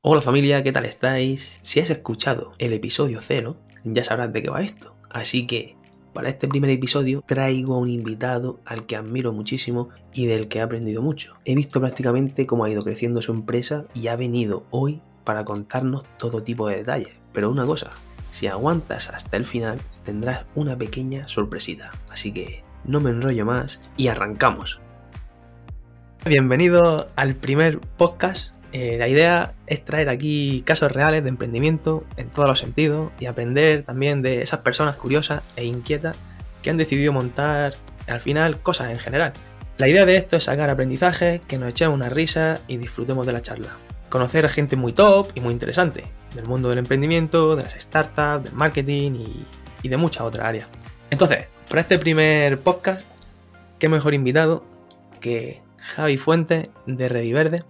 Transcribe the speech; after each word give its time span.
Hola 0.00 0.22
familia, 0.22 0.62
¿qué 0.62 0.70
tal 0.70 0.84
estáis? 0.84 1.58
Si 1.62 1.80
has 1.80 1.90
escuchado 1.90 2.52
el 2.58 2.72
episodio 2.72 3.18
0, 3.20 3.56
ya 3.82 4.04
sabrás 4.04 4.32
de 4.32 4.44
qué 4.44 4.48
va 4.48 4.62
esto. 4.62 4.94
Así 5.10 5.44
que, 5.44 5.76
para 6.14 6.28
este 6.28 6.46
primer 6.46 6.70
episodio, 6.70 7.24
traigo 7.26 7.74
a 7.74 7.78
un 7.78 7.88
invitado 7.88 8.60
al 8.64 8.86
que 8.86 8.94
admiro 8.94 9.32
muchísimo 9.32 9.88
y 10.14 10.26
del 10.26 10.46
que 10.46 10.58
he 10.58 10.62
aprendido 10.62 11.02
mucho. 11.02 11.34
He 11.44 11.56
visto 11.56 11.80
prácticamente 11.80 12.46
cómo 12.46 12.62
ha 12.62 12.70
ido 12.70 12.84
creciendo 12.84 13.22
su 13.22 13.32
empresa 13.32 13.86
y 13.92 14.06
ha 14.06 14.14
venido 14.14 14.66
hoy 14.70 15.02
para 15.24 15.44
contarnos 15.44 16.04
todo 16.16 16.44
tipo 16.44 16.68
de 16.68 16.76
detalles. 16.76 17.14
Pero 17.32 17.50
una 17.50 17.66
cosa, 17.66 17.90
si 18.30 18.46
aguantas 18.46 19.08
hasta 19.08 19.36
el 19.36 19.46
final, 19.46 19.80
tendrás 20.04 20.46
una 20.54 20.78
pequeña 20.78 21.26
sorpresita. 21.26 21.90
Así 22.08 22.30
que 22.30 22.62
no 22.84 23.00
me 23.00 23.10
enrollo 23.10 23.44
más 23.44 23.80
y 23.96 24.06
arrancamos. 24.06 24.78
Bienvenido 26.24 27.08
al 27.16 27.34
primer 27.34 27.80
podcast 27.80 28.57
eh, 28.72 28.96
la 28.98 29.08
idea 29.08 29.54
es 29.66 29.84
traer 29.84 30.08
aquí 30.08 30.62
casos 30.66 30.92
reales 30.92 31.22
de 31.22 31.30
emprendimiento 31.30 32.04
en 32.16 32.30
todos 32.30 32.48
los 32.48 32.58
sentidos 32.58 33.10
y 33.18 33.26
aprender 33.26 33.82
también 33.82 34.20
de 34.22 34.42
esas 34.42 34.60
personas 34.60 34.96
curiosas 34.96 35.42
e 35.56 35.64
inquietas 35.64 36.18
que 36.62 36.70
han 36.70 36.76
decidido 36.76 37.12
montar 37.12 37.74
al 38.06 38.20
final 38.20 38.60
cosas 38.60 38.90
en 38.90 38.98
general. 38.98 39.32
La 39.78 39.88
idea 39.88 40.04
de 40.04 40.16
esto 40.16 40.36
es 40.36 40.44
sacar 40.44 40.70
aprendizajes, 40.70 41.40
que 41.40 41.56
nos 41.56 41.70
echemos 41.70 41.94
una 41.94 42.08
risa 42.08 42.60
y 42.66 42.76
disfrutemos 42.78 43.26
de 43.26 43.32
la 43.32 43.42
charla. 43.42 43.76
Conocer 44.08 44.44
a 44.44 44.48
gente 44.48 44.76
muy 44.76 44.92
top 44.92 45.30
y 45.34 45.40
muy 45.40 45.52
interesante, 45.52 46.04
del 46.34 46.46
mundo 46.46 46.68
del 46.68 46.78
emprendimiento, 46.78 47.54
de 47.54 47.62
las 47.62 47.74
startups, 47.74 48.44
del 48.44 48.54
marketing 48.54 49.12
y, 49.12 49.46
y 49.82 49.88
de 49.88 49.96
muchas 49.96 50.22
otras 50.22 50.46
áreas. 50.46 50.68
Entonces, 51.10 51.46
para 51.68 51.82
este 51.82 51.98
primer 51.98 52.58
podcast, 52.58 53.02
qué 53.78 53.88
mejor 53.88 54.14
invitado 54.14 54.64
que 55.20 55.60
Javi 55.78 56.16
Fuentes 56.16 56.70
de 56.86 57.08
Reviverde, 57.08 57.64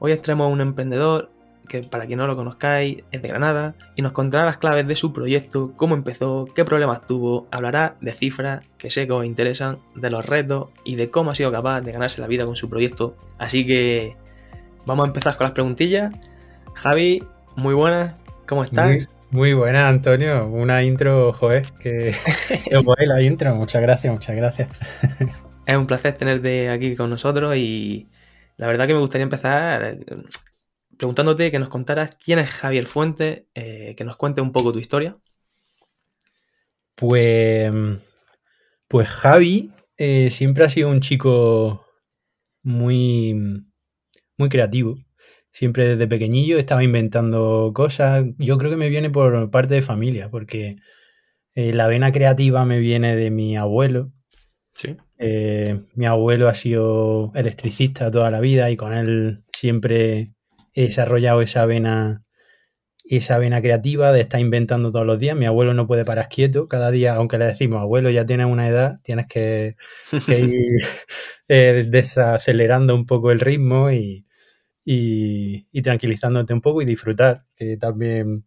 Hoy 0.00 0.12
extraemos 0.12 0.46
a 0.46 0.48
un 0.48 0.60
emprendedor 0.60 1.30
que 1.68 1.82
para 1.82 2.06
quien 2.06 2.18
no 2.18 2.26
lo 2.26 2.34
conozcáis 2.34 3.04
es 3.12 3.22
de 3.22 3.28
Granada 3.28 3.74
y 3.94 4.02
nos 4.02 4.12
contará 4.12 4.44
las 4.44 4.56
claves 4.56 4.86
de 4.88 4.96
su 4.96 5.12
proyecto, 5.12 5.72
cómo 5.76 5.94
empezó, 5.94 6.46
qué 6.54 6.64
problemas 6.64 7.04
tuvo, 7.04 7.46
hablará 7.50 7.96
de 8.00 8.12
cifras 8.12 8.68
que 8.78 8.90
sé 8.90 9.06
que 9.06 9.12
os 9.12 9.24
interesan, 9.24 9.78
de 9.94 10.10
los 10.10 10.24
retos 10.24 10.70
y 10.84 10.96
de 10.96 11.10
cómo 11.10 11.30
ha 11.30 11.34
sido 11.34 11.52
capaz 11.52 11.82
de 11.82 11.92
ganarse 11.92 12.20
la 12.20 12.26
vida 12.26 12.46
con 12.46 12.56
su 12.56 12.68
proyecto. 12.68 13.16
Así 13.38 13.66
que 13.66 14.16
vamos 14.86 15.04
a 15.04 15.08
empezar 15.08 15.36
con 15.36 15.44
las 15.44 15.52
preguntillas. 15.52 16.12
Javi, 16.74 17.22
muy 17.56 17.74
buenas, 17.74 18.18
¿cómo 18.46 18.64
estás? 18.64 19.08
Muy, 19.30 19.52
buena, 19.52 19.88
Antonio. 19.88 20.46
Una 20.46 20.82
intro, 20.82 21.34
joder, 21.34 21.70
que 21.80 22.14
la 23.06 23.22
intro. 23.22 23.54
Muchas 23.56 23.82
gracias, 23.82 24.10
muchas 24.10 24.34
gracias. 24.34 24.70
es 25.66 25.76
un 25.76 25.86
placer 25.86 26.14
tenerte 26.14 26.70
aquí 26.70 26.96
con 26.96 27.10
nosotros 27.10 27.54
y 27.56 28.08
la 28.58 28.66
verdad 28.66 28.88
que 28.88 28.94
me 28.94 29.00
gustaría 29.00 29.22
empezar 29.22 29.84
eh, 29.84 30.00
preguntándote 30.96 31.50
que 31.52 31.60
nos 31.60 31.68
contaras 31.68 32.16
quién 32.16 32.40
es 32.40 32.50
Javier 32.50 32.86
Fuente, 32.86 33.46
eh, 33.54 33.94
que 33.96 34.04
nos 34.04 34.16
cuente 34.16 34.40
un 34.40 34.50
poco 34.50 34.72
tu 34.72 34.80
historia. 34.80 35.16
Pues, 36.96 37.72
pues 38.88 39.08
Javi 39.08 39.70
eh, 39.96 40.30
siempre 40.30 40.64
ha 40.64 40.68
sido 40.68 40.90
un 40.90 41.00
chico 41.00 41.86
muy, 42.64 43.64
muy 44.36 44.48
creativo. 44.48 44.96
Siempre 45.52 45.90
desde 45.90 46.08
pequeñillo 46.08 46.58
estaba 46.58 46.82
inventando 46.82 47.70
cosas. 47.72 48.24
Yo 48.38 48.58
creo 48.58 48.72
que 48.72 48.76
me 48.76 48.88
viene 48.88 49.08
por 49.08 49.50
parte 49.50 49.74
de 49.74 49.82
familia, 49.82 50.30
porque 50.30 50.76
la 51.54 51.88
vena 51.88 52.12
creativa 52.12 52.64
me 52.64 52.78
viene 52.80 53.16
de 53.16 53.30
mi 53.30 53.56
abuelo. 53.56 54.12
Sí. 54.74 54.96
Eh, 55.18 55.80
mi 55.94 56.06
abuelo 56.06 56.48
ha 56.48 56.54
sido 56.54 57.32
electricista 57.34 58.10
toda 58.10 58.30
la 58.30 58.40
vida 58.40 58.70
y 58.70 58.76
con 58.76 58.94
él 58.94 59.42
siempre 59.52 60.32
he 60.74 60.82
desarrollado 60.82 61.42
esa 61.42 61.66
vena, 61.66 62.24
esa 63.04 63.38
vena 63.38 63.60
creativa 63.60 64.12
de 64.12 64.20
estar 64.20 64.40
inventando 64.40 64.92
todos 64.92 65.06
los 65.06 65.18
días. 65.18 65.36
Mi 65.36 65.46
abuelo 65.46 65.74
no 65.74 65.88
puede 65.88 66.04
parar 66.04 66.28
quieto. 66.28 66.68
Cada 66.68 66.90
día, 66.92 67.14
aunque 67.14 67.38
le 67.38 67.46
decimos, 67.46 67.80
abuelo, 67.80 68.10
ya 68.10 68.26
tienes 68.26 68.46
una 68.46 68.68
edad, 68.68 69.00
tienes 69.02 69.26
que, 69.26 69.76
ir 70.28 70.84
eh, 71.48 71.86
desacelerando 71.88 72.94
un 72.94 73.06
poco 73.06 73.32
el 73.32 73.40
ritmo 73.40 73.90
y, 73.90 74.24
tranquilizándote 75.82 76.54
un 76.54 76.60
poco 76.60 76.80
y 76.82 76.84
disfrutar, 76.84 77.44
que 77.56 77.76
también 77.76 78.44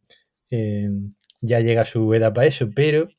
eh, 0.50 0.90
ya 1.42 1.59
llega 1.59 1.84
su 1.86 2.14
edad 2.14 2.34
para 2.34 2.48
eso. 2.48 2.70
Pero 2.74 3.09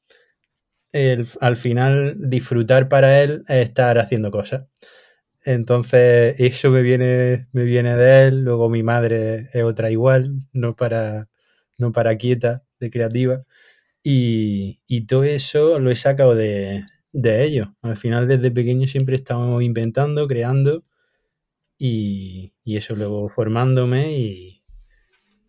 al 1.41 1.56
final 1.56 2.16
disfrutar 2.19 2.88
para 2.88 3.22
él 3.22 3.44
es 3.48 3.69
estar 3.69 3.98
haciendo 3.98 4.30
cosas. 4.30 4.66
Entonces, 5.44 6.36
eso 6.38 6.70
me 6.70 6.82
viene, 6.82 7.48
me 7.53 7.64
viene 7.64 7.97
de 7.97 8.28
él. 8.28 8.44
Luego 8.44 8.69
mi 8.69 8.82
madre 8.82 9.48
es 9.52 9.64
otra 9.64 9.91
igual, 9.91 10.34
no 10.52 10.76
para, 10.76 11.28
no 11.78 11.92
para 11.92 12.16
quieta, 12.16 12.64
de 12.81 12.91
creativa. 12.91 13.44
Y, 14.04 14.78
todo 15.06 15.25
eso 15.25 15.78
lo 15.78 15.91
he 15.91 15.97
sacado 15.97 16.34
de, 16.34 16.84
de 17.12 17.44
ellos. 17.44 17.69
Al 17.82 17.97
final, 17.97 18.28
desde 18.28 18.50
pequeño 18.50 18.86
siempre 18.88 19.16
estamos 19.16 19.62
inventando, 19.62 20.28
creando. 20.28 20.84
Y, 21.78 22.54
eso 22.64 22.94
luego 22.97 23.28
formándome 23.28 24.16
y, 24.19 24.62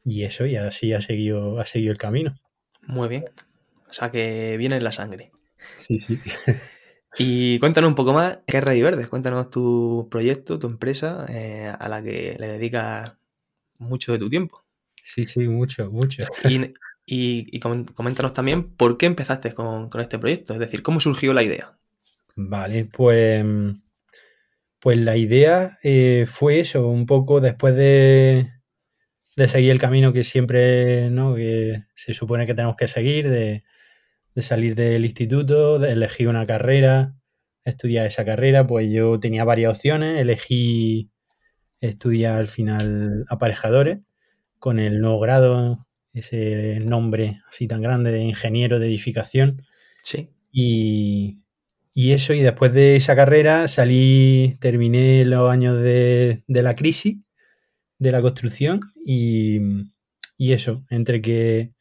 y 0.05 0.23
eso, 0.23 0.45
y 0.45 0.55
así 0.55 0.93
ha 0.93 1.01
seguido, 1.01 1.59
ha 1.59 1.65
seguido 1.65 1.91
el 1.91 1.97
camino. 1.99 2.35
Muy 2.87 3.07
bien. 3.09 3.25
O 3.93 3.95
sea 3.95 4.09
que 4.09 4.57
viene 4.57 4.77
en 4.77 4.83
la 4.83 4.91
sangre. 4.91 5.31
Sí, 5.77 5.99
sí. 5.99 6.19
Y 7.19 7.59
cuéntanos 7.59 7.89
un 7.89 7.95
poco 7.95 8.11
más, 8.11 8.39
¿qué 8.47 8.57
es 8.57 8.63
Rey 8.63 8.81
Verdes? 8.81 9.07
Cuéntanos 9.07 9.51
tu 9.51 10.07
proyecto, 10.09 10.57
tu 10.57 10.65
empresa, 10.65 11.27
eh, 11.29 11.71
a 11.77 11.87
la 11.87 12.01
que 12.01 12.35
le 12.39 12.47
dedicas 12.47 13.13
mucho 13.77 14.13
de 14.13 14.17
tu 14.17 14.29
tiempo. 14.29 14.65
Sí, 14.95 15.25
sí, 15.27 15.47
mucho, 15.47 15.91
mucho. 15.91 16.23
Y, 17.05 17.59
coméntanos 17.59 18.33
también 18.33 18.75
por 18.75 18.97
qué 18.97 19.05
empezaste 19.05 19.53
con, 19.53 19.91
este 19.99 20.17
proyecto, 20.17 20.53
es 20.53 20.59
decir, 20.59 20.81
cómo 20.81 20.99
surgió 20.99 21.33
la 21.33 21.43
idea. 21.43 21.77
Vale, 22.35 22.85
pues, 22.85 23.45
pues 24.79 24.97
la 24.97 25.15
idea 25.15 25.77
eh, 25.83 26.25
fue 26.27 26.61
eso, 26.61 26.87
un 26.87 27.05
poco 27.05 27.41
después 27.41 27.75
de, 27.75 28.53
de 29.35 29.47
seguir 29.47 29.69
el 29.69 29.79
camino 29.79 30.13
que 30.13 30.23
siempre, 30.23 31.11
¿no? 31.11 31.35
Que 31.35 31.83
se 31.93 32.15
supone 32.15 32.47
que 32.47 32.55
tenemos 32.55 32.75
que 32.75 32.87
seguir, 32.87 33.29
de, 33.29 33.63
de 34.35 34.41
salir 34.41 34.75
del 34.75 35.05
instituto, 35.05 35.79
de 35.79 35.91
elegir 35.91 36.27
una 36.27 36.45
carrera, 36.45 37.15
estudiar 37.65 38.05
esa 38.07 38.25
carrera, 38.25 38.67
pues 38.67 38.91
yo 38.91 39.19
tenía 39.19 39.43
varias 39.43 39.75
opciones, 39.75 40.19
elegí 40.19 41.11
estudiar 41.79 42.39
al 42.39 42.47
final 42.47 43.25
aparejadores 43.29 43.99
con 44.59 44.79
el 44.79 45.01
nuevo 45.01 45.19
grado, 45.19 45.87
ese 46.13 46.79
nombre 46.79 47.41
así 47.49 47.67
tan 47.67 47.81
grande 47.81 48.11
de 48.11 48.21
ingeniero 48.21 48.79
de 48.79 48.87
edificación. 48.87 49.63
Sí. 50.01 50.29
Y, 50.51 51.41
eso, 51.95 52.33
y 52.33 52.41
después 52.41 52.73
de 52.73 52.95
esa 52.95 53.15
carrera 53.15 53.67
salí, 53.67 54.57
terminé 54.59 55.25
los 55.25 55.51
años 55.51 55.81
de, 55.81 56.43
la 56.47 56.75
crisis 56.75 57.17
de 57.99 58.11
la 58.11 58.21
construcción 58.21 58.79
y, 59.05 59.59
y 60.37 60.53
eso, 60.53 60.85
entre 60.89 61.21
que 61.21 61.73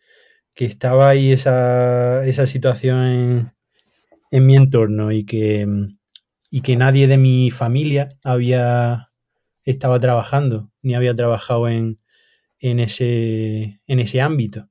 que 0.54 0.64
estaba 0.66 1.08
ahí 1.08 1.32
esa, 1.32 2.24
esa 2.26 2.46
situación 2.46 3.52
en, 4.30 4.46
mi 4.46 4.56
entorno 4.56 5.12
y 5.12 5.24
que, 5.24 5.66
y 6.50 6.62
que 6.62 6.76
nadie 6.76 7.06
de 7.06 7.18
mi 7.18 7.50
familia 7.50 8.08
había 8.24 9.12
estaba 9.64 10.00
trabajando 10.00 10.70
ni 10.82 10.94
había 10.94 11.14
trabajado 11.14 11.68
en, 11.68 11.98
en, 12.58 12.80
ese, 12.80 13.80
en 13.86 14.00
ese 14.00 14.20
ámbito. 14.20 14.68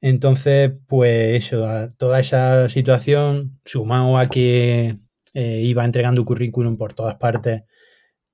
Entonces, 0.00 0.72
pues 0.86 1.44
eso, 1.44 1.66
toda 1.96 2.20
esa 2.20 2.68
situación, 2.68 3.60
sumado 3.64 4.18
a 4.18 4.26
que 4.28 4.96
eh, 5.34 5.62
iba 5.64 5.84
entregando 5.84 6.24
currículum 6.24 6.76
por 6.76 6.94
todas 6.94 7.16
partes 7.16 7.62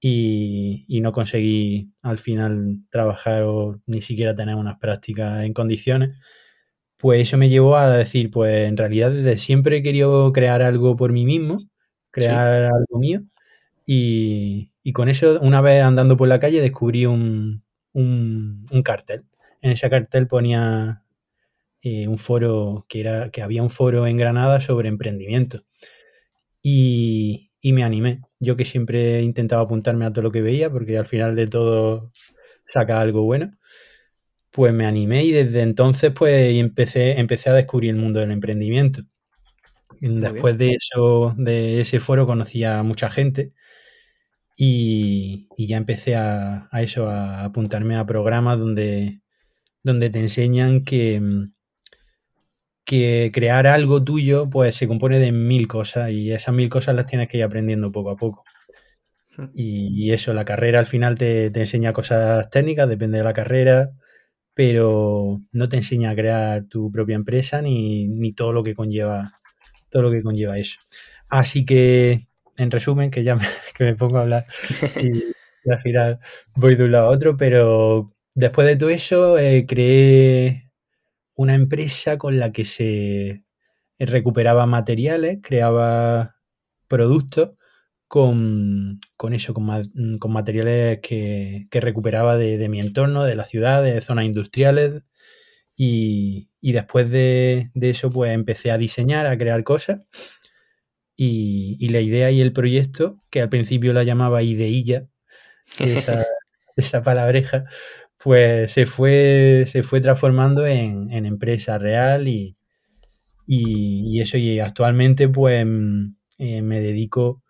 y, 0.00 0.84
y, 0.88 1.00
no 1.00 1.12
conseguí 1.12 1.94
al 2.02 2.18
final 2.18 2.78
trabajar 2.90 3.44
o 3.44 3.80
ni 3.86 4.02
siquiera 4.02 4.34
tener 4.34 4.56
unas 4.56 4.78
prácticas 4.78 5.44
en 5.44 5.52
condiciones, 5.54 6.18
pues 7.00 7.22
eso 7.22 7.38
me 7.38 7.48
llevó 7.48 7.76
a 7.76 7.90
decir, 7.96 8.30
pues 8.30 8.68
en 8.68 8.76
realidad 8.76 9.10
desde 9.10 9.38
siempre 9.38 9.78
he 9.78 9.82
querido 9.82 10.32
crear 10.32 10.62
algo 10.62 10.96
por 10.96 11.12
mí 11.12 11.24
mismo, 11.24 11.66
crear 12.10 12.64
algo 12.64 12.98
mío. 12.98 13.22
Y, 13.86 14.70
con 14.92 15.08
eso, 15.08 15.40
una 15.40 15.60
vez 15.62 15.82
andando 15.82 16.16
por 16.16 16.28
la 16.28 16.40
calle, 16.40 16.60
descubrí 16.60 17.06
un, 17.06 17.64
cartel. 18.84 19.24
En 19.62 19.70
ese 19.72 19.88
cartel 19.88 20.26
ponía 20.26 21.04
eh, 21.82 22.06
un 22.06 22.18
foro, 22.18 22.86
que, 22.88 23.00
era, 23.00 23.30
que 23.30 23.42
había 23.42 23.62
un 23.62 23.70
foro 23.70 24.06
en 24.06 24.16
Granada 24.18 24.60
sobre 24.60 24.88
emprendimiento. 24.88 25.62
Y, 26.62 27.50
y 27.62 27.72
me 27.72 27.82
animé. 27.84 28.20
Yo 28.40 28.56
que 28.56 28.64
siempre 28.66 29.22
intentaba 29.22 29.62
apuntarme 29.62 30.04
a 30.04 30.12
todo 30.12 30.22
lo 30.22 30.32
que 30.32 30.42
veía, 30.42 30.70
porque 30.70 30.98
al 30.98 31.06
final 31.06 31.34
de 31.34 31.46
todo 31.46 32.12
saca 32.66 33.00
algo 33.00 33.22
bueno 33.22 33.52
pues 34.50 34.72
me 34.72 34.86
animé 34.86 35.24
y 35.24 35.32
desde 35.32 35.62
entonces 35.62 36.12
pues 36.14 36.54
empecé, 36.56 37.18
empecé 37.18 37.50
a 37.50 37.54
descubrir 37.54 37.90
el 37.90 37.96
mundo 38.00 38.20
del 38.20 38.32
emprendimiento. 38.32 39.02
Después 40.00 40.56
de 40.56 40.70
eso, 40.70 41.34
de 41.36 41.82
ese 41.82 42.00
foro 42.00 42.26
conocí 42.26 42.64
a 42.64 42.82
mucha 42.82 43.10
gente 43.10 43.52
Y, 44.56 45.46
ya 45.58 45.76
empecé 45.76 46.16
a, 46.16 46.68
eso, 46.72 47.08
a 47.10 47.44
apuntarme 47.44 47.96
a 47.96 48.06
programas 48.06 48.58
donde, 48.58 49.20
donde 49.82 50.10
te 50.10 50.20
enseñan 50.20 50.84
que, 50.84 51.20
que 52.84 53.30
crear 53.32 53.66
algo 53.66 54.02
tuyo 54.02 54.50
pues 54.50 54.76
se 54.76 54.88
compone 54.88 55.18
de 55.18 55.32
mil 55.32 55.68
cosas 55.68 56.10
y 56.10 56.32
esas 56.32 56.54
mil 56.54 56.68
cosas 56.68 56.96
las 56.96 57.06
tienes 57.06 57.28
que 57.28 57.38
ir 57.38 57.44
aprendiendo 57.44 57.92
poco 57.92 58.10
a 58.10 58.16
poco. 58.16 58.44
Hmm. 59.36 59.46
Y, 59.54 60.12
eso, 60.12 60.34
la 60.34 60.44
carrera 60.44 60.80
al 60.80 60.86
final 60.86 61.16
te, 61.16 61.46
enseña 61.46 61.92
cosas 61.92 62.50
técnicas, 62.50 62.88
depende 62.88 63.18
de 63.18 63.24
la 63.24 63.32
carrera, 63.32 63.90
pero 64.54 65.40
no 65.52 65.68
te 65.68 65.76
enseña 65.78 66.10
a 66.10 66.14
crear 66.14 66.64
tu 66.64 66.90
propia 66.92 67.16
empresa 67.16 67.62
ni, 67.62 68.08
ni 68.08 68.32
todo 68.32 68.52
lo 68.52 68.62
que 68.62 68.74
conlleva 68.74 69.40
todo 69.90 70.02
lo 70.04 70.10
que 70.10 70.22
conlleva 70.22 70.58
eso. 70.58 70.78
Así 71.28 71.64
que 71.64 72.20
en 72.56 72.70
resumen, 72.70 73.10
que 73.10 73.24
ya 73.24 73.34
me, 73.34 73.42
que 73.76 73.84
me 73.84 73.94
pongo 73.94 74.18
a 74.18 74.22
hablar 74.22 74.46
y, 74.96 75.24
al 75.70 75.80
final 75.80 76.20
voy 76.54 76.76
de 76.76 76.84
un 76.84 76.92
lado 76.92 77.08
a 77.08 77.10
otro, 77.10 77.36
pero 77.36 78.14
después 78.34 78.66
de 78.66 78.76
todo 78.76 78.90
eso 78.90 79.38
eh, 79.38 79.66
creé 79.66 80.70
una 81.34 81.54
empresa 81.54 82.18
con 82.18 82.38
la 82.38 82.52
que 82.52 82.64
se 82.64 83.44
recuperaba 83.98 84.66
materiales, 84.66 85.38
creaba 85.42 86.36
productos 86.88 87.50
con, 88.10 89.00
eso, 89.30 89.54
con, 89.54 90.32
materiales 90.32 90.98
que, 91.00 91.68
recuperaba 91.70 92.36
de, 92.36 92.68
mi 92.68 92.80
entorno, 92.80 93.22
de 93.22 93.36
la 93.36 93.44
ciudad, 93.44 93.84
de 93.84 94.00
zonas 94.00 94.24
industriales. 94.24 95.04
Y, 95.76 96.48
después 96.60 97.08
de, 97.08 97.68
de, 97.74 97.90
eso, 97.90 98.10
pues 98.10 98.32
empecé 98.32 98.72
a 98.72 98.78
diseñar, 98.78 99.26
a 99.28 99.38
crear 99.38 99.62
cosas. 99.62 100.00
Y, 101.16 101.88
la 101.90 102.00
idea 102.00 102.32
y 102.32 102.40
el 102.40 102.52
proyecto, 102.52 103.22
que 103.30 103.42
al 103.42 103.48
principio 103.48 103.92
la 103.92 104.02
llamaba 104.02 104.42
ideilla, 104.42 105.06
esa, 105.78 106.26
esa 106.76 107.02
palabreja, 107.02 107.66
pues 108.18 108.72
se 108.72 108.86
fue, 108.86 109.66
se 109.66 109.84
fue 109.84 110.00
transformando 110.00 110.66
en, 110.66 111.12
empresa 111.12 111.78
real 111.78 112.26
y, 112.26 112.56
eso. 114.20 114.36
Y 114.36 114.58
actualmente, 114.58 115.28
pues 115.28 115.64
mm, 115.64 116.06
eh, 116.38 116.62
me 116.62 116.80
dedico, 116.80 117.44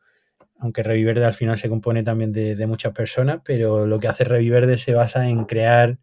aunque 0.61 0.83
Reviverde 0.83 1.25
al 1.25 1.35
final 1.35 1.59
se 1.59 1.69
compone 1.69 2.03
también 2.03 2.33
de, 2.33 2.67
muchas 2.67 2.93
personas, 2.93 3.41
pero 3.45 3.87
lo 3.87 3.99
que 3.99 4.09
hace 4.09 4.25
Reviverde 4.25 4.79
se 4.79 4.95
basa 4.95 5.29
en 5.29 5.45
crear 5.45 5.99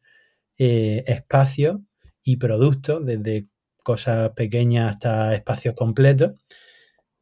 eh, 0.57 1.03
espacios 1.07 1.79
y 2.23 2.37
productos, 2.37 3.05
desde 3.05 3.47
cosas 3.83 4.31
pequeñas 4.31 4.91
hasta 4.91 5.33
espacios 5.33 5.75
completos 5.75 6.33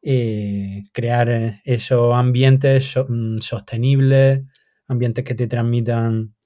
eh, 0.08 0.84
crear 0.92 1.60
esos 1.64 2.14
ambientes 2.14 2.94
mm, 3.08 3.38
sostenibles, 3.38 4.46
ambientes 4.86 5.24
que 5.24 5.34
te 5.34 5.48
transmitan 5.48 6.36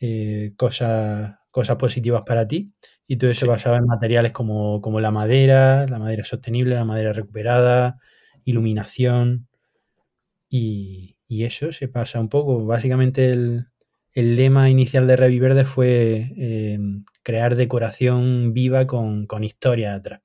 eh, 0.00 0.52
cosas, 0.56 1.34
cosas 1.50 1.76
positivas 1.76 2.22
para 2.24 2.46
ti. 2.46 2.72
Y 3.08 3.16
todo 3.16 3.30
eso 3.30 3.48
basado 3.48 3.74
en 3.76 3.86
materiales 3.86 4.30
como, 4.30 4.80
la 5.00 5.10
madera, 5.10 5.86
la 5.88 5.98
madera 5.98 6.24
sostenible, 6.24 6.76
la 6.76 6.84
madera 6.84 7.12
recuperada, 7.12 7.98
iluminación. 8.44 9.48
Y, 10.56 11.16
eso 11.44 11.72
se 11.72 11.88
pasa 11.88 12.20
un 12.20 12.28
poco. 12.28 12.64
Básicamente 12.64 13.32
el, 13.32 13.66
lema 14.14 14.70
inicial 14.70 15.08
de 15.08 15.16
Reviverde 15.16 15.64
fue 15.64 16.30
crear 17.24 17.56
decoración 17.56 18.52
viva 18.52 18.86
con, 18.86 19.26
con 19.26 19.42
historia 19.42 19.94
atrás. 19.94 20.20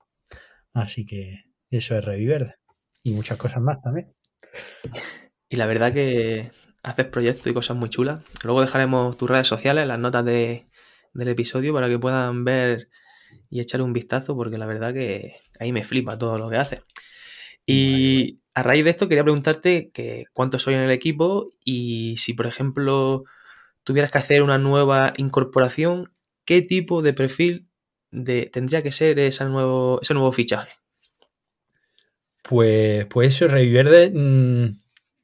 Así 0.72 1.04
que 1.04 1.46
eso 1.72 1.98
es 1.98 2.06
Reviverde 2.06 2.58
y 3.04 3.12
muchas 3.14 3.40
cosas 3.40 3.60
más 3.60 3.82
también. 3.82 4.14
Y 5.50 5.56
la 5.56 5.66
verdad 5.66 5.94
que 5.94 6.52
haces 6.84 7.08
proyectos 7.08 7.48
y 7.48 7.54
cosas 7.56 7.76
muy 7.76 7.90
chulas. 7.90 8.22
Luego 8.44 8.62
dejaremos 8.62 9.18
tus 9.18 9.32
redes 9.32 9.48
sociales, 9.48 9.88
las 9.88 9.98
notas 9.98 10.24
del 10.26 10.68
episodio 11.16 11.74
para 11.74 11.90
que 11.90 11.98
puedan 11.98 12.46
ver 12.46 12.90
y 13.50 13.62
echar 13.62 13.82
un 13.82 13.94
vistazo 13.94 14.36
porque 14.36 14.60
la 14.60 14.68
verdad 14.68 14.94
que 14.94 15.38
ahí 15.60 15.72
me 15.72 15.84
flipa 15.84 16.20
todo 16.20 16.38
lo 16.38 16.50
que 16.52 16.58
haces. 16.58 16.82
Y 17.66 18.39
a 18.54 18.64
raíz 18.64 18.84
de 18.84 18.90
esto 18.90 19.08
quería 19.08 19.24
preguntarte 19.24 19.92
que 19.92 20.26
cuántos 20.34 20.64
soy 20.64 20.74
en 20.74 20.82
el 20.82 20.92
equipo 20.92 21.50
y 21.64 22.18
si 22.18 22.34
por 22.34 22.48
ejemplo 22.48 23.24
tuvieras 23.84 24.12
que 24.12 24.18
hacer 24.18 24.44
una 24.44 24.58
nueva 24.58 25.14
incorporación, 25.18 26.12
¿qué 26.46 26.62
tipo 26.62 27.02
de 27.02 27.14
perfil 27.14 27.68
de, 28.12 28.48
tendría 28.48 28.82
que 28.82 28.92
ser 28.92 29.20
ese 29.20 29.46
nuevo, 29.46 30.00
ese 30.02 30.14
nuevo 30.14 30.32
fichaje? 30.32 30.80
Pues, 32.44 33.06
pues 33.06 33.36
eso, 33.36 33.48
Reviverde 33.48 34.12
mm, 34.12 34.78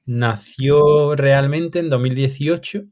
nació 0.05 1.15
realmente 1.15 1.79
en 1.79 1.89
2018. 1.89 2.83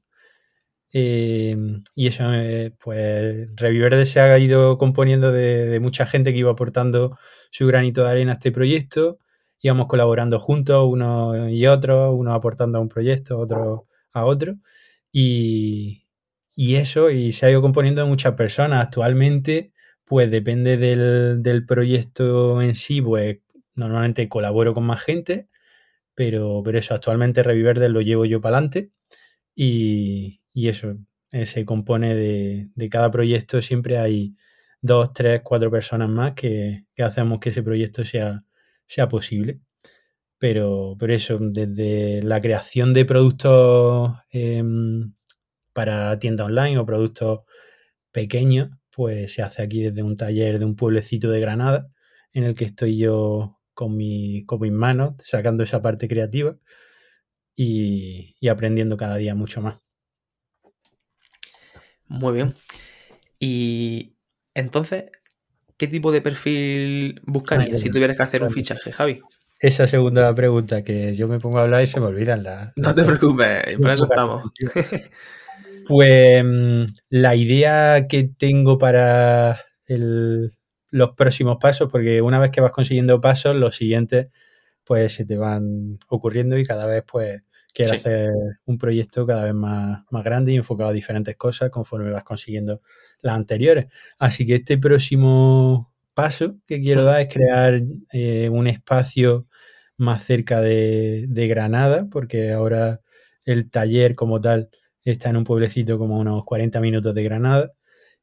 Eh, 0.96 1.56
y 1.96 2.08
eso, 2.08 2.32
eh, 2.34 2.74
pues 2.80 3.48
Reviverde 3.56 4.06
se 4.06 4.20
ha 4.20 4.38
ido 4.40 4.78
componiendo 4.78 5.32
de, 5.32 5.80
mucha 5.80 6.06
gente 6.06 6.32
que 6.34 6.40
iba 6.40 6.52
aportando 6.52 7.18
su 7.52 7.68
granito 7.68 8.04
de 8.04 8.12
arena 8.12 8.32
a 8.34 8.36
este 8.36 8.52
proyecto. 8.52 9.20
Íbamos 9.64 9.88
colaborando 9.88 10.40
juntos, 10.40 10.86
unos 10.88 11.52
y 11.52 11.66
otros, 11.68 12.14
unos 12.16 12.36
aportando 12.36 12.78
a 12.78 12.82
un 12.82 12.90
proyecto, 12.90 13.40
otros 13.40 13.82
a 14.14 14.26
otro. 14.26 14.58
Y, 15.12 16.08
y, 16.56 16.76
eso, 16.76 17.10
y 17.10 17.32
se 17.34 17.48
ha 17.48 17.52
ido 17.52 17.62
componiendo 17.62 18.04
de 18.04 18.08
muchas 18.10 18.36
personas. 18.36 18.84
Actualmente, 18.86 19.74
pues 20.06 20.30
depende 20.30 20.78
del, 20.78 21.42
del 21.42 21.66
proyecto 21.66 22.62
en 22.62 22.76
sí, 22.76 23.02
pues 23.02 23.40
Normalmente 23.76 24.30
colaboro 24.30 24.74
con 24.74 24.86
más 24.86 25.02
gente, 25.04 25.50
pero, 26.16 26.62
pero 26.66 26.80
eso, 26.80 26.96
actualmente 26.96 27.44
Reviverde 27.44 27.90
lo 27.90 28.02
llevo 28.02 28.26
yo 28.26 28.42
para 28.42 28.58
adelante 28.58 28.92
y, 29.56 30.42
eso, 30.56 30.98
eh, 31.32 31.46
se 31.48 31.66
compone 31.66 32.16
de, 32.16 32.90
cada 32.90 33.12
proyecto, 33.12 33.62
siempre 33.62 33.98
hay 34.00 34.36
dos, 34.82 35.14
tres, 35.14 35.42
cuatro 35.44 35.72
personas 35.72 36.10
más 36.10 36.34
que, 36.34 36.86
hacemos 37.00 37.40
que 37.40 37.50
ese 37.50 37.64
proyecto 37.64 38.06
sea, 38.06 38.44
sea 38.88 39.08
posible. 39.08 39.62
Pero, 40.38 40.96
pero 41.00 41.14
eso, 41.14 41.38
desde 41.40 42.22
la 42.24 42.42
creación 42.42 42.94
de 42.94 43.06
productos 43.06 44.14
em, 44.32 45.14
para 45.74 46.20
tienda 46.20 46.46
online 46.46 46.78
o 46.78 46.86
productos 46.86 47.42
pequeños, 48.12 48.70
pues 48.92 49.34
se 49.34 49.42
hace 49.42 49.64
aquí 49.64 49.82
desde 49.84 50.04
un 50.04 50.18
taller 50.18 50.60
de 50.60 50.66
un 50.66 50.76
pueblecito 50.76 51.30
de 51.32 51.40
Granada, 51.40 51.90
en 52.34 52.44
el 52.44 52.56
que 52.56 52.66
estoy 52.66 52.98
yo 52.98 53.60
con, 53.74 53.98
mi, 53.98 54.46
con 54.46 54.62
mis 54.62 54.72
manos, 54.72 55.16
sacando 55.20 55.64
esa 55.64 55.82
parte 55.82 56.08
creativa 56.08 56.58
y, 57.56 58.36
aprendiendo 58.50 58.98
cada 58.98 59.18
día 59.18 59.36
mucho 59.36 59.62
más. 59.62 59.82
Muy 62.08 62.34
bien. 62.34 62.54
Y 63.40 64.16
entonces, 64.54 65.06
¿qué 65.84 65.90
tipo 65.90 66.14
de 66.14 66.22
perfil 66.22 67.20
buscarías 67.26 67.82
si 67.82 67.90
tuvieras 67.90 68.16
que 68.16 68.24
hacer 68.24 68.42
un 68.42 68.52
fichaje, 68.52 68.94
Javi? 68.94 69.20
Esa 69.60 69.86
segunda 69.86 70.34
pregunta 70.34 70.82
que 70.82 71.14
yo 71.14 71.28
me 71.28 71.42
pongo 71.42 71.60
a 71.60 71.64
hablar 71.64 71.84
y 71.84 71.88
se 71.88 72.00
me 72.00 72.06
olvidan 72.06 72.42
las. 72.42 72.72
No 72.78 72.96
te 72.96 73.04
preocupes, 73.04 73.78
por 73.82 73.92
eso 73.92 74.06
estamos. 74.06 74.44
Pues 75.86 76.42
mm, 76.42 76.86
la 77.10 77.36
idea 77.36 78.08
que 78.08 78.24
tengo 78.24 78.78
para 78.78 79.60
el, 79.90 80.54
los 80.92 81.10
próximos 81.10 81.58
pasos, 81.60 81.90
porque 81.92 82.22
una 82.22 82.40
vez 82.40 82.52
que 82.52 82.62
vas 82.62 82.72
consiguiendo 82.72 83.20
pasos, 83.20 83.54
los 83.58 83.76
siguientes 83.76 84.28
pues 84.86 85.12
se 85.12 85.26
te 85.26 85.36
van 85.36 86.00
ocurriendo 86.08 86.58
y 86.58 86.64
cada 86.64 86.86
vez 86.86 87.04
pues 87.06 87.42
quieres 87.74 87.96
hacer 87.96 88.32
un 88.64 88.78
proyecto 88.78 89.26
cada 89.26 89.44
vez 89.44 89.54
más, 89.54 90.06
más 90.10 90.24
grande 90.24 90.54
y 90.54 90.56
enfocado 90.56 90.92
a 90.92 90.94
diferentes 90.94 91.36
cosas 91.36 91.70
conforme 91.70 92.12
vas 92.12 92.24
consiguiendo 92.24 92.80
las 93.24 93.36
anteriores. 93.36 93.88
Así 94.20 94.46
que 94.46 94.56
este 94.56 94.78
próximo 94.78 95.92
paso 96.14 96.58
que 96.68 96.82
quiero 96.82 97.04
dar 97.04 97.22
es 97.22 97.34
crear 97.34 97.82
eh, 98.14 98.50
un 98.50 98.68
espacio 98.68 99.48
más 99.98 100.24
cerca 100.24 100.62
de, 100.62 101.26
de, 101.30 101.48
Granada, 101.48 102.08
porque 102.12 102.52
ahora 102.52 103.02
el 103.46 103.70
taller 103.70 104.16
como 104.16 104.42
tal 104.42 104.70
está 105.04 105.30
en 105.30 105.38
un 105.38 105.44
pueblecito 105.46 105.98
como 106.00 106.20
unos 106.20 106.46
40 106.46 106.80
minutos 106.82 107.16
de 107.16 107.24
Granada. 107.24 107.74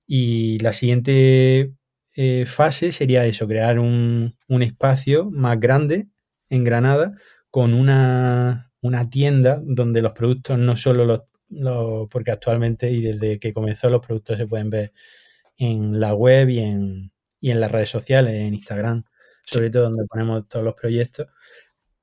Y 0.07 0.59
la 0.61 0.73
siguiente 0.73 1.73
eh, 2.17 2.45
fase 2.47 2.93
sería 2.93 3.27
eso, 3.27 3.47
crear 3.47 3.79
un, 3.79 4.33
espacio 4.49 5.31
más 5.31 5.61
grande 5.61 6.09
en 6.49 6.65
Granada 6.65 7.15
con 7.51 7.73
una, 7.75 8.71
tienda 9.11 9.61
donde 9.65 10.03
los 10.03 10.13
productos 10.13 10.59
no 10.59 10.77
solo 10.77 11.05
los, 11.05 11.23
porque 12.11 12.31
actualmente 12.31 12.91
y 12.91 13.03
desde 13.03 13.39
que 13.39 13.53
comenzó 13.53 13.91
los 13.91 14.05
productos 14.05 14.39
se 14.39 14.47
pueden 14.47 14.71
ver 14.71 14.93
en 15.59 16.01
la 16.01 16.15
web 16.15 16.49
y 16.51 16.61
en, 16.61 17.13
y 17.41 17.51
en 17.51 17.61
las 17.61 17.71
redes 17.71 17.91
sociales, 17.91 18.35
en 18.35 18.55
Instagram, 18.55 19.05
sobre 19.45 19.71
todo 19.71 19.85
donde 19.85 20.07
ponemos 20.07 20.49
todos 20.49 20.65
los 20.65 20.75
proyectos. 20.75 21.29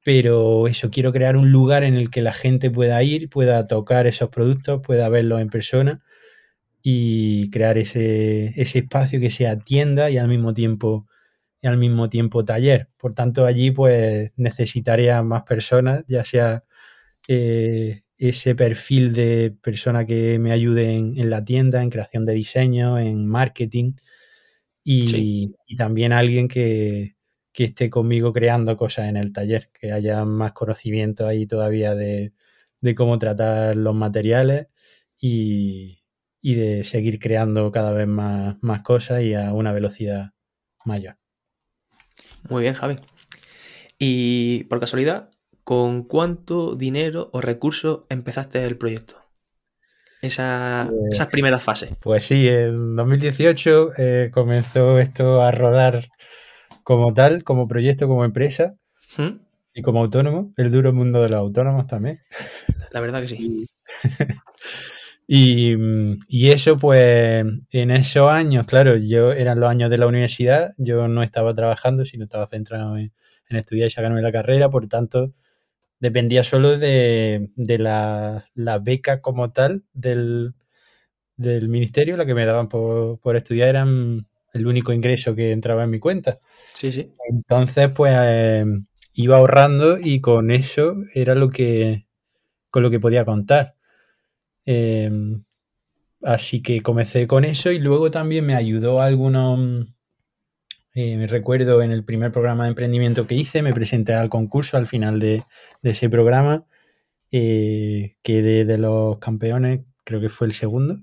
Pero 0.04 0.68
eso, 0.68 0.90
quiero 0.92 1.12
crear 1.12 1.38
un 1.38 1.52
lugar 1.52 1.84
en 1.84 1.96
el 1.96 2.10
que 2.10 2.22
la 2.22 2.34
gente 2.34 2.72
pueda 2.72 3.02
ir, 3.04 3.30
pueda 3.30 3.68
tocar 3.68 4.08
esos 4.08 4.30
productos, 4.30 4.82
pueda 4.82 5.10
verlos 5.10 5.42
en 5.42 5.50
persona 5.50 6.04
y 6.82 7.50
crear 7.52 7.78
ese, 7.78 8.54
espacio 8.62 9.20
que 9.20 9.32
sea 9.32 9.60
tienda 9.60 10.10
y 10.10 10.18
al 10.18 10.30
mismo 10.30 10.54
tiempo 10.54 11.08
y 11.62 11.68
al 11.68 11.78
mismo 11.78 12.10
tiempo 12.10 12.46
taller. 12.46 12.90
Por 12.98 13.14
tanto, 13.16 13.46
allí 13.46 13.72
pues 13.72 14.32
necesitaría 14.38 15.22
más 15.24 15.44
personas, 15.44 16.06
ya 16.08 16.24
sea 16.26 16.64
eh, 17.28 18.04
ese 18.18 18.56
perfil 18.56 19.14
de 19.14 19.56
persona 19.62 20.06
que 20.06 20.40
me 20.40 20.52
ayude 20.52 20.96
en, 20.96 21.30
la 21.30 21.44
tienda, 21.44 21.84
en 21.84 21.90
creación 21.90 22.26
de 22.26 22.34
diseño, 22.34 22.98
en 22.98 23.28
marketing 23.28 23.94
y, 24.84 25.54
también 25.78 26.14
alguien 26.14 26.48
que, 26.48 27.16
esté 27.54 27.90
conmigo 27.90 28.34
creando 28.34 28.78
cosas 28.78 29.10
en 29.10 29.18
el 29.18 29.34
taller, 29.34 29.72
que 29.72 29.92
haya 29.92 30.24
más 30.26 30.54
conocimiento 30.54 31.28
ahí 31.28 31.48
todavía 31.48 31.96
de, 31.96 32.34
cómo 32.96 33.20
tratar 33.20 33.76
los 33.76 33.96
materiales 33.96 34.68
y, 35.20 36.04
de 36.42 36.84
seguir 36.84 37.20
creando 37.20 37.72
cada 37.72 37.92
vez 37.92 38.08
más, 38.08 38.56
más 38.62 38.82
cosas 38.82 39.24
y 39.24 39.34
a 39.34 39.54
una 39.54 39.74
velocidad 39.74 40.32
mayor. 40.86 41.18
Muy 42.50 42.64
bien, 42.64 42.74
Javi. 42.74 42.96
Y 44.00 44.64
por 44.66 44.80
casualidad, 44.80 45.30
¿con 45.68 46.04
cuánto 46.04 46.76
dinero 46.76 47.30
o 47.34 47.42
recursos 47.42 48.04
empezaste 48.08 48.64
el 48.64 48.78
proyecto? 48.78 49.18
Esa, 50.22 50.88
pues 50.90 51.16
esas 51.16 51.28
primeras 51.28 51.62
fases. 51.62 51.92
Pues 52.00 52.24
sí, 52.24 52.48
en 52.48 52.96
2018 52.96 53.92
eh, 53.98 54.32
comenzó 54.34 54.98
esto 54.98 55.42
a 55.42 55.52
rodar 55.52 56.08
como 56.84 57.14
tal, 57.14 57.44
como 57.44 57.68
proyecto, 57.68 58.08
como 58.08 58.24
empresa 58.24 58.76
¿Mm? 59.18 59.42
y 59.74 59.82
como 59.82 60.00
autónomo, 60.00 60.54
el 60.56 60.72
duro 60.72 60.94
mundo 60.94 61.22
de 61.22 61.28
los 61.28 61.42
autónomos 61.42 61.86
también. 61.86 62.22
La 62.92 63.02
verdad 63.02 63.24
que 63.24 63.28
sí. 63.28 63.68
y, 65.28 65.76
y, 66.30 66.52
eso, 66.52 66.78
pues, 66.78 67.46
en 67.72 67.92
esos 67.92 68.32
años, 68.32 68.66
claro, 68.68 68.96
yo 68.96 69.34
eran 69.34 69.60
los 69.60 69.70
años 69.70 69.90
de 69.90 69.98
la 69.98 70.08
universidad, 70.08 70.72
yo 70.78 71.10
no 71.10 71.24
estaba 71.24 71.54
trabajando, 71.54 72.06
sino 72.06 72.24
estaba 72.24 72.48
centrado 72.48 72.96
en, 72.96 73.12
en 73.50 73.58
estudiar 73.58 73.88
y 73.88 73.92
sacarme 73.92 74.22
la 74.22 74.32
carrera, 74.32 74.70
por 74.70 74.88
tanto, 74.88 75.34
dependía 76.00 76.44
solo 76.44 76.78
de, 76.78 77.50
la, 77.56 78.80
beca 78.80 79.22
como 79.22 79.52
tal 79.52 79.84
del, 79.94 80.54
ministerio, 81.38 82.18
la 82.18 82.26
que 82.26 82.36
me 82.36 82.46
daban 82.46 82.70
por, 82.70 83.36
estudiar 83.36 83.70
eran 83.70 84.28
el 84.54 84.68
único 84.68 84.94
ingreso 84.94 85.36
que 85.36 85.52
entraba 85.52 85.84
en 85.84 85.92
mi 85.92 86.00
cuenta. 86.00 86.40
Sí, 86.74 86.92
sí. 86.92 87.14
Entonces, 87.30 87.90
pues 87.96 88.14
em, 88.16 88.86
iba 89.14 89.38
ahorrando 89.38 89.98
y 90.00 90.22
con 90.22 90.52
eso 90.52 90.96
era 91.14 91.36
lo 91.36 91.50
que 91.50 92.08
con 92.70 92.84
lo 92.84 92.92
que 92.92 93.00
podía 93.00 93.26
contar. 93.26 93.76
Em, 94.66 95.40
así 96.22 96.62
que 96.62 96.82
comencé 96.82 97.28
con 97.28 97.46
eso 97.46 97.72
y 97.72 97.80
luego 97.80 98.12
también 98.12 98.46
me 98.46 98.56
ayudó 98.56 99.02
algunos 99.02 99.97
eh, 101.00 101.16
me 101.16 101.28
recuerdo 101.28 101.84
en 101.84 101.92
el 101.92 102.04
primer 102.04 102.32
programa 102.32 102.64
de 102.64 102.70
emprendimiento 102.70 103.28
que 103.28 103.36
hice, 103.36 103.62
me 103.62 103.72
presenté 103.72 104.16
al 104.16 104.30
concurso 104.30 104.78
al 104.78 104.88
final 104.88 105.20
de, 105.20 105.44
ese 105.84 106.10
programa, 106.10 106.66
eh, 107.32 108.16
quedé 108.24 108.66
de 108.66 108.80
los 108.80 109.20
campeones, 109.20 109.82
creo 110.04 110.20
que 110.20 110.30
fue 110.30 110.48
el 110.48 110.54
segundo, 110.54 110.98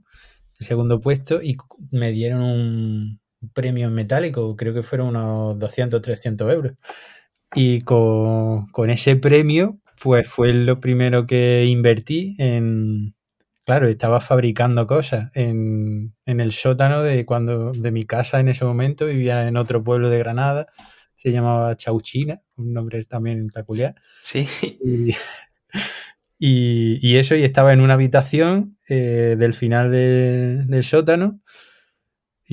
el 0.58 0.66
segundo 0.66 1.00
puesto, 1.00 1.40
y 1.40 1.56
me 1.92 2.10
dieron 2.10 2.42
un 2.42 3.20
premio 3.52 3.86
en 3.86 3.94
metálico, 3.94 4.56
creo 4.56 4.74
que 4.74 4.82
fueron 4.82 5.10
unos 5.10 5.60
200, 5.60 6.02
300 6.02 6.52
euros. 6.52 6.72
Y 7.54 7.82
con, 7.82 8.66
con 8.72 8.90
ese 8.90 9.14
premio, 9.14 9.78
pues 10.02 10.26
fue 10.26 10.52
lo 10.52 10.80
primero 10.80 11.24
que 11.24 11.66
invertí 11.66 12.34
en, 12.38 13.14
Claro, 13.64 13.88
estaba 13.88 14.20
fabricando 14.20 14.86
cosas 14.86 15.30
en, 15.34 16.14
el 16.26 16.52
sótano 16.52 17.02
de 17.02 17.24
cuando 17.24 17.72
de 17.72 17.90
mi 17.90 18.04
casa 18.04 18.38
en 18.40 18.48
ese 18.48 18.64
momento, 18.64 19.06
vivía 19.06 19.48
en 19.48 19.56
otro 19.56 19.82
pueblo 19.82 20.10
de 20.10 20.18
Granada, 20.18 20.66
se 21.14 21.32
llamaba 21.32 21.74
Chauchina, 21.76 22.42
un 22.56 22.74
nombre 22.74 23.02
también 23.04 23.48
peculiar. 23.48 23.94
Sí. 24.22 24.46
Y, 26.46 27.16
eso, 27.16 27.36
y 27.36 27.44
estaba 27.44 27.72
en 27.72 27.80
una 27.80 27.94
habitación 27.94 28.76
eh, 28.86 29.34
del 29.38 29.54
final 29.54 29.90
del 29.90 30.84
sótano 30.84 31.40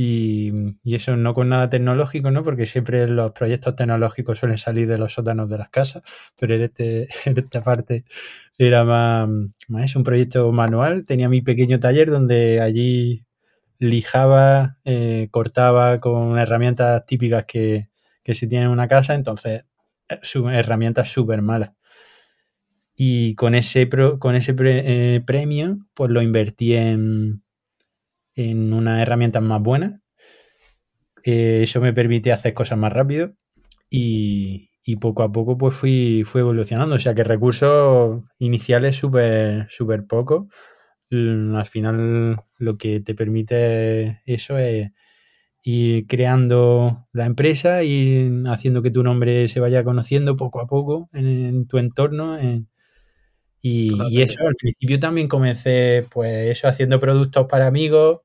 y, 0.03 0.95
eso 0.95 1.15
no 1.15 1.33
con 1.33 1.49
nada 1.49 1.69
tecnológico, 1.69 2.31
¿no? 2.31 2.43
Porque 2.43 2.65
siempre 2.65 3.07
los 3.07 3.31
proyectos 3.33 3.75
tecnológicos 3.75 4.39
suelen 4.39 4.57
salir 4.57 4.87
de 4.87 4.97
los 4.97 5.13
sótanos 5.13 5.49
de 5.49 5.57
las 5.59 5.69
casas, 5.69 6.03
pero 6.39 6.55
en, 6.55 6.61
este, 6.63 7.07
esta 7.25 7.61
parte 7.61 8.05
era 8.57 8.83
más, 8.83 9.29
más 9.67 9.95
un 9.95 10.03
proyecto 10.03 10.51
manual. 10.51 11.05
Tenía 11.05 11.29
mi 11.29 11.41
pequeño 11.41 11.79
taller 11.79 12.09
donde 12.09 12.61
allí 12.61 13.25
lijaba, 13.79 14.77
eh, 14.85 15.27
cortaba 15.31 15.99
con 15.99 16.37
herramientas 16.39 17.05
típicas 17.05 17.45
que, 17.45 17.89
se 18.25 18.47
tienen 18.47 18.67
en 18.67 18.73
una 18.73 18.87
casa, 18.87 19.13
entonces 19.13 19.65
eh, 20.09 20.19
herramientas 20.51 21.09
súper 21.09 21.41
malas. 21.41 21.71
Y 22.95 23.35
con 23.35 23.55
ese, 23.55 23.89
con 24.19 24.35
ese 24.35 24.55
eh, 24.59 25.21
premio, 25.25 25.79
pues 25.93 26.11
lo 26.11 26.21
invertí 26.21 26.75
en, 26.75 27.41
en 28.35 28.73
unas 28.73 29.01
herramientas 29.01 29.43
más 29.43 29.61
buenas. 29.61 30.01
Eh, 31.23 31.61
eso 31.63 31.81
me 31.81 31.93
permite 31.93 32.31
hacer 32.31 32.53
cosas 32.53 32.77
más 32.77 32.91
rápido 32.91 33.33
y, 33.89 34.69
poco 34.99 35.23
a 35.23 35.31
poco 35.31 35.57
pues 35.57 35.75
fui, 35.75 36.23
fui 36.25 36.41
evolucionando. 36.41 36.95
O 36.95 36.99
sea 36.99 37.15
que 37.15 37.23
recursos 37.23 38.23
iniciales 38.39 38.95
súper 38.95 39.67
super 39.69 40.05
poco. 40.05 40.47
Mm, 41.11 41.55
al 41.55 41.65
final 41.65 42.43
lo 42.57 42.77
que 42.77 43.01
te 43.01 43.15
permite 43.15 44.21
eso 44.25 44.57
es 44.57 44.91
ir 45.63 46.07
creando 46.07 46.97
la 47.13 47.25
empresa 47.25 47.83
y 47.83 48.31
haciendo 48.47 48.81
que 48.81 48.91
tu 48.91 49.03
nombre 49.03 49.47
se 49.47 49.59
vaya 49.59 49.83
conociendo 49.83 50.35
poco 50.35 50.61
a 50.61 50.67
poco 50.67 51.09
en, 51.13 51.67
tu 51.67 51.77
entorno. 51.77 52.37
Y, 53.61 54.21
eso, 54.21 54.39
al 54.47 54.55
principio 54.55 54.99
también 54.99 55.27
comencé, 55.27 56.07
pues 56.09 56.57
eso, 56.57 56.67
haciendo 56.67 56.99
productos 56.99 57.47
para 57.47 57.67
amigos, 57.67 58.21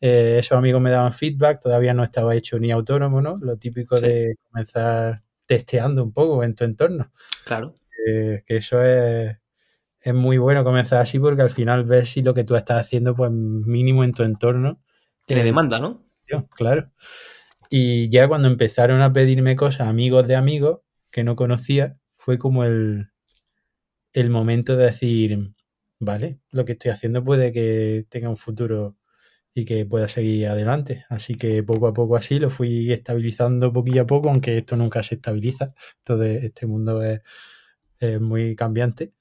eh, 0.00 0.36
esos 0.38 0.58
amigos 0.58 0.82
me 0.82 0.90
daban 0.90 1.12
feedback, 1.12 1.60
todavía 1.60 1.94
no 1.94 2.04
estaba 2.04 2.34
hecho 2.34 2.58
ni 2.58 2.70
autónomo, 2.70 3.22
¿no? 3.22 3.34
Lo 3.40 3.56
típico 3.56 3.98
de 3.98 4.36
comenzar 4.50 5.22
testeando 5.46 6.02
un 6.02 6.12
poco 6.12 6.44
en 6.44 6.54
tu 6.54 6.64
entorno. 6.64 7.10
Claro. 7.44 7.74
que 8.06 8.42
eso 8.46 8.82
es, 8.82 9.38
es 10.04 10.14
muy 10.14 10.36
bueno 10.36 10.64
comenzar 10.64 11.00
así 11.00 11.18
porque 11.18 11.40
al 11.40 11.50
final 11.50 11.84
ves 11.84 12.10
si 12.10 12.22
lo 12.22 12.34
que 12.34 12.44
tú 12.44 12.56
estás 12.56 12.84
haciendo, 12.84 13.16
pues 13.16 13.30
mínimo 13.30 14.04
en 14.04 14.12
tu 14.12 14.22
entorno. 14.22 14.82
Tiene 15.24 15.44
demanda, 15.44 15.80
¿no? 15.80 16.04
Claro. 16.56 16.90
Y 17.70 18.10
ya 18.10 18.28
cuando 18.28 18.48
empezaron 18.48 19.00
a 19.00 19.12
pedirme 19.14 19.56
cosas 19.56 19.88
amigos 19.88 20.26
de 20.26 20.36
amigos 20.36 20.80
que 21.10 21.24
no 21.24 21.36
conocía, 21.36 21.96
fue 22.18 22.36
como 22.36 22.64
el, 22.64 23.08
el 24.14 24.30
momento 24.30 24.76
de 24.76 24.86
decir, 24.86 25.54
vale, 25.98 26.38
lo 26.52 26.64
que 26.64 26.72
estoy 26.72 26.92
haciendo 26.92 27.22
puede 27.22 27.52
que 27.52 28.06
tenga 28.08 28.30
un 28.30 28.36
futuro 28.36 28.96
y 29.52 29.64
que 29.64 29.84
pueda 29.84 30.08
seguir 30.08 30.46
adelante. 30.48 31.04
Así 31.08 31.34
que 31.34 31.62
poco 31.62 31.88
a 31.88 31.92
poco 31.92 32.16
así 32.16 32.38
lo 32.38 32.48
fui 32.48 32.92
estabilizando 32.92 33.72
poquillo 33.72 34.02
a 34.02 34.06
poco, 34.06 34.30
aunque 34.30 34.58
esto 34.58 34.76
nunca 34.76 35.02
se 35.02 35.16
estabiliza. 35.16 35.74
Todo 36.02 36.22
este 36.24 36.66
mundo 36.66 37.02
es, 37.02 37.20
muy 38.20 38.54
cambiante, 38.54 39.12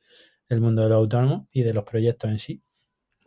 el 0.50 0.62
mundo 0.62 0.84
de 0.84 0.90
los 0.90 0.98
autónomos 0.98 1.48
y 1.52 1.64
de 1.64 1.74
los 1.74 1.84
proyectos 1.84 2.32
en 2.32 2.40
sí. 2.40 2.62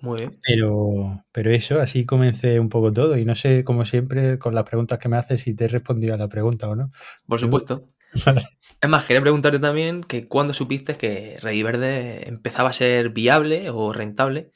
Muy 0.02 0.18
bien. 0.18 0.38
Pero, 0.42 1.22
pero 1.32 1.50
eso, 1.50 1.80
así 1.80 2.04
comencé 2.04 2.60
un 2.60 2.68
poco 2.68 2.92
todo. 2.92 3.16
Y 3.16 3.24
no 3.24 3.34
sé, 3.34 3.64
como 3.64 3.86
siempre, 3.86 4.38
con 4.38 4.54
las 4.54 4.64
preguntas 4.64 4.98
que 4.98 5.08
me 5.08 5.16
haces, 5.16 5.40
si 5.40 5.54
te 5.54 5.64
he 5.64 5.68
respondido 5.68 6.14
a 6.14 6.18
la 6.18 6.28
pregunta 6.28 6.68
o 6.68 6.76
no. 6.76 6.90
Por 7.26 7.40
supuesto. 7.40 7.88
Es 8.80 8.90
más, 8.90 9.04
quería 9.04 9.22
preguntarte 9.22 9.58
también 9.58 10.02
que 10.02 10.28
cuándo 10.28 10.52
supiste 10.52 10.98
que 10.98 11.38
Rey 11.40 11.62
Verde 11.62 12.28
empezaba 12.28 12.68
a 12.68 12.74
ser 12.74 13.08
viable 13.08 13.70
o 13.70 13.92
rentable 13.92 14.52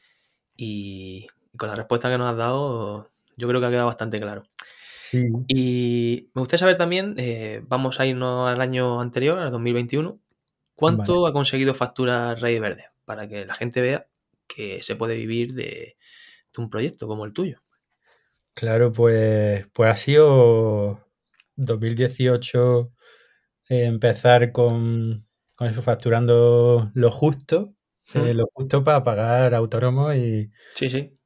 y 0.56 1.26
con 1.56 1.70
la 1.70 1.74
respuesta 1.74 2.10
que 2.10 2.18
nos 2.18 2.30
has 2.30 2.36
dado, 2.36 3.10
yo 3.36 3.48
creo 3.48 3.60
que 3.60 3.66
ha 3.66 3.70
quedado 3.70 3.86
bastante 3.86 4.20
claro. 4.20 4.42
Sí. 5.00 5.26
Y 5.48 6.30
me 6.34 6.40
gustaría 6.40 6.60
saber 6.60 6.76
también, 6.76 7.14
eh, 7.16 7.62
vamos 7.64 7.98
a 7.98 8.06
irnos 8.06 8.48
al 8.48 8.60
año 8.60 9.00
anterior, 9.00 9.38
al 9.38 9.50
2021, 9.50 10.20
¿cuánto 10.74 11.26
ha 11.26 11.32
conseguido 11.32 11.72
facturar 11.72 12.40
Rey 12.40 12.58
Verde? 12.58 12.90
Para 13.06 13.26
que 13.26 13.46
la 13.46 13.54
gente 13.54 13.80
vea 13.80 14.06
que 14.46 14.82
se 14.82 14.96
puede 14.96 15.16
vivir 15.16 15.54
de, 15.54 15.96
un 16.58 16.68
proyecto 16.68 17.06
como 17.08 17.24
el 17.24 17.32
tuyo. 17.32 17.62
Claro, 18.54 18.92
pues, 18.92 19.66
pues 19.72 19.90
ha 19.90 19.96
sido 19.96 21.06
2018 21.56 22.92
eh, 23.70 23.84
empezar 23.84 24.52
con, 24.52 25.24
con, 25.54 25.68
eso, 25.68 25.80
facturando 25.80 26.90
lo 26.92 27.10
justo, 27.10 27.74
eh, 28.14 28.34
lo 28.34 28.46
justo 28.52 28.84
para 28.84 29.02
pagar 29.02 29.54
autónomos 29.54 30.14
y, 30.16 30.50
sí, 30.74 30.90
sí. 30.90 31.16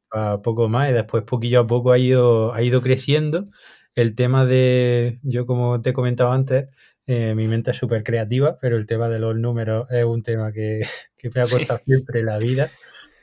poco 0.44 0.68
más 0.68 0.90
y 0.90 0.92
después 0.92 1.24
poquillo 1.24 1.60
a 1.60 1.66
poco 1.66 1.90
ha 1.90 1.98
ido, 1.98 2.54
ha 2.54 2.62
ido 2.62 2.80
creciendo. 2.82 3.44
El 3.96 4.14
tema 4.14 4.44
de, 4.44 5.18
yo 5.22 5.46
como 5.46 5.80
te 5.80 5.90
he 5.90 5.92
comentado 5.92 6.30
antes, 6.30 6.68
eh, 7.06 7.34
mi 7.34 7.48
mente 7.48 7.72
es 7.72 7.76
súper 7.76 8.02
creativa, 8.02 8.58
pero 8.60 8.76
el 8.76 8.86
tema 8.86 9.08
de 9.08 9.18
los 9.18 9.36
números 9.36 9.90
es 9.90 10.04
un 10.04 10.22
tema 10.22 10.52
que, 10.52 10.82
me 11.34 11.40
ha 11.40 11.46
costado 11.46 11.80
siempre 11.84 12.22
la 12.22 12.38
vida 12.38 12.70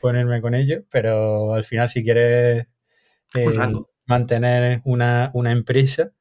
ponerme 0.01 0.41
con 0.41 0.55
ello, 0.55 0.83
pero 0.89 1.53
al 1.53 1.63
final 1.63 1.87
si 1.87 2.03
quieres 2.03 2.67
eh, 3.35 3.73
mantener 4.05 4.81
una, 4.83 5.31
empresa, 5.33 6.11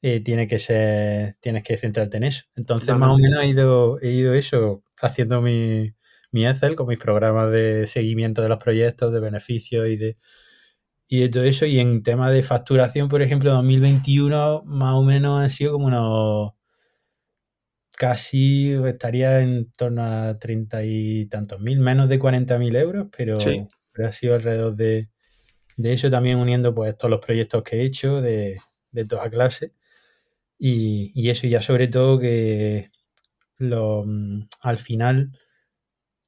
eh, 0.00 0.20
tiene 0.20 0.46
que 0.46 0.58
ser, 0.58 1.36
tienes 1.40 1.64
que 1.64 1.76
centrarte 1.76 2.18
en 2.18 2.24
eso. 2.24 2.44
Entonces, 2.54 2.94
más 2.96 3.10
o 3.10 3.18
menos 3.18 3.42
he 3.42 3.48
ido, 3.48 4.00
he 4.00 4.10
ido 4.10 4.34
eso, 4.34 4.84
haciendo 5.00 5.42
mi, 5.42 5.92
mi 6.30 6.46
Excel 6.46 6.76
con 6.76 6.86
mis 6.86 6.98
programas 6.98 7.50
de 7.50 7.86
seguimiento 7.86 8.42
de 8.42 8.48
los 8.48 8.58
proyectos, 8.58 9.12
de 9.12 9.20
beneficios 9.20 9.88
y 9.88 9.96
de, 9.96 10.16
y 11.08 11.20
de 11.20 11.28
todo 11.28 11.42
eso. 11.42 11.66
Y 11.66 11.80
en 11.80 12.02
tema 12.02 12.30
de 12.30 12.42
facturación, 12.42 13.08
por 13.08 13.22
ejemplo, 13.22 13.52
2021 13.52 14.62
más 14.66 14.94
o 14.94 15.02
menos 15.02 15.40
han 15.40 15.50
sido 15.50 15.72
como 15.72 15.86
unos 15.86 16.52
casi 17.96 18.74
estaría 18.86 19.40
en 19.40 19.72
torno 19.72 20.04
a 20.04 20.38
treinta 20.38 20.84
y 20.84 21.26
tantos 21.26 21.60
mil, 21.60 21.80
menos 21.80 22.08
de 22.08 22.20
40 22.20 22.56
mil 22.58 22.76
euros, 22.76 23.08
pero, 23.16 23.34
ha 23.36 24.12
sido 24.12 24.36
alrededor 24.36 24.76
de, 24.76 25.08
eso 25.76 26.08
también 26.08 26.38
uniendo 26.38 26.72
pues 26.72 26.96
todos 26.96 27.10
los 27.10 27.20
proyectos 27.20 27.64
que 27.64 27.76
he 27.78 27.82
hecho 27.82 28.20
de, 28.20 28.56
de 28.92 29.04
toda 29.04 29.28
clase. 29.28 29.72
Y, 30.58 31.28
eso 31.30 31.46
ya 31.46 31.62
sobre 31.62 31.88
todo 31.88 32.18
que 32.18 32.90
lo, 33.58 34.04
mm, 34.06 34.48
al 34.62 34.78
final 34.78 35.32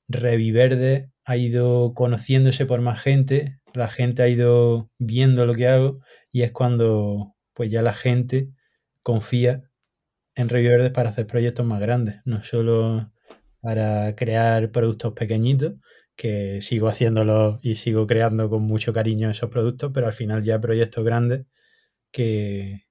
Reviverde 0.09 1.11
ha 1.25 1.37
ido 1.37 1.95
conociéndose 1.95 2.67
por 2.67 2.81
más 2.81 3.01
gente, 3.01 3.61
la 3.75 3.89
gente 3.89 4.23
ha 4.23 4.29
ido 4.29 4.91
viendo 4.99 5.47
lo 5.47 5.55
que 5.55 5.69
hago 5.69 6.01
y 6.33 6.43
es 6.43 6.53
cuando 6.53 7.35
pues 7.55 7.71
ya 7.71 7.83
la 7.83 7.95
gente 7.95 8.49
confía 9.03 9.63
en 10.35 10.49
Reviverde 10.49 10.91
para 10.91 11.11
hacer 11.11 11.27
proyectos 11.27 11.67
más 11.67 11.81
grandes, 11.81 12.21
no 12.25 12.43
solo 12.45 13.13
para 13.61 14.15
crear 14.17 14.71
productos 14.73 15.13
pequeñitos, 15.15 15.75
que 16.17 16.61
sigo 16.63 16.89
haciéndolo 16.89 17.61
y 17.63 17.77
sigo 17.77 18.07
creando 18.07 18.51
con 18.51 18.63
mucho 18.63 18.93
cariño 18.93 19.31
esos 19.31 19.51
productos, 19.51 19.91
pero 19.95 20.07
al 20.07 20.13
final 20.13 20.43
ya 20.43 20.61
proyectos 20.61 21.05
grandes 21.05 21.47
que, 22.13 22.83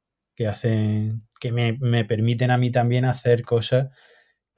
hacen, 0.48 1.28
que 1.40 1.52
me, 1.52 1.78
me 1.80 2.06
permiten 2.06 2.52
a 2.52 2.58
mí 2.58 2.72
también 2.72 3.06
hacer 3.06 3.44
cosas 3.44 3.90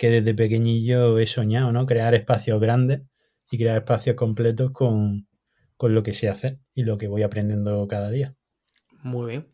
que 0.02 0.10
desde 0.10 0.34
pequeñillo 0.34 1.20
he 1.20 1.28
soñado, 1.28 1.72
¿no? 1.72 1.86
Crear 1.86 2.16
espacios 2.16 2.60
grandes 2.60 3.04
y 3.52 3.60
crear 3.60 3.78
espacios 3.78 4.16
completos 4.16 4.72
con, 4.72 5.28
lo 5.80 6.02
que 6.02 6.16
sé 6.16 6.28
hacer 6.28 6.58
y 6.74 6.84
lo 6.86 6.98
que 6.98 7.08
voy 7.08 7.22
aprendiendo 7.22 7.88
cada 7.88 8.10
día. 8.10 8.36
Muy 9.04 9.30
bien. 9.30 9.48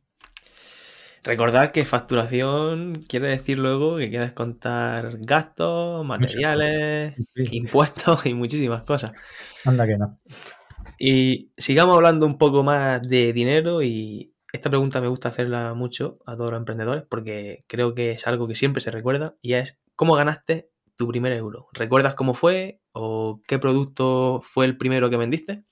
Recordar 1.23 1.73
que 1.73 1.83
facturación 1.83 3.03
quiere 3.09 3.27
decir 3.27 3.57
luego 3.57 3.97
que 3.97 4.09
quieres 4.09 4.31
contar 4.31 5.17
gastos, 5.19 6.05
materiales, 6.05 7.13
impuestos 7.51 8.25
y 8.25 8.33
muchísimas 8.33 8.83
cosas. 8.83 9.11
Anda 9.65 9.85
que 9.85 9.97
no. 9.97 10.07
Y 10.97 11.51
sigamos 11.57 11.95
hablando 11.95 12.25
un 12.25 12.37
poco 12.37 12.63
más 12.63 13.01
de 13.01 13.33
dinero 13.33 13.81
y 13.81 14.33
esta 14.57 14.69
pregunta 14.69 15.01
me 15.01 15.07
gusta 15.07 15.29
hacerla 15.29 15.73
mucho 15.73 16.19
a 16.25 16.35
todos 16.35 16.51
los 16.51 16.59
emprendedores 16.59 17.03
porque 17.09 17.59
creo 17.67 17.95
que 17.95 18.11
es 18.11 18.27
algo 18.27 18.47
que 18.47 18.55
siempre 18.55 18.81
se 18.81 18.91
recuerda 18.91 19.35
y 19.41 19.53
es 19.53 19.79
¿cómo 19.95 20.15
ganaste 20.15 20.69
tu 20.95 21.07
primer 21.07 21.31
euro? 21.33 21.67
¿Recuerdas 21.73 22.15
cómo 22.15 22.33
fue 22.33 22.81
o 22.91 23.41
qué 23.47 23.59
producto 23.59 24.41
fue 24.43 24.65
el 24.65 24.77
primero 24.77 25.09
que 25.09 25.17
vendiste? 25.17 25.63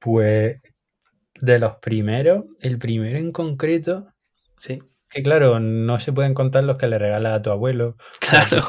Pues 0.00 0.60
de 1.40 1.58
los 1.58 1.76
primeros, 1.76 2.44
el 2.60 2.78
primero 2.78 3.18
en 3.18 3.32
concreto, 3.32 4.12
sí. 4.56 4.82
Que 5.08 5.22
claro, 5.22 5.60
no 5.60 6.00
se 6.00 6.12
pueden 6.12 6.34
contar 6.34 6.64
los 6.64 6.76
que 6.76 6.88
le 6.88 6.98
regalas 6.98 7.34
a 7.34 7.42
tu 7.42 7.50
abuelo. 7.50 7.96
Claro. 8.20 8.62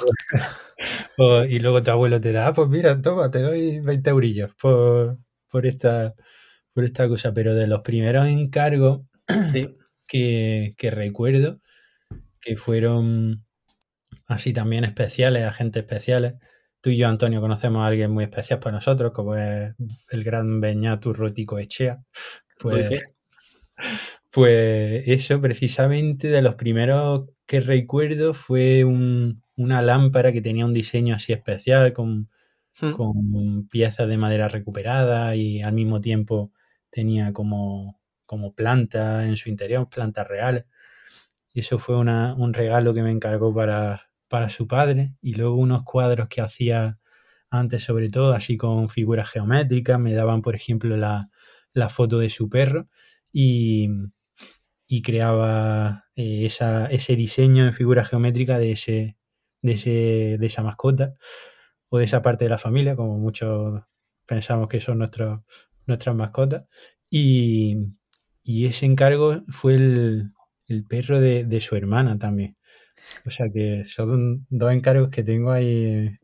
y 1.50 1.60
luego 1.60 1.82
tu 1.82 1.90
abuelo 1.90 2.22
te 2.22 2.32
da, 2.32 2.48
ah, 2.48 2.54
pues 2.54 2.70
mira, 2.70 3.02
toma, 3.02 3.32
te 3.32 3.42
doy 3.42 3.80
20 3.80 4.10
eurillos 4.12 4.52
por, 4.62 5.18
por, 5.50 5.66
esta, 5.66 6.14
por 6.78 6.86
esta 6.86 7.08
cosa. 7.08 7.34
Pero 7.34 7.56
de 7.56 7.66
los 7.66 7.82
primeros 7.82 8.28
encargos 8.28 9.02
que, 10.08 10.76
que 10.78 10.92
recuerdo, 10.92 11.60
que 12.40 12.56
fueron 12.56 13.44
así 14.28 14.54
también 14.54 14.84
especiales, 14.84 15.44
agentes 15.46 15.82
especiales. 15.82 16.36
Tú 16.80 16.92
y 16.92 16.98
yo, 16.98 17.08
Antonio, 17.08 17.42
conocemos 17.42 17.82
a 17.82 17.88
alguien 17.88 18.12
muy 18.12 18.26
especial 18.26 18.60
para 18.60 18.76
nosotros, 18.76 19.12
como 19.12 19.36
es 19.36 19.74
el 20.12 20.24
gran 20.24 20.62
Beñatu 20.62 21.14
Rotico 21.14 21.58
Echea. 21.58 22.04
Pues, 22.60 22.92
pues 24.32 25.04
eso, 25.08 25.42
precisamente 25.42 26.28
de 26.28 26.44
los 26.44 26.54
primeros 26.54 27.28
que 27.48 27.60
recuerdo 27.60 28.36
fue 28.36 28.84
una 28.84 29.82
lámpara 29.82 30.32
que 30.32 30.42
tenía 30.44 30.68
un 30.68 30.74
diseño 30.74 31.16
así 31.16 31.34
especial, 31.34 31.92
con, 31.94 32.30
hmm. 32.80 32.92
con 32.92 33.68
piezas 33.68 34.08
de 34.08 34.18
madera 34.18 34.48
recuperada 34.48 35.36
y 35.36 35.64
al 35.64 35.74
mismo 35.74 36.02
tiempo 36.02 36.52
tenía 36.90 37.34
como, 37.34 38.00
como 38.26 38.54
plantas 38.54 39.26
en 39.26 39.38
su 39.38 39.50
interior, 39.50 39.90
plantas 39.90 40.28
reales. 40.28 40.66
Y 41.54 41.62
eso 41.62 41.80
fue 41.80 41.98
un 41.98 42.54
regalo 42.54 42.94
que 42.94 43.02
me 43.02 43.12
encargó 43.12 43.54
para, 43.54 44.10
para 44.28 44.50
su 44.50 44.68
padre. 44.68 45.16
Y 45.22 45.36
luego 45.36 45.56
unos 45.56 45.84
cuadros 45.84 46.28
que 46.28 46.42
hacía 46.42 47.00
antes 47.50 47.84
sobre 47.84 48.10
todo, 48.10 48.34
así 48.34 48.58
con 48.58 48.90
figuras 48.90 49.30
geométricas, 49.30 50.00
me 50.00 50.14
daban 50.14 50.42
por 50.42 50.56
ejemplo 50.56 50.98
la, 50.98 51.30
foto 51.90 52.20
de 52.20 52.30
su 52.30 52.50
perro. 52.50 52.88
Y, 53.32 53.90
y 54.88 55.02
creaba 55.02 56.06
eh, 56.16 56.46
esa, 56.46 56.88
ese 56.88 57.16
diseño 57.16 57.66
en 57.66 57.74
figura 57.74 58.06
geométrica 58.06 58.58
de, 58.60 58.72
ese, 58.74 59.18
de, 59.62 59.74
ese, 59.74 60.38
de 60.40 60.46
esa 60.48 60.64
mascota 60.64 61.16
o 61.90 61.98
de 62.00 62.06
esa 62.06 62.22
parte 62.22 62.46
de 62.46 62.50
la 62.50 62.58
familia, 62.58 62.96
como 62.96 63.18
muchos 63.18 63.84
pensamos 64.28 64.68
que 64.68 64.82
son 64.82 65.00
nuestros, 65.00 65.42
nuestras 65.88 66.16
mascotas. 66.16 66.66
Y, 67.10 67.88
y 68.44 68.68
ese 68.68 68.86
encargo 68.86 69.42
fue 69.48 69.76
el, 69.76 70.32
el 70.68 70.86
perro 70.86 71.20
de, 71.22 71.46
de, 71.46 71.62
su 71.62 71.76
hermana 71.76 72.18
también. 72.18 72.58
O 73.26 73.30
sea 73.30 73.50
que 73.50 73.86
son 73.86 74.46
dos 74.50 74.72
encargos 74.72 75.10
que 75.10 75.24
tengo 75.24 75.52
ahí 75.52 76.18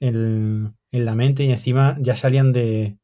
en, 0.00 0.74
la 0.90 1.14
mente 1.14 1.44
y 1.44 1.50
encima 1.50 1.96
ya 2.00 2.16
salían 2.16 2.52
de, 2.52 2.98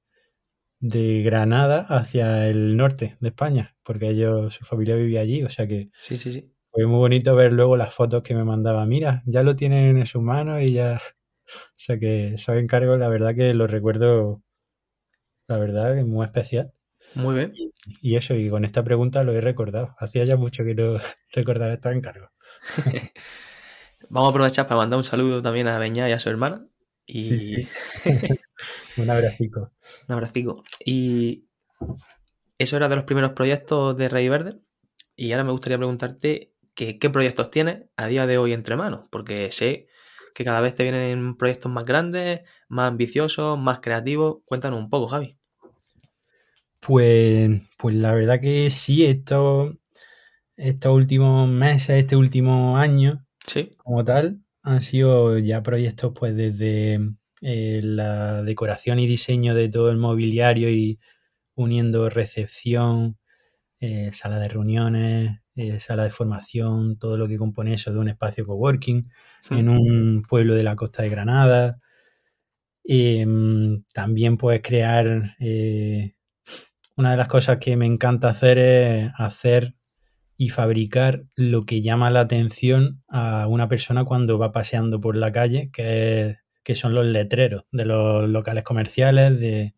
de 0.80 1.22
Granada 1.22 1.80
hacia 1.88 2.48
el 2.48 2.76
norte 2.76 3.16
de 3.20 3.28
España, 3.28 3.76
porque 3.82 4.08
ellos, 4.08 4.54
su 4.54 4.64
familia 4.64 4.96
vivía 4.96 5.20
allí, 5.20 5.42
o 5.42 5.48
sea 5.48 5.66
que 5.66 5.90
sí, 5.98 6.16
sí, 6.16 6.32
sí. 6.32 6.52
fue 6.70 6.86
muy 6.86 6.98
bonito 6.98 7.36
ver 7.36 7.52
luego 7.52 7.76
las 7.76 7.94
fotos 7.94 8.22
que 8.22 8.34
me 8.34 8.44
mandaba. 8.44 8.86
Mira, 8.86 9.22
ya 9.26 9.42
lo 9.42 9.56
tienen 9.56 9.98
en 9.98 10.06
sus 10.06 10.22
manos 10.22 10.62
y 10.62 10.72
ya. 10.72 11.00
O 11.46 11.76
sea 11.76 11.98
que 11.98 12.34
esos 12.34 12.56
encargos, 12.56 12.98
la 12.98 13.08
verdad 13.08 13.34
que 13.34 13.52
los 13.52 13.70
recuerdo, 13.70 14.42
la 15.46 15.58
verdad 15.58 15.94
que 15.94 16.00
es 16.00 16.06
muy 16.06 16.24
especial. 16.24 16.72
Muy 17.14 17.34
bien. 17.34 17.52
Y, 18.00 18.16
eso, 18.16 18.34
y 18.34 18.48
con 18.48 18.64
esta 18.64 18.82
pregunta 18.82 19.22
lo 19.24 19.32
he 19.32 19.40
recordado. 19.40 19.94
Hacía 19.98 20.24
ya 20.24 20.36
mucho 20.36 20.64
que 20.64 20.74
no 20.74 20.98
recordaba 21.32 21.72
estos 21.72 21.92
encargos. 21.92 22.30
Vamos 24.08 24.28
a 24.28 24.30
aprovechar 24.30 24.66
para 24.66 24.80
mandar 24.80 24.98
un 24.98 25.04
saludo 25.04 25.42
también 25.42 25.68
a 25.68 25.78
Beñá 25.78 26.08
y 26.08 26.12
a 26.12 26.18
su 26.18 26.28
hermana. 26.28 26.66
Y... 27.06 27.22
Sí, 27.22 27.40
sí. 27.40 27.68
un 28.96 29.10
abracico. 29.10 29.72
Un 30.08 30.14
abracico. 30.14 30.64
Y 30.84 31.48
eso 32.58 32.76
era 32.76 32.88
de 32.88 32.96
los 32.96 33.04
primeros 33.04 33.32
proyectos 33.32 33.96
de 33.96 34.08
Rey 34.08 34.28
Verde. 34.28 34.60
Y 35.14 35.32
ahora 35.32 35.44
me 35.44 35.52
gustaría 35.52 35.78
preguntarte 35.78 36.54
qué 36.74 37.10
proyectos 37.10 37.50
tienes 37.50 37.84
a 37.96 38.06
día 38.06 38.26
de 38.26 38.38
hoy 38.38 38.52
entre 38.52 38.76
manos, 38.76 39.06
porque 39.10 39.52
sé 39.52 39.88
que 40.34 40.44
cada 40.44 40.60
vez 40.60 40.74
te 40.74 40.82
vienen 40.82 41.36
proyectos 41.36 41.70
más 41.70 41.84
grandes, 41.84 42.42
más 42.72 42.88
ambiciosos, 42.88 43.58
más 43.58 43.80
creativos. 43.80 44.38
Cuéntanos 44.46 44.80
un 44.80 44.88
poco, 44.88 45.06
Javi. 45.06 45.36
Pues, 46.80 47.62
pues 47.76 47.94
la 47.94 48.14
verdad 48.14 48.40
que 48.40 48.70
sí, 48.70 49.04
esto, 49.04 49.78
estos 50.56 50.92
últimos 50.94 51.48
meses, 51.48 51.90
este 51.90 52.16
último 52.16 52.78
año, 52.78 53.26
sí. 53.46 53.74
como 53.76 54.04
tal, 54.04 54.40
han 54.62 54.80
sido 54.80 55.38
ya 55.38 55.62
proyectos 55.62 56.12
pues 56.18 56.34
desde 56.34 56.98
eh, 57.42 57.80
la 57.82 58.42
decoración 58.42 58.98
y 58.98 59.06
diseño 59.06 59.54
de 59.54 59.68
todo 59.68 59.90
el 59.90 59.98
mobiliario 59.98 60.70
y 60.70 60.98
uniendo 61.54 62.08
recepción, 62.08 63.18
eh, 63.80 64.12
sala 64.12 64.38
de 64.38 64.48
reuniones, 64.48 65.40
eh, 65.56 65.78
sala 65.78 66.04
de 66.04 66.10
formación, 66.10 66.96
todo 66.98 67.18
lo 67.18 67.28
que 67.28 67.36
compone 67.36 67.74
eso 67.74 67.92
de 67.92 67.98
un 67.98 68.08
espacio 68.08 68.46
coworking 68.46 69.10
hmm. 69.50 69.54
en 69.54 69.68
un 69.68 70.22
pueblo 70.22 70.54
de 70.54 70.62
la 70.62 70.74
costa 70.74 71.02
de 71.02 71.10
Granada. 71.10 71.81
Em, 72.84 73.84
también 73.92 74.36
puedes 74.36 74.62
crear, 74.62 75.36
una 76.96 77.10
de 77.12 77.16
las 77.16 77.28
cosas 77.28 77.58
que 77.58 77.76
me 77.76 77.86
encanta 77.86 78.28
hacer 78.28 78.58
es 78.58 79.12
hacer 79.16 79.74
y 80.36 80.48
fabricar 80.48 81.24
lo 81.36 81.62
que 81.62 81.82
llama 81.82 82.10
la 82.10 82.20
atención 82.20 83.02
a 83.08 83.46
una 83.46 83.68
persona 83.68 84.04
cuando 84.04 84.38
va 84.38 84.52
paseando 84.52 85.00
por 85.00 85.16
la 85.16 85.32
calle, 85.32 85.70
que, 85.72 86.38
son 86.74 86.94
los 86.94 87.06
letreros 87.06 87.64
de 87.70 87.84
los 87.84 88.28
locales 88.28 88.64
comerciales, 88.64 89.38
de, 89.38 89.74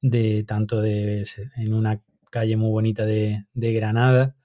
de 0.00 0.44
tanto 0.44 0.80
de 0.80 1.26
en 1.56 1.74
una 1.74 2.02
calle 2.30 2.56
muy 2.56 2.70
bonita 2.70 3.06
de, 3.06 3.46
Granada, 3.54 4.36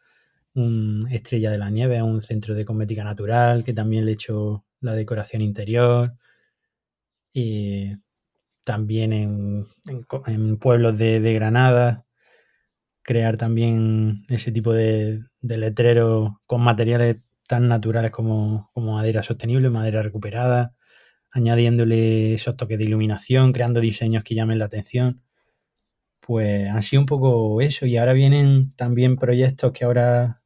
un 0.56 1.08
Estrella 1.12 1.52
de 1.52 1.58
la 1.58 1.70
Nieve, 1.70 2.02
un 2.02 2.22
centro 2.22 2.56
de 2.56 2.66
cosmética 2.66 3.04
natural, 3.04 3.64
que 3.64 3.74
también 3.74 4.06
le 4.06 4.12
he 4.12 4.14
hecho 4.16 4.66
la 4.80 4.96
decoración 4.96 5.42
interior. 5.42 6.16
Y 7.34 7.98
también 8.64 9.14
en, 9.14 10.58
pueblos 10.58 10.98
de, 10.98 11.20
de 11.20 11.34
Granada, 11.34 12.06
crear 13.04 13.38
también 13.38 14.24
ese 14.30 14.52
tipo 14.52 14.74
de, 14.74 15.24
de 15.42 15.58
letreros 15.58 16.32
con 16.46 16.62
materiales 16.62 17.18
tan 17.48 17.68
naturales 17.68 18.12
como, 18.12 18.72
madera 18.76 19.24
sostenible, 19.24 19.70
madera 19.70 20.02
recuperada, 20.02 20.76
añadiéndole 21.32 22.34
esos 22.36 22.58
toques 22.58 22.80
de 22.80 22.86
iluminación, 22.86 23.54
creando 23.54 23.80
diseños 23.82 24.24
que 24.24 24.36
llamen 24.36 24.60
la 24.60 24.66
atención. 24.66 25.22
Pues 26.22 26.70
han 26.70 26.84
sido 26.84 27.02
un 27.02 27.06
poco 27.06 27.62
eso. 27.62 27.86
Y 27.86 27.98
ahora 27.98 28.14
vienen 28.14 28.70
también 28.78 29.18
proyectos 29.18 29.74
que 29.74 29.86
ahora 29.86 30.42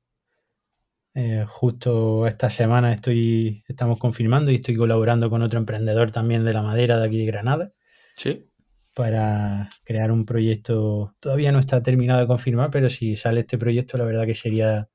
eh, 1.20 1.46
justo 1.50 2.28
esta 2.28 2.52
semana 2.52 2.94
estoy, 2.94 3.64
estamos 3.68 3.98
confirmando 3.98 4.52
y 4.52 4.56
estoy 4.56 4.76
colaborando 4.76 5.32
con 5.32 5.42
otro 5.42 5.58
emprendedor 5.58 6.12
también 6.12 6.46
de 6.46 6.54
la 6.54 6.62
madera 6.62 7.00
de 7.00 7.08
aquí 7.08 7.18
de 7.18 7.26
Granada. 7.26 7.74
Sí. 8.14 8.52
Para 8.94 9.72
crear 9.84 10.12
un 10.12 10.26
proyecto. 10.26 11.10
Todavía 11.20 11.52
no 11.52 11.58
está 11.58 11.82
terminado 11.82 12.20
de 12.20 12.28
confirmar, 12.28 12.70
pero 12.70 12.88
si 12.92 13.16
sale 13.16 13.40
este 13.40 13.58
proyecto, 13.58 13.98
la 13.98 14.06
verdad 14.06 14.28
que 14.28 14.36
sería 14.36 14.90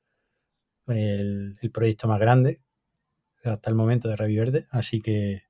el, 0.86 1.58
proyecto 1.72 2.06
más 2.06 2.20
grande 2.20 2.60
hasta 3.42 3.68
el 3.68 3.74
momento 3.74 4.08
de 4.08 4.14
Reviverde. 4.14 4.68
Así 4.70 5.00
que 5.00 5.42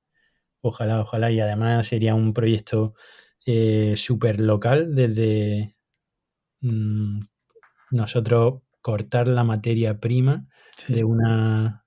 ojalá, 0.62 1.02
ojalá. 1.02 1.30
Y 1.30 1.40
además 1.40 1.86
sería 1.86 2.14
un 2.14 2.32
proyecto 2.32 2.94
eh, 3.44 3.92
súper 3.98 4.40
local 4.40 4.94
desde 4.94 5.76
mm, 6.62 7.20
nosotros 7.90 8.62
cortar 8.80 9.28
la 9.28 9.44
materia 9.44 10.00
prima 10.00 10.48
de, 10.88 11.04
una, 11.04 11.84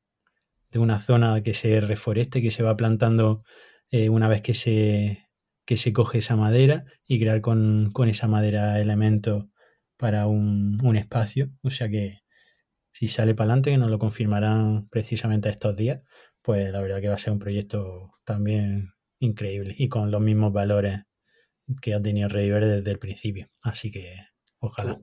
de 0.72 0.80
una 0.80 1.00
zona 1.00 1.42
que 1.44 1.54
se 1.54 1.82
reforeste, 1.82 2.42
que 2.42 2.52
se 2.52 2.64
va 2.64 2.78
plantando 2.78 3.44
eh, 3.92 4.10
una 4.10 4.28
vez 4.28 4.42
que 4.42 4.54
se, 4.54 5.28
que 5.66 5.78
se 5.78 5.94
coge 5.94 6.20
esa 6.20 6.36
madera 6.36 6.86
y 7.08 7.20
crear 7.20 7.42
con, 7.42 7.92
esa 8.08 8.28
madera 8.28 8.80
elementos 8.80 9.46
para 9.98 10.28
un, 10.28 10.80
un, 10.84 10.96
espacio. 10.96 11.52
O 11.62 11.70
sea 11.70 11.90
que 11.90 12.22
si 12.92 13.08
sale 13.08 13.36
para 13.36 13.52
adelante, 13.52 13.72
que 13.72 13.78
nos 13.78 13.90
lo 13.90 14.00
confirmarán 14.00 14.88
precisamente 14.90 15.50
estos 15.50 15.76
días, 15.76 16.02
pues 16.42 16.72
la 16.72 16.82
verdad 16.82 17.02
que 17.02 17.10
va 17.10 17.16
a 17.16 17.20
ser 17.20 17.34
un 17.34 17.40
proyecto 17.40 18.14
también 18.24 18.94
increíble 19.20 19.76
y 19.78 19.90
con 19.90 20.12
los 20.12 20.22
mismos 20.22 20.54
valores 20.54 21.02
que 21.82 21.94
ha 21.94 22.02
tenido 22.02 22.30
River 22.30 22.66
desde 22.66 22.92
el 22.92 23.00
principio. 23.00 23.50
Así 23.64 23.92
que 23.92 24.16
ojalá. 24.60 25.00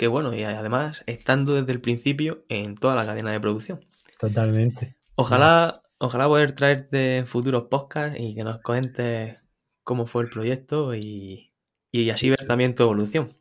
Qué 0.00 0.08
bueno, 0.08 0.34
y 0.34 0.44
además 0.44 1.04
estando 1.06 1.52
desde 1.52 1.72
el 1.72 1.82
principio 1.82 2.46
en 2.48 2.74
toda 2.74 2.96
la 2.96 3.04
cadena 3.04 3.32
de 3.32 3.38
producción. 3.38 3.84
Totalmente. 4.18 4.96
Ojalá, 5.14 5.82
ojalá 5.98 6.26
poder 6.26 6.54
traerte 6.54 7.18
en 7.18 7.26
futuros 7.26 7.64
podcasts 7.64 8.18
y 8.18 8.34
que 8.34 8.42
nos 8.42 8.62
cuentes 8.62 9.36
cómo 9.84 10.06
fue 10.06 10.22
el 10.22 10.30
proyecto 10.30 10.94
y, 10.94 11.52
y 11.92 12.08
así 12.08 12.30
ver 12.30 12.46
también 12.46 12.74
tu 12.74 12.84
evolución. 12.84 13.36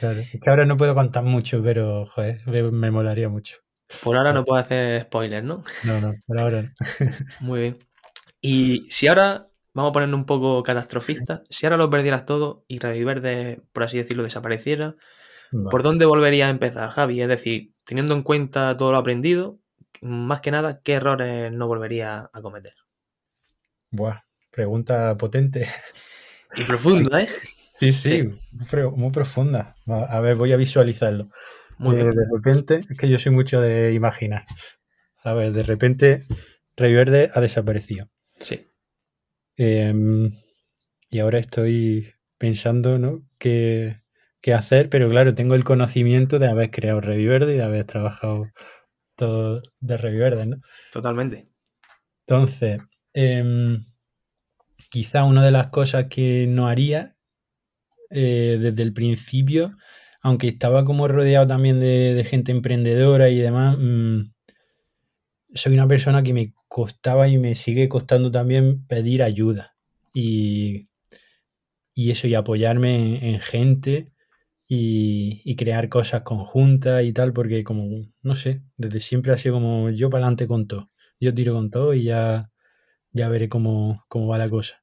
Claro, 0.00 0.20
es 0.20 0.38
que 0.38 0.50
ahora 0.50 0.66
no 0.66 0.76
puedo 0.76 0.94
contar 0.94 1.24
mucho, 1.24 1.62
pero 1.62 2.04
joder, 2.04 2.46
me, 2.46 2.90
molaría 2.90 3.30
mucho. 3.30 3.56
Por 4.02 4.18
ahora 4.18 4.34
no 4.34 4.44
puedo 4.44 4.60
hacer 4.60 5.04
spoilers, 5.04 5.46
¿no? 5.46 5.64
No, 5.82 5.98
no, 5.98 6.12
por 6.26 6.38
ahora 6.38 6.60
no. 6.60 6.72
Muy 7.40 7.60
bien. 7.60 7.78
Y 8.42 8.84
si 8.90 9.06
ahora, 9.06 9.48
vamos 9.72 9.88
a 9.88 9.92
ponernos 9.94 10.18
un 10.18 10.26
poco 10.26 10.62
catastrofista, 10.62 11.42
si 11.48 11.64
ahora 11.64 11.78
lo 11.78 11.88
perdieras 11.88 12.26
todo 12.26 12.66
y 12.68 12.80
Revivir, 12.80 13.22
de, 13.22 13.62
por 13.72 13.84
así 13.84 13.96
decirlo, 13.96 14.22
desapareciera, 14.22 14.96
¿por 15.70 15.82
dónde 15.82 16.04
volverías 16.04 16.48
a 16.48 16.50
empezar, 16.50 16.90
Javi? 16.90 17.20
Es 17.20 17.28
decir, 17.28 17.72
teniendo 17.84 18.14
en 18.14 18.22
cuenta 18.22 18.76
todo 18.76 18.92
lo 18.92 18.98
aprendido, 18.98 19.58
más 20.00 20.40
que 20.40 20.50
nada, 20.50 20.80
¿qué 20.82 20.94
errores 20.94 21.52
no 21.52 21.66
volvería 21.66 22.30
a 22.32 22.42
cometer? 22.42 22.74
Buah, 23.90 24.22
pregunta 24.50 25.16
potente. 25.16 25.68
Y 26.56 26.64
profunda, 26.64 27.22
¿eh? 27.22 27.28
Sí, 27.78 27.92
sí, 27.92 28.30
muy 28.94 29.10
profunda. 29.10 29.72
A 29.86 30.20
ver, 30.20 30.36
voy 30.36 30.52
a 30.52 30.56
visualizarlo. 30.56 31.30
Muy 31.78 31.96
eh, 31.96 32.04
de 32.04 32.26
repente, 32.32 32.82
es 32.88 32.96
que 32.96 33.08
yo 33.08 33.18
soy 33.18 33.32
mucho 33.32 33.60
de 33.60 33.92
imaginar. 33.92 34.44
A 35.24 35.34
ver, 35.34 35.52
de 35.52 35.62
repente, 35.62 36.22
Rey 36.76 36.94
Verde 36.94 37.30
ha 37.34 37.40
desaparecido. 37.40 38.08
Sí. 38.38 38.66
Em, 39.56 40.30
y 41.10 41.18
ahora 41.18 41.38
estoy 41.38 42.12
pensando, 42.38 42.98
¿no? 42.98 43.22
¿Qué, 44.42 44.52
hacer? 44.52 44.90
Pero 44.90 45.08
claro, 45.08 45.34
tengo 45.34 45.54
el 45.54 45.64
conocimiento 45.64 46.38
de 46.38 46.48
haber 46.48 46.70
creado 46.70 47.00
Rey 47.00 47.24
Verde 47.24 47.54
y 47.54 47.56
de 47.58 47.62
haber 47.62 47.84
trabajado 47.86 48.50
todo 49.14 49.62
de 49.80 49.96
Rey 49.96 50.16
Verde, 50.16 50.46
¿no? 50.46 50.56
Totalmente. 50.90 51.48
Entonces, 52.26 52.80
em, 53.14 53.78
quizá 54.90 55.24
una 55.24 55.44
de 55.44 55.52
las 55.52 55.68
cosas 55.68 56.06
que 56.06 56.46
no 56.48 56.68
haría 56.68 57.12
eh, 58.10 58.58
desde 58.60 58.82
el 58.82 58.92
principio, 58.92 59.76
aunque 60.20 60.48
estaba 60.48 60.84
como 60.84 61.08
rodeado 61.08 61.46
también 61.46 61.80
de, 61.80 62.24
gente 62.28 62.52
emprendedora 62.52 63.30
y 63.30 63.38
demás, 63.38 63.76
mm, 63.78 64.32
soy 65.54 65.74
una 65.74 65.88
persona 65.88 66.22
que 66.22 66.34
me 66.34 66.54
costaba 66.68 67.28
y 67.28 67.38
me 67.38 67.54
sigue 67.54 67.88
costando 67.88 68.30
también 68.30 68.86
pedir 68.86 69.22
ayuda 69.22 69.76
y, 70.14 70.88
eso 71.96 72.26
y 72.26 72.34
apoyarme 72.34 73.28
en, 73.28 73.40
gente 73.40 74.11
y, 74.74 75.56
crear 75.56 75.90
cosas 75.90 76.22
conjuntas 76.22 77.04
y 77.04 77.12
tal, 77.12 77.34
porque 77.34 77.62
como, 77.62 77.84
no 78.22 78.34
sé, 78.34 78.62
desde 78.78 79.00
siempre 79.00 79.32
ha 79.32 79.36
sido 79.36 79.56
como 79.56 79.90
yo 79.90 80.08
para 80.08 80.24
adelante 80.24 80.46
con 80.46 80.66
todo, 80.66 80.90
yo 81.20 81.34
tiro 81.34 81.52
con 81.52 81.70
todo 81.70 81.92
y 81.92 82.04
ya, 82.04 82.50
ya 83.10 83.28
veré 83.28 83.50
cómo, 83.50 84.04
cómo 84.08 84.28
va 84.28 84.38
la 84.38 84.48
cosa. 84.48 84.82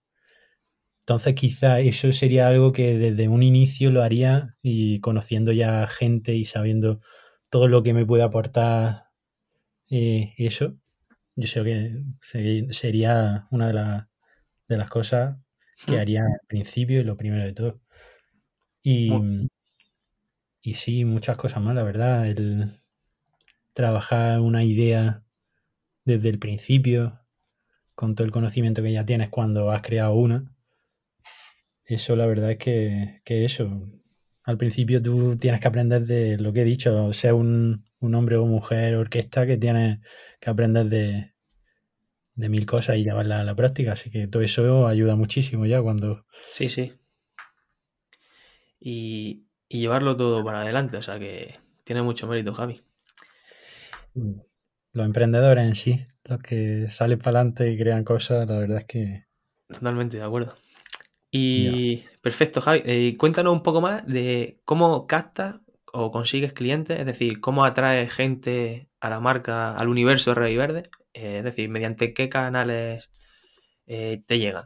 Entonces 1.01 1.33
quizá 1.33 1.79
eso 1.79 2.11
sería 2.13 2.47
algo 2.47 2.71
que 2.71 2.99
desde 2.99 3.27
un 3.29 3.41
inicio 3.41 3.89
lo 3.89 4.03
haría 4.03 4.55
y 4.61 4.99
conociendo 4.99 5.51
ya 5.53 5.87
gente 5.87 6.35
y 6.35 6.45
sabiendo 6.45 7.01
todo 7.49 7.67
lo 7.67 7.81
que 7.81 7.95
me 7.95 8.05
puede 8.05 8.21
aportar 8.21 9.05
eh, 9.89 10.33
eso, 10.37 10.75
yo 11.35 11.47
sé 11.47 11.63
que 11.63 12.03
sería 12.69 13.47
una 13.49 14.07
de, 14.67 14.77
las 14.77 14.89
cosas 14.91 15.37
que 15.87 15.93
hmm. 15.93 15.99
haría 15.99 16.21
al 16.21 16.41
principio 16.47 17.01
y 17.01 17.03
lo 17.03 17.17
primero 17.17 17.43
de 17.43 17.53
todo. 17.53 17.81
Y, 18.83 19.11
y 20.69 20.73
sí, 20.75 21.05
muchas 21.05 21.37
cosas 21.37 21.61
más, 21.61 21.75
la 21.75 21.83
verdad. 21.83 22.27
El 22.27 22.81
trabajar 23.73 24.39
una 24.41 24.63
idea 24.63 25.23
desde 26.05 26.29
el 26.29 26.39
principio, 26.39 27.19
con 27.95 28.15
todo 28.15 28.25
el 28.25 28.31
conocimiento 28.31 28.81
que 28.81 28.93
ya 28.93 29.05
tienes 29.05 29.29
cuando 29.29 29.71
has 29.71 29.81
creado 29.81 30.13
una 30.13 30.55
eso 31.95 32.15
la 32.15 32.25
verdad 32.25 32.51
es 32.51 32.57
que, 32.57 33.21
que 33.23 33.45
eso. 33.45 33.89
Al 34.43 34.57
principio 34.57 35.01
tú 35.01 35.37
tienes 35.37 35.61
que 35.61 35.67
aprender 35.67 36.05
de 36.05 36.37
lo 36.37 36.53
que 36.53 36.61
he 36.61 36.65
dicho, 36.65 37.13
ser 37.13 37.33
un, 37.33 37.85
hombre 38.01 38.37
o 38.37 38.45
mujer 38.45 38.95
orquesta 38.95 39.45
que 39.45 39.57
tienes 39.57 39.99
que 40.39 40.49
aprender 40.49 40.87
de, 40.87 41.33
mil 42.35 42.65
cosas 42.65 42.97
y 42.97 43.03
llevarla 43.03 43.41
a 43.41 43.43
la 43.43 43.55
práctica. 43.55 43.93
Así 43.93 44.09
que 44.09 44.27
todo 44.27 44.41
eso 44.41 44.87
ayuda 44.87 45.15
muchísimo 45.15 45.65
ya 45.65 45.81
cuando. 45.81 46.25
Sí, 46.49 46.69
sí. 46.69 46.93
Y, 48.79 49.47
y 49.69 49.79
llevarlo 49.79 50.17
todo 50.17 50.43
para 50.43 50.61
adelante. 50.61 50.97
O 50.97 51.01
sea 51.01 51.19
que 51.19 51.59
tiene 51.83 52.01
mucho 52.01 52.27
mérito, 52.27 52.53
Javi. 52.53 52.83
Mm. 54.15 54.41
Los 54.91 55.05
emprendedores 55.05 55.67
en 55.67 55.75
sí, 55.75 56.07
los 56.23 56.39
que 56.39 56.87
salen 56.91 57.19
para 57.19 57.39
adelante 57.39 57.71
y 57.71 57.77
crean 57.77 58.03
cosas, 58.03 58.49
la 58.49 58.59
verdad 58.59 58.79
es 58.79 58.85
que. 58.85 59.25
Totalmente 59.67 60.17
de 60.17 60.23
acuerdo. 60.23 60.55
Y 61.31 62.03
perfecto, 62.21 62.59
Javi. 62.59 62.81
Eh, 62.85 63.13
cuéntanos 63.17 63.53
un 63.53 63.61
poco 63.61 63.81
más 63.81 64.05
de 64.07 64.59
cómo 64.65 65.05
captas 65.05 65.59
o 65.93 66.11
consigues 66.11 66.53
clientes, 66.53 66.99
es 66.99 67.05
decir, 67.05 67.39
cómo 67.39 67.65
atraes 67.65 68.11
gente 68.11 68.89
a 68.99 69.09
la 69.09 69.19
marca, 69.19 69.77
al 69.77 69.89
universo 69.89 70.33
Rey 70.33 70.57
Verde, 70.57 70.89
eh, 71.13 71.37
es 71.37 71.43
decir, 71.43 71.69
mediante 71.69 72.13
qué 72.13 72.29
canales 72.29 73.11
eh, 73.85 74.23
te 74.25 74.39
llegan. 74.39 74.65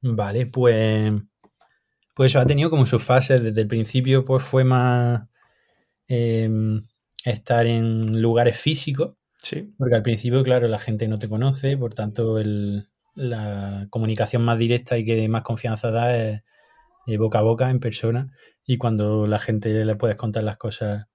Vale, 0.00 0.46
pues, 0.46 1.12
pues 2.14 2.32
eso 2.32 2.40
ha 2.40 2.46
tenido 2.46 2.70
como 2.70 2.86
sus 2.86 3.02
fases. 3.02 3.42
Desde 3.42 3.60
el 3.62 3.68
principio, 3.68 4.24
pues 4.24 4.42
fue 4.44 4.64
más 4.64 5.28
em, 6.08 6.80
estar 7.24 7.66
en 7.66 8.22
lugares 8.22 8.56
físicos. 8.58 9.16
Sí. 9.38 9.74
Porque 9.78 9.96
al 9.96 10.02
principio, 10.02 10.42
claro, 10.42 10.68
la 10.68 10.78
gente 10.78 11.08
no 11.08 11.18
te 11.18 11.28
conoce, 11.28 11.76
por 11.76 11.92
tanto, 11.94 12.38
el, 12.38 12.88
la 13.14 13.86
comunicación 13.90 14.42
más 14.42 14.58
directa 14.58 14.98
y 14.98 15.04
que 15.04 15.28
más 15.28 15.42
confianza 15.42 15.90
da 15.90 16.16
es, 16.16 16.42
boca 17.18 17.40
a 17.40 17.42
boca, 17.42 17.70
en 17.70 17.80
persona. 17.80 18.32
Y 18.66 18.78
cuando 18.78 19.26
la 19.26 19.38
gente 19.38 19.84
le 19.84 19.96
puedes 19.96 20.16
contar 20.16 20.44
las 20.44 20.56
cosas 20.56 21.06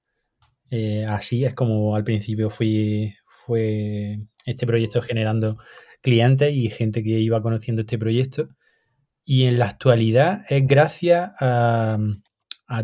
eh, 0.69 1.05
así, 1.05 1.45
es 1.45 1.53
como 1.55 1.95
al 1.95 2.03
principio 2.03 2.49
fui, 2.49 3.15
fue 3.27 4.19
este 4.45 4.67
proyecto 4.67 5.01
generando 5.01 5.57
clientes 6.01 6.53
y 6.53 6.69
gente 6.69 7.03
que 7.03 7.19
iba 7.19 7.41
conociendo 7.41 7.81
este 7.81 7.97
proyecto. 7.97 8.49
Y 9.31 9.45
en 9.45 9.59
la 9.59 9.67
actualidad 9.67 10.41
es 10.49 10.65
gracias 10.65 11.33
a, 11.39 11.99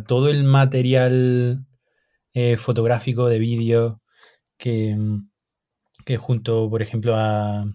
todo 0.08 0.30
el 0.30 0.44
material 0.44 1.66
eh, 2.36 2.56
fotográfico 2.56 3.28
de 3.28 3.40
vídeo 3.40 4.04
que, 4.56 4.96
junto, 6.20 6.70
por 6.70 6.84
ejemplo, 6.84 7.16
a, 7.16 7.66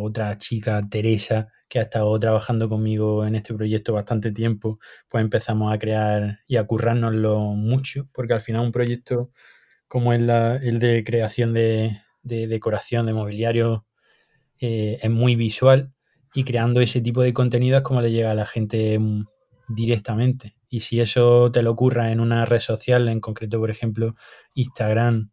otra 0.00 0.38
chica, 0.38 0.82
Teresa, 0.88 1.48
que 1.68 1.78
ha 1.78 1.82
estado 1.82 2.18
trabajando 2.18 2.70
conmigo 2.70 3.26
en 3.26 3.34
este 3.34 3.52
proyecto 3.52 3.92
bastante 3.92 4.32
tiempo, 4.32 4.78
pues 5.10 5.22
empezamos 5.22 5.70
a 5.70 5.78
crear 5.78 6.38
y 6.46 6.56
a 6.56 6.64
currárnoslo 6.64 7.38
mucho, 7.38 8.08
porque 8.14 8.32
al 8.32 8.40
final 8.40 8.62
un 8.64 8.72
proyecto 8.72 9.30
como 9.88 10.14
el, 10.14 10.30
el 10.30 10.78
de 10.78 11.04
creación 11.04 11.52
de, 11.52 12.00
decoración, 12.22 13.04
de 13.04 13.12
mobiliario, 13.12 13.86
eh, 14.58 14.98
es 15.02 15.10
muy 15.10 15.36
visual 15.36 15.92
y 16.36 16.44
creando 16.44 16.80
ese 16.80 17.00
tipo 17.00 17.22
de 17.22 17.32
contenidos 17.32 17.82
como 17.82 18.02
le 18.02 18.12
llega 18.12 18.30
a 18.30 18.34
la 18.34 18.46
gente 18.46 18.98
mm, 18.98 19.24
directamente. 19.68 20.54
Y 20.68 20.80
si 20.80 21.00
eso 21.00 21.50
te 21.50 21.62
lo 21.62 21.72
ocurra 21.72 22.12
en 22.12 22.20
una 22.20 22.44
red 22.44 22.60
social, 22.60 23.08
en 23.08 23.20
concreto, 23.20 23.58
por 23.58 23.70
ejemplo, 23.70 24.14
Instagram, 24.54 25.30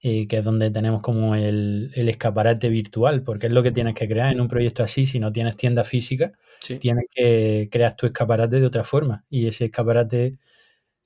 eh, 0.00 0.28
que 0.28 0.38
es 0.38 0.44
donde 0.44 0.70
tenemos 0.70 1.02
como 1.02 1.34
el, 1.34 1.90
escaparate 1.94 2.68
virtual, 2.68 3.24
porque 3.24 3.46
es 3.46 3.52
lo 3.52 3.62
que 3.62 3.72
tienes 3.72 3.94
que 3.94 4.08
crear 4.08 4.32
en 4.32 4.40
un 4.40 4.48
proyecto 4.48 4.84
así, 4.84 5.06
si 5.06 5.18
no 5.18 5.32
tienes 5.32 5.56
tienda 5.56 5.84
física, 5.84 6.32
tienes 6.80 7.06
que 7.10 7.68
crear 7.70 7.96
tu 7.96 8.06
escaparate 8.06 8.60
de 8.60 8.66
otra 8.66 8.84
forma. 8.84 9.24
Y 9.28 9.48
ese 9.48 9.66
escaparate 9.66 10.38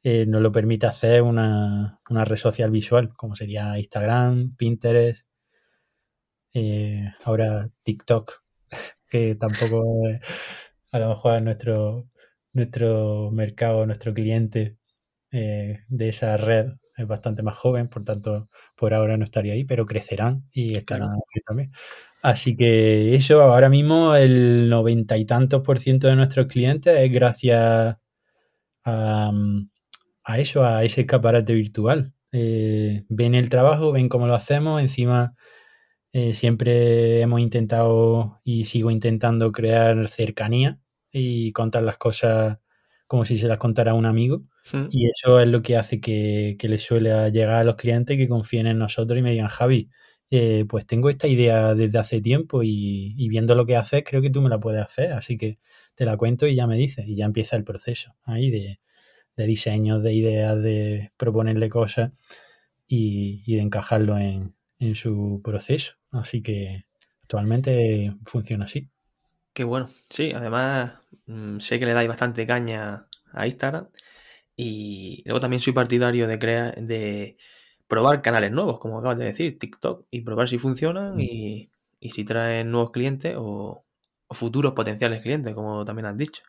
eh, 0.02 0.26
nos 0.26 0.42
lo 0.42 0.52
permite 0.52 0.86
hacer 0.86 1.22
una, 1.22 2.00
red 2.08 2.36
social 2.36 2.70
visual, 2.70 3.14
como 3.16 3.36
sería 3.36 3.78
Instagram, 3.78 4.56
Pinterest, 4.56 5.26
eh, 6.54 7.12
ahora 7.24 7.70
TikTok, 7.82 8.42
que 9.08 9.34
tampoco 9.34 9.84
a 10.92 10.98
lo 10.98 11.08
mejor 11.08 11.36
es 11.36 11.42
nuestro, 11.42 12.08
nuestro 12.52 13.30
mercado, 13.30 13.86
nuestro 13.86 14.14
cliente 14.14 14.76
de 15.30 16.08
esa 16.08 16.36
red 16.36 16.72
es 16.96 17.06
bastante 17.06 17.42
más 17.42 17.56
joven, 17.58 17.88
por 17.88 18.04
tanto, 18.04 18.48
por 18.74 18.94
ahora 18.94 19.16
no 19.18 19.24
estaría 19.24 19.52
ahí, 19.52 19.64
pero 19.64 19.84
crecerán 19.84 20.44
y 20.50 20.76
estarán 20.76 21.10
aquí 21.10 21.40
también. 21.46 21.70
Así 22.22 22.56
que 22.56 23.14
eso, 23.14 23.42
ahora 23.42 23.68
mismo 23.68 24.14
el 24.16 24.68
noventa 24.70 25.16
y 25.18 25.26
tantos 25.26 25.62
por 25.62 25.78
ciento 25.78 26.08
de 26.08 26.16
nuestros 26.16 26.46
clientes 26.46 26.98
es 26.98 27.12
gracias 27.12 27.98
a, 28.84 29.32
eso, 30.38 30.64
a 30.64 30.84
ese 30.84 31.02
escaparate 31.02 31.52
virtual. 31.52 32.14
Eh, 32.32 33.04
ven 33.08 33.34
el 33.34 33.50
trabajo, 33.50 33.92
ven 33.92 34.08
cómo 34.08 34.26
lo 34.26 34.34
hacemos, 34.34 34.80
encima 34.80 35.36
eh, 36.12 36.34
siempre 36.34 37.20
hemos 37.20 37.40
intentado 37.40 38.40
y 38.44 38.64
sigo 38.64 38.90
intentando 38.90 39.52
crear 39.52 40.08
cercanía 40.08 40.80
y 41.12 41.52
contar 41.52 41.82
las 41.82 41.98
cosas 41.98 42.58
como 43.06 43.24
si 43.24 43.36
se 43.36 43.48
las 43.48 43.58
contara 43.58 43.94
un 43.94 44.06
amigo. 44.06 44.42
Hmm. 44.72 44.88
Y 44.90 45.08
eso 45.10 45.40
es 45.40 45.48
lo 45.48 45.62
que 45.62 45.76
hace 45.76 46.00
que, 46.00 46.56
que 46.58 46.68
les 46.68 46.82
suele 46.82 47.30
llegar 47.30 47.56
a 47.56 47.64
los 47.64 47.76
clientes 47.76 48.16
que 48.16 48.28
confíen 48.28 48.66
en 48.66 48.78
nosotros 48.78 49.18
y 49.18 49.22
me 49.22 49.32
digan, 49.32 49.48
Javi, 49.48 49.90
eh, 50.30 50.64
pues 50.68 50.86
tengo 50.86 51.08
esta 51.08 51.28
idea 51.28 51.74
desde 51.74 51.98
hace 51.98 52.20
tiempo 52.20 52.62
y, 52.64 53.28
viendo 53.28 53.54
lo 53.54 53.64
que 53.64 53.76
haces, 53.76 54.02
creo 54.04 54.22
que 54.22 54.30
tú 54.30 54.42
me 54.42 54.48
la 54.48 54.58
puedes 54.60 54.82
hacer. 54.82 55.12
Así 55.12 55.38
que 55.38 55.58
te 55.94 56.04
la 56.04 56.16
cuento 56.16 56.46
y 56.46 56.54
ya 56.56 56.66
me 56.66 56.76
dices. 56.76 57.06
Y 57.06 57.16
ya 57.16 57.26
empieza 57.26 57.56
el 57.56 57.64
proceso 57.64 58.16
ahí 58.24 58.50
de, 58.50 58.80
de 59.36 59.46
diseños, 59.46 60.02
de 60.02 60.14
ideas, 60.14 60.60
de 60.62 61.12
proponerle 61.16 61.68
cosas 61.68 62.12
y, 62.86 63.42
y 63.46 63.56
de 63.56 63.62
encajarlo 63.62 64.18
en, 64.18 64.55
en 64.78 64.94
su 64.94 65.40
proceso. 65.42 65.94
Así 66.10 66.42
que 66.42 66.86
actualmente 67.22 68.14
funciona 68.24 68.66
así. 68.66 68.88
Qué 69.52 69.64
bueno. 69.64 69.88
Sí, 70.10 70.32
además 70.34 70.94
mm, 71.26 71.58
sé 71.60 71.78
que 71.78 71.86
le 71.86 71.94
dais 71.94 72.08
bastante 72.08 72.46
caña 72.46 73.08
a 73.32 73.46
Instagram. 73.46 73.88
Y 74.56 75.22
luego 75.26 75.40
también 75.40 75.60
soy 75.60 75.72
partidario 75.72 76.26
de 76.28 76.38
crear, 76.38 76.74
de 76.80 77.36
probar 77.88 78.22
canales 78.22 78.52
nuevos, 78.52 78.78
como 78.80 78.98
acabas 78.98 79.18
de 79.18 79.26
decir, 79.26 79.58
TikTok, 79.58 80.06
y 80.10 80.22
probar 80.22 80.48
si 80.48 80.58
funcionan 80.58 81.16
mm. 81.16 81.20
y, 81.20 81.70
si 82.10 82.24
traen 82.24 82.70
nuevos 82.70 82.92
clientes 82.92 83.34
o, 83.38 83.84
futuros 84.30 84.72
potenciales 84.72 85.22
clientes, 85.22 85.54
como 85.54 85.84
también 85.84 86.06
has 86.06 86.16
dicho. 86.16 86.42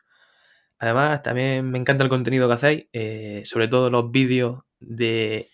Además, 0.78 1.22
también 1.22 1.70
me 1.70 1.78
encanta 1.78 2.04
el 2.04 2.10
contenido 2.10 2.48
que 2.48 2.54
hacéis, 2.54 2.86
eh, 2.92 3.42
sobre 3.44 3.68
todo 3.68 3.90
los 3.90 4.10
vídeos 4.10 4.60
de 4.80 5.48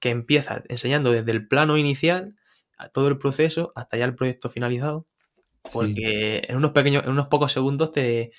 que 0.00 0.10
empieza 0.10 0.62
enseñando 0.68 1.12
desde 1.12 1.30
el 1.32 1.46
plano 1.46 1.76
inicial 1.76 2.36
a 2.76 2.88
todo 2.88 3.08
el 3.08 3.18
proceso 3.18 3.72
hasta 3.76 3.96
ya 3.96 4.04
el 4.06 4.14
proyecto 4.14 4.50
finalizado. 4.50 5.06
Porque 5.72 6.42
en 6.48 6.56
unos 6.56 6.72
pequeños, 6.72 7.04
en 7.04 7.10
unos 7.10 7.28
pocos 7.28 7.52
segundos 7.52 7.92
te 7.92 8.32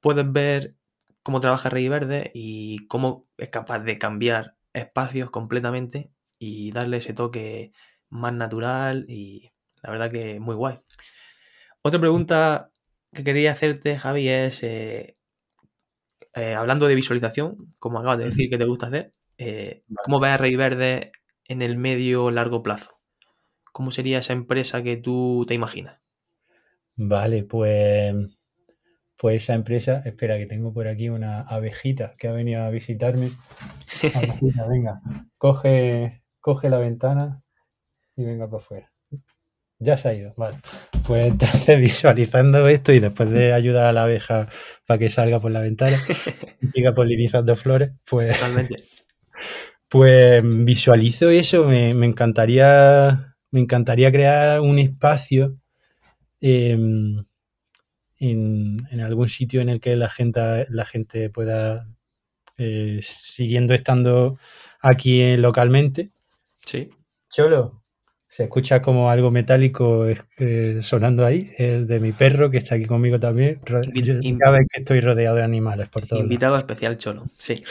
puedes 0.00 0.30
ver 0.30 0.74
cómo 1.22 1.40
trabaja 1.40 1.70
Rey 1.70 1.88
Verde 1.88 2.30
y 2.34 2.86
cómo 2.88 3.28
es 3.36 3.48
capaz 3.48 3.80
de 3.80 3.98
cambiar 3.98 4.56
espacios 4.72 5.30
completamente 5.30 6.10
y 6.38 6.72
darle 6.72 6.98
ese 6.98 7.14
toque 7.14 7.72
más 8.08 8.32
natural 8.32 9.06
y 9.08 9.52
la 9.82 9.90
verdad 9.90 10.10
que 10.10 10.40
muy 10.40 10.54
guay. 10.54 10.80
Otra 11.82 12.00
pregunta 12.00 12.70
que 13.12 13.24
quería 13.24 13.52
hacerte, 13.52 13.98
Javi, 13.98 14.28
es 14.28 14.62
eh, 14.62 15.14
eh, 16.34 16.54
hablando 16.54 16.86
de 16.86 16.94
visualización, 16.94 17.74
como 17.78 17.98
acabas 17.98 18.18
de 18.18 18.26
decir 18.26 18.50
que 18.50 18.58
te 18.58 18.64
gusta 18.64 18.86
hacer, 18.86 19.12
eh, 19.38 19.84
¿cómo 20.04 20.20
ves 20.20 20.32
a 20.32 20.36
Rey 20.36 20.56
Verde 20.56 21.12
en 21.46 21.62
el 21.62 21.78
medio 21.78 22.30
largo 22.30 22.62
plazo? 22.62 23.00
¿Cómo 23.72 23.92
sería 23.92 24.18
esa 24.18 24.32
empresa 24.32 24.82
que 24.82 24.96
tú 24.96 25.44
te 25.46 25.54
imaginas? 25.54 26.00
Vale, 26.96 27.44
pues, 27.44 28.14
pues 29.16 29.44
esa 29.44 29.54
empresa, 29.54 30.02
espera 30.04 30.36
que 30.36 30.46
tengo 30.46 30.72
por 30.72 30.88
aquí 30.88 31.08
una 31.08 31.42
abejita 31.42 32.14
que 32.18 32.26
ha 32.26 32.32
venido 32.32 32.64
a 32.64 32.70
visitarme. 32.70 33.30
Abejita, 34.14 34.66
venga, 34.66 35.00
coge, 35.36 36.22
coge 36.40 36.68
la 36.68 36.78
ventana 36.78 37.42
y 38.16 38.24
venga 38.24 38.46
para 38.50 38.62
afuera. 38.62 38.92
Ya 39.80 39.96
se 39.96 40.08
ha 40.08 40.14
ido, 40.14 40.34
vale. 40.36 40.58
Pues 41.06 41.30
entonces 41.30 41.78
visualizando 41.80 42.66
esto 42.66 42.92
y 42.92 42.98
después 42.98 43.30
de 43.30 43.52
ayudar 43.52 43.86
a 43.86 43.92
la 43.92 44.02
abeja 44.02 44.48
para 44.86 44.98
que 44.98 45.08
salga 45.08 45.38
por 45.38 45.52
la 45.52 45.60
ventana 45.60 45.96
y 46.60 46.66
siga 46.66 46.92
polinizando 46.92 47.54
flores, 47.54 47.92
pues, 48.04 48.36
pues 49.88 50.42
visualizo 50.44 51.30
eso, 51.30 51.64
me, 51.64 51.94
me, 51.94 52.06
encantaría, 52.06 53.36
me 53.50 53.60
encantaría 53.60 54.12
crear 54.12 54.60
un 54.60 54.78
espacio 54.78 55.58
Em, 56.40 57.24
en, 58.20 59.00
algún 59.00 59.28
sitio 59.28 59.60
en 59.60 59.68
el 59.68 59.80
que 59.80 59.96
la 59.96 60.10
gente, 60.10 60.66
la 60.70 60.84
gente 60.84 61.30
pueda, 61.30 61.88
eh, 62.56 63.00
siguiendo 63.02 63.74
estando 63.74 64.38
aquí 64.80 65.36
localmente. 65.36 66.10
Sí. 66.64 66.90
Cholo, 67.30 67.82
se 68.28 68.44
escucha 68.44 68.82
como 68.82 69.10
algo 69.10 69.30
metálico 69.30 70.06
eh, 70.06 70.78
sonando 70.82 71.24
ahí. 71.24 71.50
Es 71.56 71.88
de 71.88 71.98
mi 71.98 72.12
perro 72.12 72.50
que 72.50 72.58
está 72.58 72.74
aquí 72.74 72.84
conmigo 72.84 73.18
también. 73.18 73.58
Cada 73.64 73.80
vez 74.52 74.66
que 74.70 74.80
estoy 74.80 75.00
rodeado 75.00 75.36
de 75.36 75.42
animales 75.42 75.88
por 75.88 76.06
todo. 76.06 76.20
Invitado 76.20 76.56
especial, 76.58 76.98
Cholo, 76.98 77.26
sí. 77.38 77.62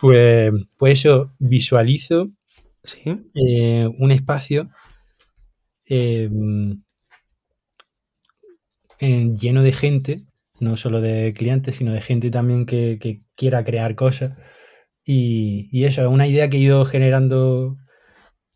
Pues, 0.00 0.52
pues 0.76 0.94
eso, 1.00 1.32
visualizo 1.40 2.30
eh, 3.34 3.88
un 3.98 4.12
espacio 4.12 4.68
em, 5.86 6.80
lleno 9.00 9.62
de 9.62 9.72
gente, 9.72 10.20
no 10.60 10.76
solo 10.76 11.00
de 11.00 11.34
clientes, 11.36 11.76
sino 11.76 11.92
de 11.92 12.02
gente 12.02 12.30
también 12.30 12.66
que, 12.66 13.20
quiera 13.34 13.64
crear 13.64 13.96
cosas. 13.96 14.36
Y, 15.04 15.84
eso 15.84 16.02
es 16.02 16.08
una 16.08 16.26
idea 16.28 16.48
que 16.50 16.58
he 16.58 16.60
ido 16.60 16.84
generando 16.84 17.78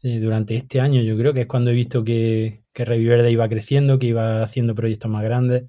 eh, 0.02 0.18
durante 0.18 0.56
este 0.56 0.80
año. 0.80 1.02
Yo 1.02 1.16
creo 1.16 1.32
que 1.34 1.42
es 1.42 1.46
cuando 1.46 1.70
he 1.70 1.74
visto 1.74 2.04
que, 2.04 2.64
que 2.72 2.84
Reviverde 2.84 3.30
iba 3.30 3.48
creciendo, 3.48 3.98
que 3.98 4.06
iba 4.06 4.42
haciendo 4.42 4.74
proyectos 4.74 5.10
más 5.10 5.24
grandes 5.24 5.64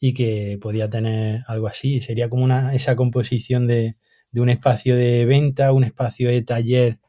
y 0.00 0.14
que 0.14 0.58
podía 0.60 0.90
tener 0.90 1.44
algo 1.46 1.66
así. 1.68 2.00
Sería 2.00 2.28
como 2.28 2.44
una, 2.44 2.74
esa 2.74 2.96
composición 2.96 3.66
de, 3.66 3.94
un 4.34 4.50
espacio 4.50 4.96
de 4.96 5.24
venta, 5.24 5.72
un 5.72 5.84
espacio 5.84 6.28
de 6.28 6.42
taller, 6.42 7.00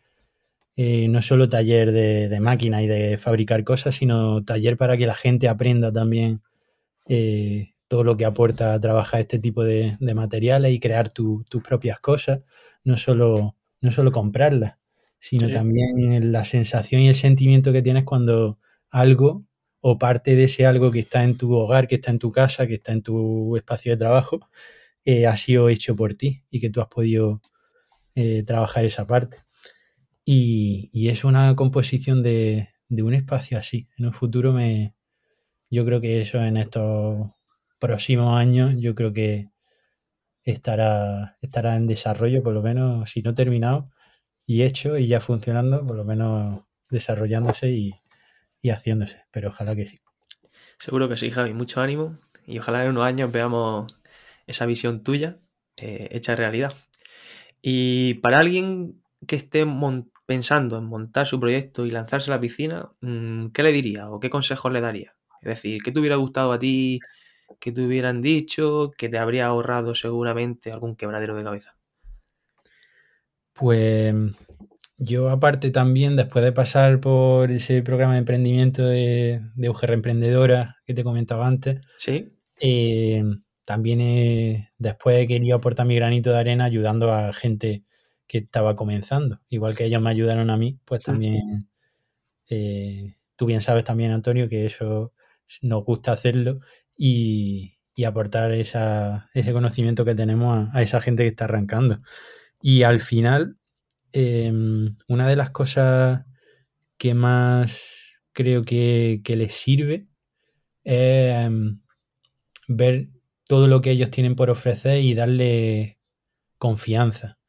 eh, 0.75 1.07
no 1.09 1.21
solo 1.21 1.49
taller 1.49 1.91
de, 1.91 2.29
de 2.29 2.39
máquina 2.39 2.81
y 2.81 2.87
de 2.87 3.17
fabricar 3.17 3.63
cosas, 3.63 3.95
sino 3.95 4.43
taller 4.43 4.77
para 4.77 4.97
que 4.97 5.07
la 5.07 5.15
gente 5.15 5.47
aprenda 5.47 5.91
también 5.91 6.41
eh, 7.09 7.73
todo 7.87 8.03
lo 8.03 8.15
que 8.17 8.25
aporta 8.25 8.73
a 8.73 8.79
trabajar 8.79 9.21
este 9.21 9.39
tipo 9.39 9.63
de, 9.63 9.97
materiales 10.15 10.71
y 10.71 10.79
crear 10.79 11.11
tus 11.11 11.43
propias 11.67 11.99
cosas, 11.99 12.41
no 12.83 12.97
solo, 12.97 13.55
no 13.81 13.91
solo 13.91 14.11
comprarlas, 14.11 14.75
sino 15.19 15.49
también 15.49 16.31
la 16.31 16.45
sensación 16.45 17.01
y 17.01 17.09
el 17.09 17.15
sentimiento 17.15 17.73
que 17.73 17.81
tienes 17.81 18.05
cuando 18.05 18.59
algo 18.89 19.45
o 19.81 19.97
parte 19.97 20.35
de 20.35 20.45
ese 20.45 20.65
algo 20.65 20.91
que 20.91 20.99
está 20.99 21.23
en 21.23 21.37
tu 21.37 21.53
hogar, 21.53 21.87
que 21.87 21.95
está 21.95 22.11
en 22.11 22.19
tu 22.19 22.31
casa, 22.31 22.67
que 22.67 22.75
está 22.75 22.91
en 22.93 23.03
tu 23.03 23.55
espacio 23.57 23.91
de 23.91 23.97
trabajo, 23.97 24.39
eh, 25.05 25.27
ha 25.27 25.37
sido 25.37 25.69
hecho 25.69 25.95
por 25.95 26.15
ti 26.15 26.43
y 26.49 26.59
que 26.59 26.69
tú 26.69 26.81
has 26.81 26.87
podido 26.87 27.41
eh, 28.15 28.43
trabajar 28.43 28.85
esa 28.85 29.07
parte. 29.07 29.37
Y, 30.25 31.09
es 31.09 31.23
una 31.23 31.55
composición 31.55 32.21
de, 32.21 32.69
de, 32.87 33.03
un 33.03 33.13
espacio 33.15 33.57
así. 33.57 33.87
En 33.97 34.05
un 34.07 34.13
futuro 34.13 34.53
me, 34.53 34.93
yo 35.69 35.85
creo 35.85 36.01
que 36.01 36.21
eso 36.21 36.39
en 36.43 36.57
estos 36.57 37.31
próximos 37.79 38.37
años, 38.37 38.75
yo 38.77 38.93
creo 38.95 39.13
que 39.13 39.49
estará, 40.43 41.37
estará 41.41 41.75
en 41.77 41.87
desarrollo, 41.87 42.43
por 42.43 42.53
lo 42.53 42.61
menos, 42.61 43.09
si 43.09 43.21
no 43.21 43.33
terminado 43.33 43.89
y 44.49 44.63
hecho 44.63 44.97
y 44.97 45.05
ya 45.05 45.19
funcionando, 45.19 45.85
por 45.85 45.95
lo 45.95 46.03
menos 46.03 46.63
desarrollándose 46.89 47.69
y, 47.69 47.93
haciéndose. 48.67 49.21
Pero 49.29 49.49
ojalá 49.49 49.75
que 49.75 49.85
sí. 49.85 49.99
Seguro 50.79 51.07
que 51.07 51.17
sí, 51.17 51.29
Javi. 51.29 51.53
Mucho 51.53 51.81
ánimo 51.81 52.17
y 52.47 52.57
ojalá 52.57 52.83
en 52.83 52.89
unos 52.89 53.05
años 53.05 53.31
veamos 53.31 53.93
esa 54.47 54.65
visión 54.65 55.03
tuya 55.03 55.37
eh, 55.77 56.07
hecha 56.13 56.35
realidad. 56.35 56.73
Y 57.61 58.15
para 58.15 58.39
alguien 58.39 59.03
que 59.27 59.35
esté 59.35 59.67
pensando 60.25 60.79
en 60.79 60.85
montar 60.85 61.27
su 61.27 61.39
proyecto 61.39 61.85
y 61.85 61.91
lanzarse 61.91 62.31
a 62.31 62.35
la 62.35 62.41
piscina, 62.41 62.89
mm, 63.01 63.49
¿qué 63.49 63.61
le 63.61 63.71
diría 63.71 64.09
o 64.09 64.19
qué 64.19 64.31
consejos 64.31 64.73
le 64.73 64.81
daría? 64.81 65.15
Es 65.43 65.49
decir, 65.49 65.83
¿qué 65.83 65.91
te 65.91 65.99
hubiera 65.99 66.15
gustado 66.15 66.53
a 66.53 66.57
ti 66.57 66.99
que 67.59 67.71
te 67.71 67.85
hubieran 67.85 68.23
dicho 68.23 68.89
que 68.97 69.09
te 69.09 69.19
habría 69.19 69.45
ahorrado 69.45 69.93
seguramente 69.93 70.71
algún 70.71 70.95
quebradero 70.95 71.35
de 71.35 71.43
cabeza? 71.43 71.78
Pues 73.59 74.15
yo 74.97 75.29
aparte 75.29 75.71
también, 75.71 76.15
después 76.15 76.43
de 76.43 76.51
pasar 76.51 76.99
por 76.99 77.51
ese 77.51 77.81
programa 77.81 78.13
de 78.13 78.19
emprendimiento 78.19 78.85
de, 78.85 79.41
de 79.55 79.69
UGR 79.69 79.93
Emprendedora 79.93 80.77
que 80.85 80.93
te 80.93 81.03
comentaba 81.03 81.45
antes, 81.45 81.81
¿Sí? 81.97 82.33
Eh, 82.61 83.23
también 83.65 84.67
después 84.77 85.19
he 85.19 85.27
querido 85.27 85.57
aportar 85.57 85.85
mi 85.85 85.95
granito 85.95 86.31
de 86.31 86.39
arena 86.39 86.65
ayudando 86.65 87.13
a 87.13 87.31
gente 87.33 87.83
que 88.27 88.39
estaba 88.39 88.75
comenzando. 88.75 89.41
Igual 89.49 89.75
que 89.75 89.85
ellos 89.85 90.01
me 90.01 90.09
ayudaron 90.09 90.49
a 90.49 90.57
mí, 90.57 90.79
pues 90.85 91.03
también 91.03 91.69
eh, 92.49 93.15
tú 93.35 93.45
bien 93.45 93.61
sabes 93.61 93.83
también, 93.83 94.11
Antonio, 94.11 94.49
que 94.49 94.65
eso 94.65 95.13
nos 95.61 95.83
gusta 95.83 96.11
hacerlo 96.11 96.59
y, 96.97 97.75
aportar 98.05 98.53
ese 98.53 99.51
conocimiento 99.51 100.05
que 100.05 100.15
tenemos 100.15 100.69
a, 100.73 100.81
esa 100.81 101.01
gente 101.01 101.23
que 101.23 101.29
está 101.29 101.43
arrancando. 101.43 101.99
Y 102.61 102.83
al 102.83 103.01
final, 103.01 103.57
em, 104.11 104.95
una 105.07 105.27
de 105.27 105.35
las 105.35 105.51
cosas 105.51 106.25
que 106.97 107.13
más 107.13 108.17
creo 108.33 108.63
que, 108.65 109.21
les 109.25 109.53
sirve 109.53 110.07
es 110.83 111.35
em, 111.35 111.75
ver 112.67 113.09
todo 113.47 113.67
lo 113.67 113.81
que 113.81 113.91
ellos 113.91 114.11
tienen 114.11 114.35
por 114.35 114.49
ofrecer 114.49 114.99
y 115.01 115.13
darle 115.15 115.99
confianza 116.57 117.39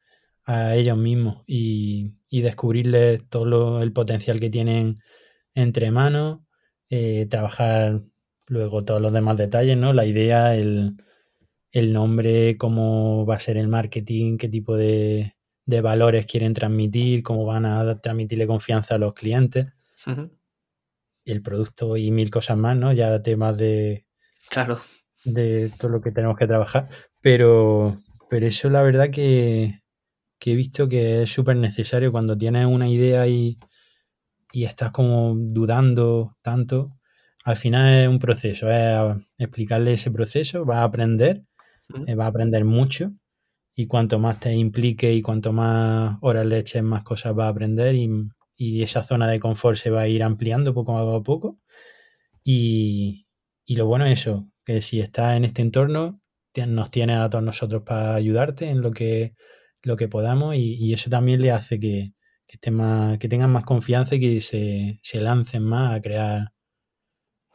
a 0.45 0.75
ellos 0.75 0.97
mismos 0.97 1.43
y, 1.47 2.15
y 2.29 2.41
descubrirles 2.41 3.27
todo 3.29 3.83
el 3.83 3.93
potencial 3.93 4.39
que 4.39 4.49
tienen 4.49 4.97
entre 5.53 5.91
manos, 5.91 6.41
eh, 6.89 7.27
trabajar 7.29 8.01
luego 8.47 8.83
todos 8.85 9.01
los 9.01 9.13
demás 9.13 9.37
detalles, 9.37 9.77
¿no? 9.77 9.93
La 9.93 10.05
idea, 10.05 10.55
el, 10.55 10.97
nombre, 11.93 12.57
cómo 12.57 13.25
va 13.25 13.35
a 13.35 13.39
ser 13.39 13.57
el 13.57 13.67
marketing, 13.67 14.37
qué 14.37 14.49
tipo 14.49 14.75
de, 14.75 15.35
valores 15.65 16.25
quieren 16.25 16.53
transmitir, 16.53 17.23
cómo 17.23 17.45
van 17.45 17.65
a 17.65 18.01
transmitirle 18.01 18.45
confianza 18.45 18.95
a 18.95 18.97
los 18.97 19.13
clientes, 19.13 19.67
el 21.23 21.41
producto 21.41 21.95
y 21.95 22.11
mil 22.11 22.29
cosas 22.29 22.57
más, 22.57 22.75
¿no? 22.75 22.91
Ya 22.91 23.21
temas 23.21 23.57
de... 23.57 24.05
Claro. 24.49 24.81
de 25.23 25.71
todo 25.77 25.91
lo 25.91 26.01
que 26.01 26.11
tenemos 26.11 26.35
que 26.35 26.47
trabajar, 26.47 26.89
pero, 27.21 27.97
pero 28.29 28.47
eso 28.47 28.69
la 28.69 28.81
verdad 28.81 29.11
que, 29.11 29.81
he 30.43 30.55
visto 30.55 30.89
que 30.89 31.23
es 31.23 31.31
súper 31.31 31.55
necesario. 31.55 32.11
Cuando 32.11 32.37
tienes 32.37 32.65
una 32.65 32.89
idea 32.89 33.27
y, 33.27 33.59
y 34.51 34.65
estás 34.65 34.91
como 34.91 35.35
dudando 35.37 36.35
tanto, 36.41 36.99
al 37.43 37.55
final 37.55 38.03
es 38.03 38.09
un 38.09 38.19
proceso, 38.19 38.69
es 38.69 39.23
explicarle 39.37 39.93
ese 39.93 40.11
proceso, 40.11 40.65
vas 40.65 40.77
a 40.77 40.83
aprender, 40.83 41.43
eh, 42.07 42.15
vas 42.15 42.25
a 42.25 42.29
aprender 42.29 42.65
mucho 42.65 43.13
y 43.75 43.87
cuanto 43.87 44.19
más 44.19 44.39
te 44.39 44.53
implique 44.53 45.13
y 45.13 45.21
cuanto 45.21 45.53
más 45.53 46.17
horas 46.21 46.45
le 46.45 46.59
eches, 46.59 46.83
más 46.83 47.03
cosas 47.03 47.35
vas 47.35 47.45
a 47.45 47.49
aprender 47.49 47.95
y, 47.95 48.09
y 48.55 48.83
esa 48.83 49.03
zona 49.03 49.27
de 49.27 49.39
confort 49.39 49.77
se 49.77 49.89
va 49.89 50.01
a 50.01 50.07
ir 50.07 50.23
ampliando 50.23 50.73
poco 50.73 50.97
a 50.97 51.23
poco. 51.23 51.59
Y, 52.43 53.27
y 53.65 53.75
lo 53.75 53.85
bueno 53.85 54.05
es 54.05 54.21
eso, 54.21 54.47
que 54.65 54.81
si 54.81 54.99
estás 54.99 55.37
en 55.37 55.45
este 55.45 55.61
entorno, 55.61 56.21
nos 56.67 56.91
tiene 56.91 57.15
a 57.15 57.29
todos 57.29 57.43
nosotros 57.43 57.83
para 57.83 58.15
ayudarte 58.15 58.69
en 58.69 58.81
lo 58.81 58.91
que, 58.91 59.35
lo 59.81 59.95
que 59.95 60.07
podamos 60.07 60.55
y, 60.55 60.93
eso 60.93 61.09
también 61.09 61.41
le 61.41 61.51
hace 61.51 61.79
que, 61.79 62.13
que, 62.47 62.71
más, 62.71 63.17
que 63.17 63.29
tengan 63.29 63.51
más 63.51 63.63
confianza 63.63 64.15
y 64.15 64.19
que 64.19 64.41
se, 64.41 64.99
se, 65.01 65.21
lancen 65.21 65.63
más 65.63 65.95
a 65.95 66.01
crear, 66.01 66.53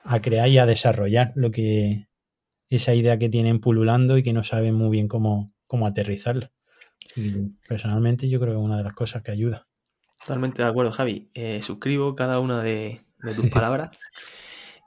a 0.02 0.20
crear 0.22 0.48
y 0.48 0.58
a 0.58 0.66
desarrollar 0.66 1.32
lo 1.34 1.50
que 1.50 2.05
esa 2.68 2.94
idea 2.94 3.18
que 3.18 3.28
tienen 3.28 3.60
pululando 3.60 4.18
y 4.18 4.22
que 4.22 4.32
no 4.32 4.44
saben 4.44 4.74
muy 4.74 4.90
bien 4.90 5.08
cómo, 5.08 5.52
cómo 5.66 5.86
aterrizarla. 5.86 6.50
Y 7.14 7.50
personalmente 7.68 8.28
yo 8.28 8.40
creo 8.40 8.54
que 8.54 8.58
es 8.58 8.64
una 8.64 8.76
de 8.78 8.84
las 8.84 8.92
cosas 8.92 9.22
que 9.22 9.30
ayuda. 9.30 9.66
Totalmente 10.20 10.62
de 10.62 10.68
acuerdo, 10.68 10.92
Javi. 10.92 11.30
Eh, 11.34 11.62
suscribo 11.62 12.14
cada 12.14 12.40
una 12.40 12.62
de, 12.62 13.00
de 13.22 13.34
tus 13.34 13.48
palabras. 13.50 13.96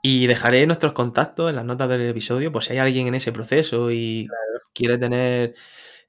Y 0.02 0.26
dejaré 0.26 0.66
nuestros 0.66 0.92
contactos 0.92 1.50
en 1.50 1.56
las 1.56 1.64
notas 1.64 1.88
del 1.88 2.08
episodio 2.08 2.50
por 2.50 2.64
si 2.64 2.72
hay 2.72 2.78
alguien 2.78 3.06
en 3.06 3.14
ese 3.14 3.32
proceso 3.32 3.90
y 3.90 4.28
quiere 4.72 4.96
tener 4.96 5.54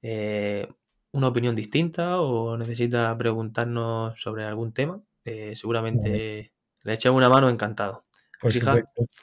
eh, 0.02 0.68
una 1.12 1.28
opinión 1.28 1.56
distinta 1.56 2.22
o 2.22 2.58
necesita 2.58 3.18
preguntarnos 3.18 4.20
sobre 4.20 4.46
algún 4.46 4.72
tema. 4.72 5.02
Eh, 5.26 5.54
seguramente 5.56 6.54
le 6.84 6.94
echemos 6.94 7.18
una 7.18 7.30
mano 7.30 7.50
encantado. 7.50 8.06
Pues 8.40 8.56
hija, 8.56 8.78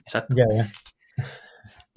exacto. 0.04 0.36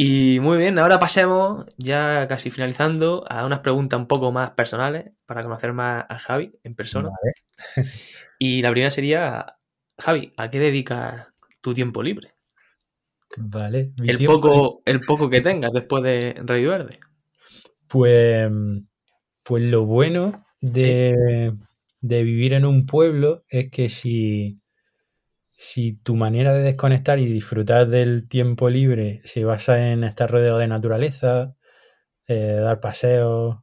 Y 0.04 0.40
muy 0.40 0.58
bien, 0.58 0.80
ahora 0.80 1.00
pasemos, 1.00 1.68
ya 1.78 2.28
casi 2.28 2.50
finalizando, 2.50 3.24
a 3.30 3.46
unas 3.46 3.60
preguntas 3.60 4.00
un 4.00 4.08
poco 4.08 4.32
más 4.32 4.50
personales 4.50 5.12
para 5.28 5.44
conocer 5.44 5.74
más 5.74 6.06
a 6.10 6.18
Javi 6.18 6.52
en 6.64 6.74
persona. 6.74 7.10
Y 8.40 8.64
la 8.64 8.72
primera 8.72 8.90
sería, 8.90 9.58
Javi, 10.00 10.34
¿a 10.38 10.50
qué 10.50 10.58
dedicas 10.58 11.28
tu 11.62 11.76
tiempo 11.76 12.02
libre? 12.02 12.34
Vale. 13.38 13.94
El 14.04 14.26
poco, 14.26 14.82
el 14.86 15.02
poco 15.02 15.30
que 15.30 15.42
tengas 15.42 15.72
después 15.72 16.02
de 16.02 16.34
Rey 16.44 16.66
Verde. 16.66 17.00
Pues, 17.88 18.50
pues 19.44 19.64
lo 19.66 19.86
bueno 19.86 20.44
de, 20.60 21.54
vivir 22.02 22.54
en 22.54 22.66
un 22.66 22.88
pueblo 22.88 23.44
es 23.48 23.70
que 23.70 23.90
si, 23.90 24.61
si 25.62 25.94
tu 25.94 26.16
manera 26.16 26.54
de 26.54 26.64
desconectar 26.64 27.20
y 27.20 27.28
disfrutar 27.28 27.88
del 27.88 28.28
tiempo 28.28 28.68
libre 28.68 29.22
se 29.26 29.46
basa 29.46 29.92
en 29.92 30.04
estar 30.04 30.32
rodeado 30.32 30.58
de 30.58 30.68
naturaleza, 30.68 31.56
eh, 32.28 32.58
dar 32.60 32.80
paseos, 32.80 33.58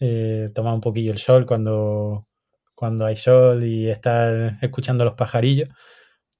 eh, 0.00 0.50
tomar 0.54 0.74
un 0.74 0.82
poquillo 0.82 1.12
el 1.12 1.18
sol 1.18 1.46
cuando, 1.46 2.28
cuando 2.74 3.06
hay 3.06 3.16
sol 3.16 3.64
y 3.64 3.88
estar 3.88 4.58
escuchando 4.60 5.06
los 5.06 5.14
pajarillos, 5.14 5.70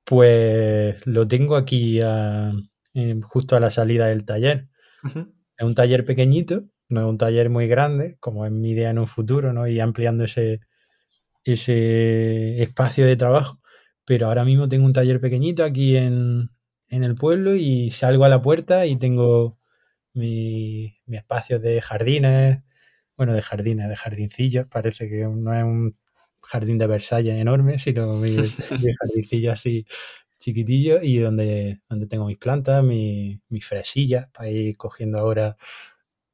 pues 0.05 1.07
lo 1.07 1.27
tengo 1.27 1.57
aquí 1.57 2.01
justo 3.23 3.57
a 3.57 3.61
la 3.61 3.71
salida 3.71 4.09
del 4.09 4.27
taller. 4.27 4.69
Es 5.57 5.67
un 5.67 5.75
taller 5.75 6.05
pequeñito, 6.05 6.61
no 6.91 7.01
es 7.01 7.07
un 7.07 7.17
taller 7.17 7.49
muy 7.49 7.69
grande, 7.69 8.19
como 8.21 8.45
es 8.45 8.53
mi 8.53 8.73
idea 8.73 8.91
en 8.91 8.99
un 8.99 9.07
futuro, 9.07 9.55
¿no? 9.55 9.67
Y 9.67 9.81
ampliando 9.81 10.25
ese, 10.25 10.61
ese 11.45 12.63
espacio 12.63 13.07
de 13.07 13.17
trabajo. 13.17 13.60
Pero 14.05 14.27
ahora 14.27 14.45
mismo 14.45 14.69
tengo 14.69 14.87
un 14.87 14.93
taller 14.93 15.21
pequeñito 15.21 15.65
aquí 15.65 15.97
en, 15.97 16.51
el 16.89 17.15
pueblo 17.15 17.55
y 17.55 17.91
salgo 17.91 18.25
a 18.25 18.29
la 18.29 18.43
puerta 18.43 18.87
y 18.87 18.97
tengo 18.97 19.59
mi, 20.13 20.97
mi 21.07 21.17
espacio 21.17 21.59
de 21.61 21.81
jardines, 21.81 22.63
bueno, 23.17 23.35
de 23.35 23.43
jardines, 23.43 23.89
de 23.89 23.97
jardincillos. 23.97 24.67
Parece 24.67 25.09
que 25.09 25.29
no 25.29 25.55
es 25.55 25.65
un 25.65 25.97
jardín 26.43 26.79
de 26.79 26.87
Versalles 26.87 27.37
enorme, 27.37 27.79
sino 27.79 28.15
mi, 28.15 28.35
jardincillo 29.01 29.53
así 29.53 29.87
chiquitillo 30.39 31.03
y 31.03 31.19
donde, 31.19 31.81
donde 31.89 32.07
tengo 32.07 32.27
mis 32.27 32.39
plantas, 32.39 32.83
mis, 32.83 33.41
fresillas, 33.61 34.29
para 34.31 34.51
ir 34.51 34.77
cogiendo 34.77 35.19
ahora, 35.19 35.57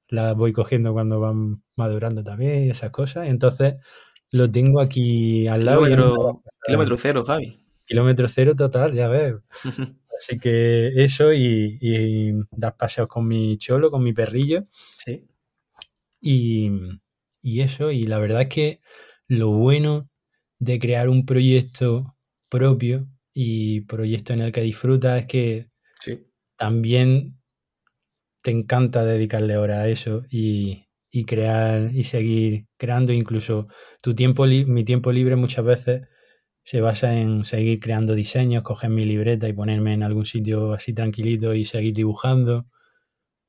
las 0.09 0.37
voy 0.37 0.53
cogiendo 0.53 0.93
cuando 0.93 1.21
van 1.21 1.63
madurando 1.75 2.23
también 2.23 2.65
y 2.67 2.71
esas 2.71 2.91
cosas. 2.91 3.27
Entonces 3.29 3.77
lo 4.33 4.51
tengo 4.51 4.81
aquí 4.81 5.47
al 5.49 5.65
lado. 5.65 5.85
Kilómetro, 6.67 6.97
cero, 6.97 7.25
Javi. 7.25 7.61
Kilómetro 7.85 8.29
cero 8.29 8.55
total, 8.57 8.93
ya 8.93 9.09
ves. 9.09 9.35
Así 10.19 10.39
que 10.39 10.89
eso 11.05 11.33
y, 11.33 11.79
y 11.81 12.33
dar 12.51 12.77
paseos 12.77 13.09
con 13.09 13.29
mi 13.29 13.59
cholo, 13.59 13.91
con 13.91 14.03
mi 14.03 14.13
perrillo. 14.13 14.65
Sí. 14.69 15.27
Y, 16.21 16.71
y 17.43 17.61
eso, 17.61 17.91
y 17.91 18.05
la 18.05 18.19
verdad 18.19 18.43
es 18.43 18.49
que 18.49 18.81
lo 19.29 19.51
bueno 19.51 20.09
de 20.59 20.79
crear 20.79 21.09
un 21.09 21.27
proyecto 21.27 22.17
propio 22.49 23.07
y 23.33 23.83
proyecto 23.83 24.33
en 24.33 24.41
el 24.41 24.53
que 24.53 24.63
disfrutas 24.63 25.21
es 25.21 25.27
que 25.27 25.69
también 26.57 27.39
te 28.43 28.51
encanta 28.51 29.05
dedicarle 29.05 29.59
horas 29.59 29.79
a 29.79 29.89
eso 29.89 30.23
y, 30.31 30.86
crear 31.25 31.91
y 31.93 32.05
seguir 32.05 32.67
creando 32.77 33.13
incluso 33.13 33.69
tu 34.03 34.15
tiempo 34.15 34.45
mi 34.47 34.85
tiempo 34.85 35.13
libre 35.13 35.37
muchas 35.37 35.65
veces 35.65 36.09
se 36.67 36.81
basa 36.81 37.17
en 37.17 37.45
seguir 37.45 37.79
creando 37.79 38.17
diseños, 38.17 38.65
coger 38.65 38.91
mi 38.91 39.05
libreta 39.05 39.49
y 39.49 39.53
ponerme 39.53 39.95
en 39.95 40.03
algún 40.03 40.27
sitio 40.27 40.73
así 40.73 40.93
tranquilito 40.93 41.55
y 41.55 41.65
seguir 41.65 41.95
dibujando. 41.95 42.67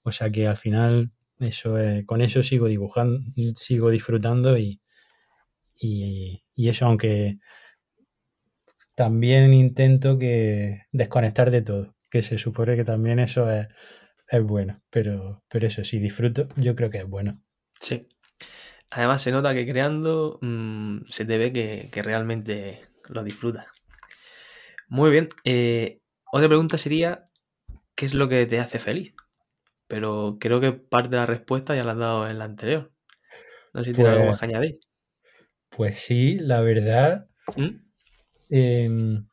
O 0.03 0.11
sea 0.11 0.29
que 0.31 0.47
al 0.47 0.57
final 0.57 1.11
eso 1.39 1.75
con 2.05 2.21
eso 2.21 2.43
sigo 2.43 2.67
dibujando, 2.67 3.21
sigo 3.55 3.89
disfrutando 3.89 4.57
y, 4.57 4.81
y, 5.79 6.43
eso, 6.69 6.85
aunque 6.85 7.39
también 8.95 9.53
intento 9.53 10.17
que 10.19 10.83
desconectar 10.91 11.51
de 11.51 11.61
todo, 11.63 11.95
que 12.11 12.21
se 12.21 12.37
supone 12.37 12.75
que 12.75 12.85
también 12.85 13.19
eso 13.19 13.49
es, 13.51 13.67
bueno, 14.43 14.81
pero, 14.89 15.43
pero 15.49 15.67
eso, 15.67 15.83
sí, 15.83 15.99
disfruto, 15.99 16.47
yo 16.55 16.75
creo 16.75 16.89
que 16.89 16.99
es 16.99 17.07
bueno. 17.07 17.33
Sí. 17.81 18.07
Además 18.89 19.21
se 19.21 19.31
nota 19.31 19.53
que 19.53 19.67
creando 19.67 20.39
mm, 20.41 21.05
se 21.07 21.25
te 21.25 21.37
ve 21.37 21.51
que, 21.53 22.01
realmente 22.01 22.87
lo 23.09 23.23
disfrutas. 23.23 23.65
Muy 24.87 25.11
bien. 25.11 25.29
Eh, 25.43 26.01
otra 26.31 26.47
pregunta 26.47 26.77
sería, 26.77 27.29
¿qué 27.95 28.05
es 28.05 28.13
lo 28.13 28.29
que 28.29 28.45
te 28.45 28.59
hace 28.59 28.79
feliz? 28.79 29.13
Pero 29.87 30.37
creo 30.39 30.61
que 30.61 30.73
parte 30.73 31.09
de 31.09 31.17
la 31.17 31.25
respuesta 31.25 31.75
ya 31.75 31.83
la 31.83 31.93
has 31.93 31.97
dado 31.97 32.29
en 32.29 32.39
la 32.39 32.45
anterior. 32.45 32.91
No 33.73 33.81
sé 33.83 33.91
si 33.91 33.95
tienes 33.95 34.13
algo 34.13 34.25
Pues, 34.25 34.31
más 34.31 34.39
que 34.39 34.45
añadir. 34.45 34.79
pues 35.69 35.99
sí, 35.99 36.37
la 36.39 36.61
verdad, 36.61 37.27
¿Mm? 37.55 37.69
em, 38.49 39.23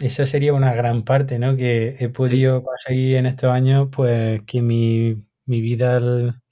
esa 0.00 0.26
sería 0.26 0.54
una 0.54 0.74
gran 0.74 1.04
parte, 1.04 1.38
¿no? 1.38 1.56
Que 1.56 1.96
he 1.98 1.98
Sí, 1.98 2.08
podido 2.08 2.62
conseguir 2.62 3.16
en 3.16 3.26
estos 3.26 3.50
años, 3.50 3.88
pues 3.92 4.42
que 4.46 4.62
mi, 4.62 5.16
mi 5.44 5.60
vida 5.60 6.42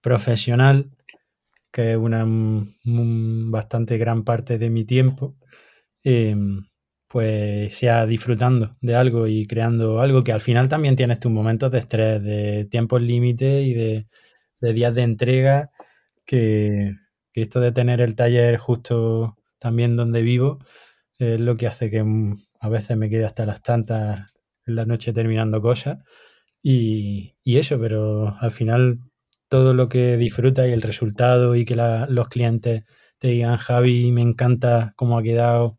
profesional, 0.00 0.90
que 1.72 1.92
es 1.92 1.96
una 1.96 2.24
bastante 3.50 3.98
gran 3.98 4.24
parte 4.24 4.58
de 4.58 4.70
mi 4.70 4.84
tiempo, 4.84 5.36
em, 6.04 6.66
pues 7.08 7.76
sea 7.76 8.06
disfrutando 8.06 8.76
de 8.80 8.94
algo 8.96 9.26
y 9.26 9.46
creando 9.46 10.00
algo 10.00 10.24
que 10.24 10.32
al 10.32 10.40
final 10.40 10.68
también 10.68 10.96
tienes 10.96 11.20
tus 11.20 11.32
momentos 11.32 11.70
de 11.72 11.78
estrés, 11.78 12.22
de 12.22 12.66
tiempos 12.70 13.02
límites 13.02 13.66
y 13.66 13.74
de, 13.74 14.06
días 14.60 14.94
de 14.94 15.02
entrega, 15.02 15.70
que, 16.26 16.94
esto 17.34 17.60
de 17.60 17.72
tener 17.72 18.00
el 18.00 18.16
taller 18.16 18.58
justo 18.58 19.36
también 19.58 19.96
donde 19.96 20.22
vivo 20.22 20.58
es 21.18 21.38
lo 21.40 21.56
que 21.56 21.68
hace 21.68 21.90
que 21.90 22.02
mm, 22.02 22.34
a 22.60 22.68
veces 22.68 22.96
me 22.96 23.08
quede 23.10 23.26
hasta 23.26 23.46
las 23.46 23.62
tantas 23.62 24.32
en 24.66 24.74
la 24.76 24.86
noche 24.86 25.12
terminando 25.12 25.62
cosas 25.62 25.98
y 26.62 27.34
eso, 27.44 27.78
pero 27.80 28.36
al 28.40 28.50
final 28.50 29.00
todo 29.48 29.74
lo 29.74 29.88
que 29.88 30.16
disfrutas 30.16 30.68
y 30.68 30.72
el 30.72 30.82
resultado 30.82 31.56
y 31.56 31.64
que 31.64 31.74
la- 31.76 32.06
los 32.08 32.28
clientes 32.28 32.84
te 33.18 33.28
digan, 33.28 33.56
Javi, 33.58 34.12
me 34.12 34.22
encanta 34.22 34.92
cómo 34.96 35.18
ha 35.18 35.22
quedado 35.22 35.78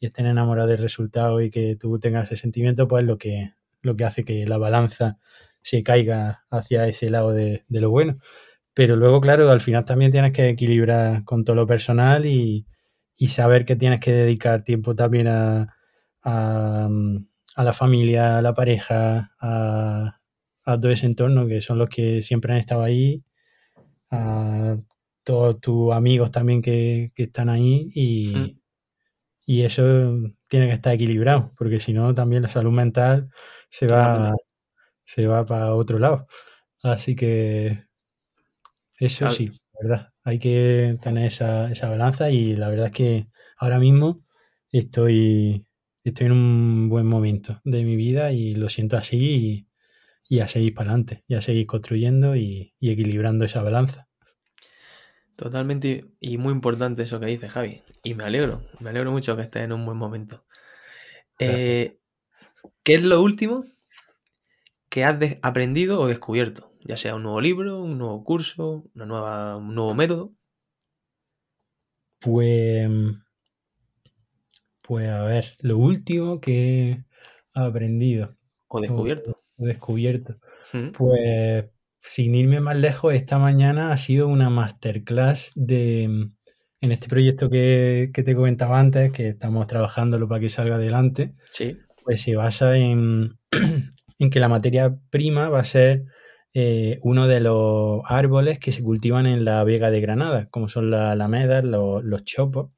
y 0.00 0.06
estén 0.06 0.26
enamorados 0.26 0.70
del 0.70 0.80
resultado 0.82 1.40
y 1.40 1.50
que 1.50 1.76
tú 1.76 1.98
tengas 1.98 2.26
ese 2.32 2.42
sentimiento, 2.42 2.88
pues 2.88 3.04
lo 3.04 3.18
que, 3.18 3.54
lo 3.82 3.96
que 3.96 4.04
hace 4.04 4.24
que 4.24 4.46
la 4.46 4.58
balanza 4.58 5.18
se 5.62 5.82
caiga 5.82 6.44
hacia 6.50 6.86
ese 6.88 7.10
lado 7.10 7.32
de, 7.32 7.64
de 7.68 7.80
lo 7.80 7.90
bueno. 7.90 8.18
Pero 8.74 8.96
luego, 8.96 9.20
claro, 9.20 9.50
al 9.50 9.60
final 9.60 9.84
también 9.84 10.12
tienes 10.12 10.32
que 10.32 10.48
equilibrar 10.50 11.24
con 11.24 11.44
todo 11.44 11.56
lo 11.56 11.66
personal 11.66 12.26
y, 12.26 12.66
y 13.16 13.28
saber 13.28 13.64
que 13.64 13.76
tienes 13.76 14.00
que 14.00 14.12
dedicar 14.12 14.64
tiempo 14.64 14.94
también 14.94 15.28
a, 15.28 15.74
a, 16.22 16.88
mm, 16.90 17.26
a 17.56 17.64
la 17.64 17.72
familia, 17.72 18.38
a 18.38 18.42
la 18.42 18.52
pareja, 18.54 19.32
a, 19.40 20.15
a 20.66 20.78
todo 20.78 20.90
ese 20.90 21.06
entorno 21.06 21.46
que 21.46 21.62
son 21.62 21.78
los 21.78 21.88
que 21.88 22.22
siempre 22.22 22.52
han 22.52 22.58
estado 22.58 22.82
ahí, 22.82 23.24
a 24.10 24.76
todos 25.24 25.60
tus 25.60 25.92
amigos 25.94 26.30
también 26.30 26.62
que, 26.62 27.12
que 27.14 27.24
están 27.24 27.48
ahí 27.48 27.90
y, 27.94 28.58
y 29.46 29.62
eso 29.62 29.82
tiene 30.48 30.68
que 30.68 30.74
estar 30.74 30.94
equilibrado, 30.94 31.52
porque 31.56 31.80
si 31.80 31.92
no 31.92 32.12
también 32.14 32.42
la 32.42 32.48
salud 32.48 32.72
mental 32.72 33.30
se 33.70 33.86
va, 33.86 34.34
se 35.04 35.26
va 35.26 35.46
para 35.46 35.74
otro 35.74 35.98
lado. 35.98 36.26
Así 36.82 37.16
que 37.16 37.86
eso 38.98 39.18
Claro, 39.20 39.34
sí, 39.34 39.46
la 39.46 39.80
verdad, 39.82 40.12
hay 40.24 40.38
que 40.38 40.98
tener 41.00 41.26
esa, 41.26 41.70
esa 41.70 41.88
balanza 41.88 42.30
y 42.30 42.56
la 42.56 42.68
verdad 42.68 42.86
es 42.86 42.92
que 42.92 43.28
ahora 43.58 43.78
mismo 43.78 44.24
estoy, 44.72 45.66
estoy 46.04 46.26
en 46.26 46.32
un 46.32 46.88
buen 46.88 47.06
momento 47.06 47.60
de 47.64 47.84
mi 47.84 47.96
vida 47.96 48.32
y 48.32 48.54
lo 48.54 48.68
siento 48.68 48.96
así 48.96 49.18
y, 49.18 49.68
y 50.28 50.40
a 50.40 50.48
seguir 50.48 50.74
para 50.74 50.90
adelante, 50.90 51.24
y 51.26 51.34
a 51.34 51.42
seguir 51.42 51.66
construyendo 51.66 52.36
y, 52.36 52.74
y 52.78 52.90
equilibrando 52.90 53.44
esa 53.44 53.62
balanza. 53.62 54.08
totalmente 55.36 56.06
y 56.20 56.38
muy 56.38 56.52
importante 56.52 57.02
eso 57.02 57.20
que 57.20 57.26
dices, 57.26 57.50
Javi. 57.50 57.82
Y 58.02 58.14
me 58.14 58.24
alegro, 58.24 58.62
me 58.80 58.90
alegro 58.90 59.12
mucho 59.12 59.36
que 59.36 59.42
estés 59.42 59.62
en 59.62 59.72
un 59.72 59.84
buen 59.84 59.98
momento. 59.98 60.44
Eh, 61.38 61.98
¿qué 62.82 62.94
es 62.94 63.02
lo 63.02 63.22
último 63.22 63.64
que 64.88 65.04
has 65.04 65.18
aprendido 65.42 66.00
o 66.00 66.06
descubierto? 66.06 66.72
Ya 66.84 66.96
sea 66.96 67.14
un 67.14 67.24
nuevo 67.24 67.40
libro, 67.40 67.82
un 67.82 67.98
nuevo 67.98 68.22
curso, 68.24 68.84
una 68.94 69.06
nueva, 69.06 69.56
un 69.56 69.74
nuevo 69.74 69.94
método. 69.94 70.32
Pues, 72.20 72.88
pues 74.82 75.08
a 75.08 75.22
ver, 75.24 75.56
lo 75.60 75.78
último 75.78 76.40
que 76.40 76.90
he 76.90 77.04
aprendido 77.54 78.36
o 78.68 78.80
descubierto. 78.80 79.45
Descubierto. 79.56 80.36
Mm, 80.72 80.90
Pues 80.92 81.66
sin 82.00 82.34
irme 82.34 82.60
más 82.60 82.76
lejos, 82.76 83.14
esta 83.14 83.38
mañana 83.38 83.92
ha 83.92 83.96
sido 83.96 84.28
una 84.28 84.50
masterclass 84.50 85.52
de, 85.54 86.04
en 86.04 86.92
este 86.92 87.08
proyecto 87.08 87.50
que, 87.50 88.10
que 88.14 88.22
te 88.22 88.34
comentaba 88.34 88.78
antes, 88.80 89.12
que 89.12 89.28
estamos 89.30 89.66
trabajándolo 89.66 90.28
para 90.28 90.40
que 90.40 90.48
salga 90.50 90.76
adelante, 90.76 91.34
Sí, 91.50 91.76
pues 92.04 92.20
se 92.22 92.36
basa 92.36 92.76
en, 92.76 93.38
en 94.18 94.30
que 94.30 94.40
la 94.40 94.48
materia 94.48 94.96
prima 95.10 95.48
va 95.48 95.60
a 95.60 95.64
ser 95.64 96.04
eh, 96.54 96.98
uno 97.02 97.26
de 97.28 97.40
los 97.40 98.02
árboles 98.06 98.58
que 98.58 98.72
se 98.72 98.82
cultivan 98.82 99.26
en 99.26 99.44
la 99.44 99.62
Vega 99.64 99.90
de 99.90 100.00
Granada, 100.00 100.48
como 100.50 100.68
son 100.68 100.90
las 100.90 101.12
alamedas, 101.12 101.64
los, 101.64 102.02
los 102.04 102.24
chopos. 102.24 102.70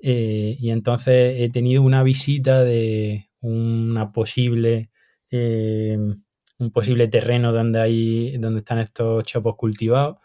Eh, 0.00 0.56
y 0.58 0.70
entonces 0.70 1.40
he 1.40 1.48
tenido 1.50 1.82
una 1.82 2.02
visita 2.02 2.64
de 2.64 3.30
una 3.40 4.12
posible, 4.12 4.90
eh, 5.36 5.98
un 6.58 6.70
posible 6.72 7.08
terreno 7.08 7.52
donde, 7.52 7.80
hay, 7.80 8.38
donde 8.38 8.60
están 8.60 8.78
estos 8.78 9.24
chopos 9.24 9.56
cultivados. 9.56 10.18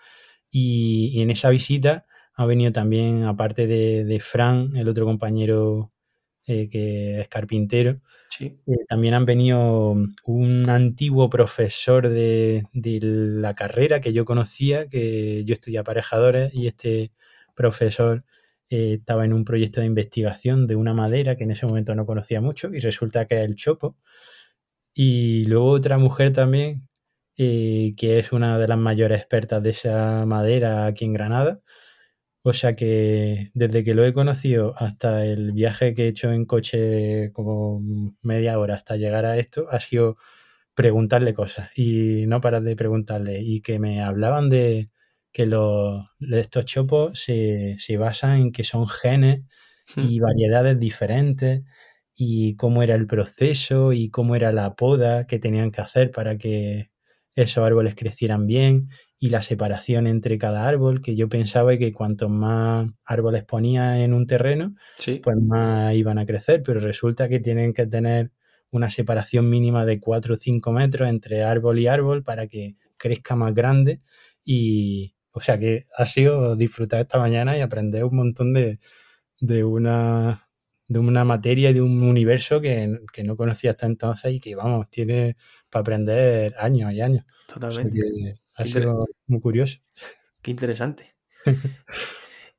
Y, 0.52 1.12
y 1.14 1.22
en 1.22 1.32
esa 1.32 1.50
visita 1.50 2.06
ha 2.36 2.46
venido 2.46 2.72
también, 2.72 3.24
aparte 3.24 3.68
de, 3.68 4.06
de 4.06 4.20
Fran, 4.20 4.76
el 4.78 4.88
otro 4.90 5.06
compañero 5.06 5.92
eh, 6.48 6.70
que 6.70 7.22
es 7.22 7.28
carpintero, 7.30 8.02
sí, 8.30 8.60
eh, 8.68 8.86
también 8.90 9.14
han 9.14 9.26
venido 9.26 9.96
un 10.26 10.70
antiguo 10.70 11.30
profesor 11.30 12.10
de, 12.10 12.64
de 12.74 13.00
la 13.02 13.54
carrera 13.56 14.02
que 14.02 14.14
yo 14.14 14.26
conocía, 14.26 14.88
que 14.90 15.44
yo 15.46 15.54
estudié 15.54 15.80
aparejadores 15.80 16.54
y 16.56 16.68
este 16.68 17.12
profesor 17.56 18.26
eh, 18.70 18.96
estaba 19.00 19.26
en 19.26 19.34
un 19.34 19.46
proyecto 19.46 19.82
de 19.82 19.88
investigación 19.88 20.68
de 20.68 20.76
una 20.76 20.94
madera 20.94 21.36
que 21.38 21.44
en 21.44 21.52
ese 21.52 21.66
momento 21.68 21.94
no 21.96 22.06
conocía 22.06 22.42
mucho 22.42 22.74
y 22.74 22.80
resulta 22.80 23.26
que 23.28 23.36
es 23.44 23.50
el 23.50 23.56
chopo. 23.56 23.98
Y 24.94 25.46
luego 25.46 25.72
otra 25.72 25.98
mujer 25.98 26.34
también, 26.34 26.88
eh, 27.38 27.94
que 27.98 28.20
es 28.20 28.32
una 28.34 28.58
de 28.58 28.68
las 28.68 28.78
mayores 28.78 29.20
expertas 29.20 29.64
de 29.64 29.72
esa 29.72 30.26
madera 30.26 30.86
aquí 30.86 31.06
en 31.06 31.14
Granada. 31.14 31.62
O 32.44 32.54
sea 32.54 32.76
que 32.76 33.52
desde 33.54 33.84
que 33.84 33.94
lo 33.94 34.06
he 34.06 34.14
conocido 34.14 34.74
hasta 34.78 35.26
el 35.26 35.52
viaje 35.54 35.94
que 35.94 36.06
he 36.06 36.08
hecho 36.10 36.32
en 36.32 36.46
coche 36.46 37.32
como 37.34 37.82
media 38.24 38.58
hora 38.60 38.76
hasta 38.76 38.96
llegar 38.98 39.26
a 39.26 39.38
esto 39.38 39.68
ha 39.70 39.80
sido 39.80 40.18
preguntarle 40.76 41.34
cosas. 41.34 41.70
Y 41.78 42.26
no 42.28 42.42
parar 42.42 42.64
de 42.64 42.76
preguntarle. 42.76 43.42
Y 43.42 43.62
que 43.62 43.80
me 43.80 44.02
hablaban 44.04 44.50
de 44.50 44.90
que 45.32 45.46
los, 45.46 46.06
estos 46.20 46.66
chopos 46.66 47.20
se, 47.20 47.78
se 47.80 47.98
basan 47.98 48.42
en 48.42 48.52
que 48.52 48.64
son 48.64 48.88
genes 48.88 49.42
y 49.98 50.20
variedades 50.20 50.80
diferentes 50.80 51.64
y 52.16 52.56
cómo 52.56 52.84
era 52.84 52.96
el 52.96 53.08
proceso 53.08 53.94
y 53.94 54.10
cómo 54.10 54.36
era 54.36 54.52
la 54.52 54.76
poda 54.76 55.28
que 55.28 55.40
tenían 55.40 55.72
que 55.72 55.82
hacer 55.82 56.12
para 56.12 56.38
que 56.38 56.92
esos 57.36 57.64
árboles 57.64 57.96
crecieran 57.96 58.46
bien 58.46 58.90
y 59.18 59.30
la 59.30 59.42
separación 59.42 60.08
entre 60.08 60.38
cada 60.38 60.68
árbol, 60.68 61.02
que 61.02 61.16
yo 61.16 61.30
pensaba 61.30 61.78
que 61.78 61.94
cuanto 61.94 62.28
más 62.28 62.90
árboles 63.06 63.44
ponía 63.44 64.04
en 64.04 64.14
un 64.14 64.28
terreno, 64.28 64.76
sí, 64.98 65.22
pues 65.24 65.38
más 65.38 65.94
iban 65.96 66.18
a 66.18 66.26
crecer, 66.26 66.64
pero 66.64 66.80
resulta 66.80 67.30
que 67.30 67.40
tienen 67.40 67.74
que 67.74 67.86
tener 67.86 68.32
una 68.72 68.90
separación 68.90 69.50
mínima 69.50 69.86
de 69.86 70.00
4 70.00 70.34
o 70.34 70.38
5 70.38 70.72
metros 70.72 71.08
entre 71.08 71.44
árbol 71.44 71.80
y 71.80 71.88
árbol 71.88 72.24
para 72.24 72.48
que 72.48 72.76
crezca 72.98 73.36
más 73.36 73.54
grande 73.54 74.02
y, 74.44 75.16
o 75.32 75.40
sea 75.40 75.60
que 75.60 75.88
ha 75.98 76.06
sido 76.06 76.56
disfrutar 76.56 77.02
esta 77.02 77.20
mañana 77.20 77.58
y 77.58 77.62
aprender 77.62 78.04
un 78.04 78.16
montón 78.16 78.54
de, 78.54 78.80
de 79.40 79.64
una 79.64 80.50
de 80.92 81.00
una 81.00 81.24
materia 81.26 81.70
y 81.70 81.74
de 81.74 81.82
un 81.82 82.02
universo 82.04 82.62
que, 82.62 83.00
que 83.14 83.24
no 83.24 83.36
conocía 83.38 83.72
hasta 83.72 83.86
entonces 83.86 84.34
y 84.34 84.40
que, 84.40 84.56
vamos, 84.56 84.90
tiene 84.90 85.38
para 85.70 85.82
aprender 85.82 86.56
años 86.60 86.92
y 86.94 87.02
años. 87.02 87.26
O 87.66 87.72
sea 87.72 87.84
totalmente. 87.84 88.00
que 88.00 88.36
ha 88.56 88.66
sido 88.66 89.08
muy 89.28 89.40
curioso. 89.42 89.80
qué 90.42 90.52
interesante. 90.52 91.16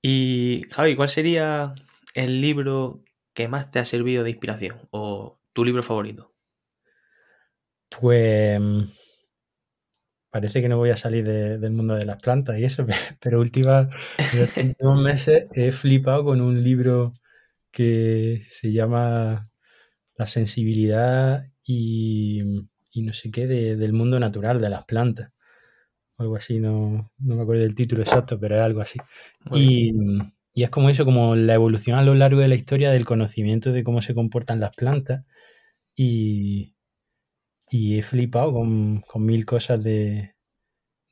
Y 0.04 0.64
Javi, 0.72 0.96
¿cuál 0.96 1.08
sería 1.08 1.74
el 2.14 2.40
libro 2.40 3.04
que 3.34 3.46
más 3.48 3.70
te 3.70 3.78
ha 3.78 3.84
servido 3.84 4.24
de 4.24 4.30
inspiración 4.30 4.88
o 4.90 5.38
tu 5.52 5.64
libro 5.64 5.82
favorito? 5.84 6.32
Pues 7.88 8.60
parece 10.30 10.62
que 10.62 10.68
no 10.68 10.78
voy 10.78 10.90
a 10.90 10.96
salir 10.96 11.24
de- 11.26 11.58
del 11.58 11.72
mundo 11.72 11.94
de 11.94 12.04
las 12.06 12.20
plantas 12.22 12.58
y 12.58 12.64
eso, 12.64 12.86
pero 13.20 13.40
última, 13.40 13.88
en 14.56 14.68
últimos 14.70 15.00
meses 15.02 15.46
he 15.52 15.70
flipado 15.72 16.24
con 16.24 16.40
un 16.40 16.62
libro 16.62 17.14
que 17.72 18.44
se 18.50 18.72
llama 18.72 19.50
La 20.16 20.26
sensibilidad 20.28 21.46
y, 21.64 22.42
y 22.92 23.02
no 23.02 23.12
sé 23.14 23.30
qué 23.32 23.46
de- 23.48 23.76
del 23.76 23.92
mundo 23.94 24.20
natural, 24.20 24.60
de 24.62 24.70
las 24.70 24.84
plantas. 24.86 25.32
Algo 26.18 26.36
así, 26.36 26.60
no, 26.60 27.12
no 27.18 27.36
me 27.36 27.42
acuerdo 27.42 27.62
del 27.62 27.74
título 27.74 28.02
exacto, 28.02 28.38
pero 28.40 28.56
es 28.56 28.62
algo 28.62 28.80
así. 28.80 28.98
Y, 29.52 29.92
y 30.54 30.62
es 30.64 30.70
como 30.70 30.90
eso, 30.90 31.04
como 31.04 31.36
la 31.36 31.54
evolución 31.54 31.98
a 31.98 32.02
lo 32.02 32.14
largo 32.14 32.40
de 32.40 32.48
la 32.48 32.54
historia 32.54 32.90
del 32.92 33.04
conocimiento 33.04 33.72
de 33.72 33.84
cómo 33.84 34.02
se 34.02 34.14
comportan 34.14 34.60
las 34.60 34.74
plantas 34.76 35.24
y, 35.96 36.76
y 37.70 37.98
he 37.98 38.02
flipado 38.02 38.52
con, 38.52 39.00
con 39.02 39.24
mil 39.26 39.46
cosas 39.46 39.82
de, 39.82 40.31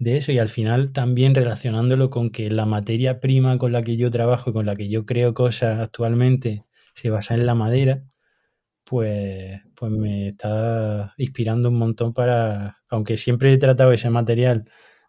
de 0.01 0.17
eso 0.17 0.33
y 0.33 0.39
al 0.39 0.49
final 0.49 0.93
también 0.93 1.35
relacionándolo 1.35 2.11
con 2.11 2.31
que 2.31 2.51
la 2.51 2.67
materia 2.67 3.21
prima 3.21 3.59
con 3.59 3.73
la 3.73 3.83
que 3.85 3.97
yo 3.97 4.11
trabajo 4.11 4.51
y 4.51 4.53
con 4.55 4.67
la 4.67 4.75
que 4.75 4.89
yo 4.89 5.07
creo 5.07 5.35
cosas 5.35 5.79
actualmente 5.79 6.65
se 6.95 7.11
basa 7.11 7.35
en 7.35 7.47
la 7.47 7.55
madera, 7.55 8.05
pues, 8.85 9.61
pues 9.77 9.93
me 9.93 10.29
está 10.29 11.15
inspirando 11.19 11.71
un 11.71 11.79
montón 11.79 12.15
para, 12.15 12.79
aunque 12.91 13.17
siempre 13.19 13.53
he 13.53 13.59
tratado 13.59 13.93
ese 13.93 14.11
material 14.11 14.65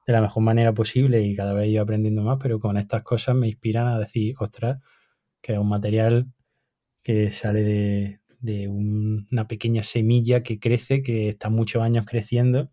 de 0.07 0.13
la 0.13 0.21
mejor 0.21 0.43
manera 0.43 0.73
posible 0.73 1.21
y 1.23 1.35
cada 1.35 1.53
vez 1.53 1.65
he 1.67 1.71
ido 1.71 1.83
aprendiendo 1.83 2.23
más, 2.23 2.37
pero 2.41 2.59
con 2.59 2.77
estas 2.77 3.03
cosas 3.03 3.35
me 3.35 3.47
inspiran 3.47 3.87
a 3.87 3.99
decir, 3.99 4.35
ostras, 4.39 4.79
que 5.41 5.53
es 5.53 5.59
un 5.59 5.69
material 5.69 6.27
que 7.03 7.31
sale 7.31 7.63
de, 7.63 8.21
de 8.39 8.67
una 8.69 9.47
pequeña 9.47 9.83
semilla 9.83 10.43
que 10.43 10.59
crece, 10.59 11.03
que 11.03 11.29
está 11.29 11.49
muchos 11.49 11.83
años 11.83 12.05
creciendo 12.07 12.71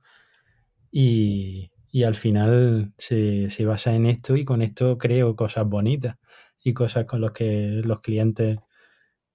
y, 0.91 1.71
y 1.91 2.05
al 2.05 2.15
final 2.17 2.93
se, 2.99 3.51
se, 3.51 3.65
basa 3.67 3.95
en 3.95 4.07
esto 4.07 4.37
y 4.37 4.45
con 4.45 4.63
esto 4.63 4.99
creo 4.99 5.37
cosas 5.37 5.67
bonitas 5.69 6.17
y 6.63 6.75
cosas 6.75 7.07
con 7.07 7.21
las 7.21 7.33
que 7.33 7.81
los 7.85 8.01
clientes 8.01 8.59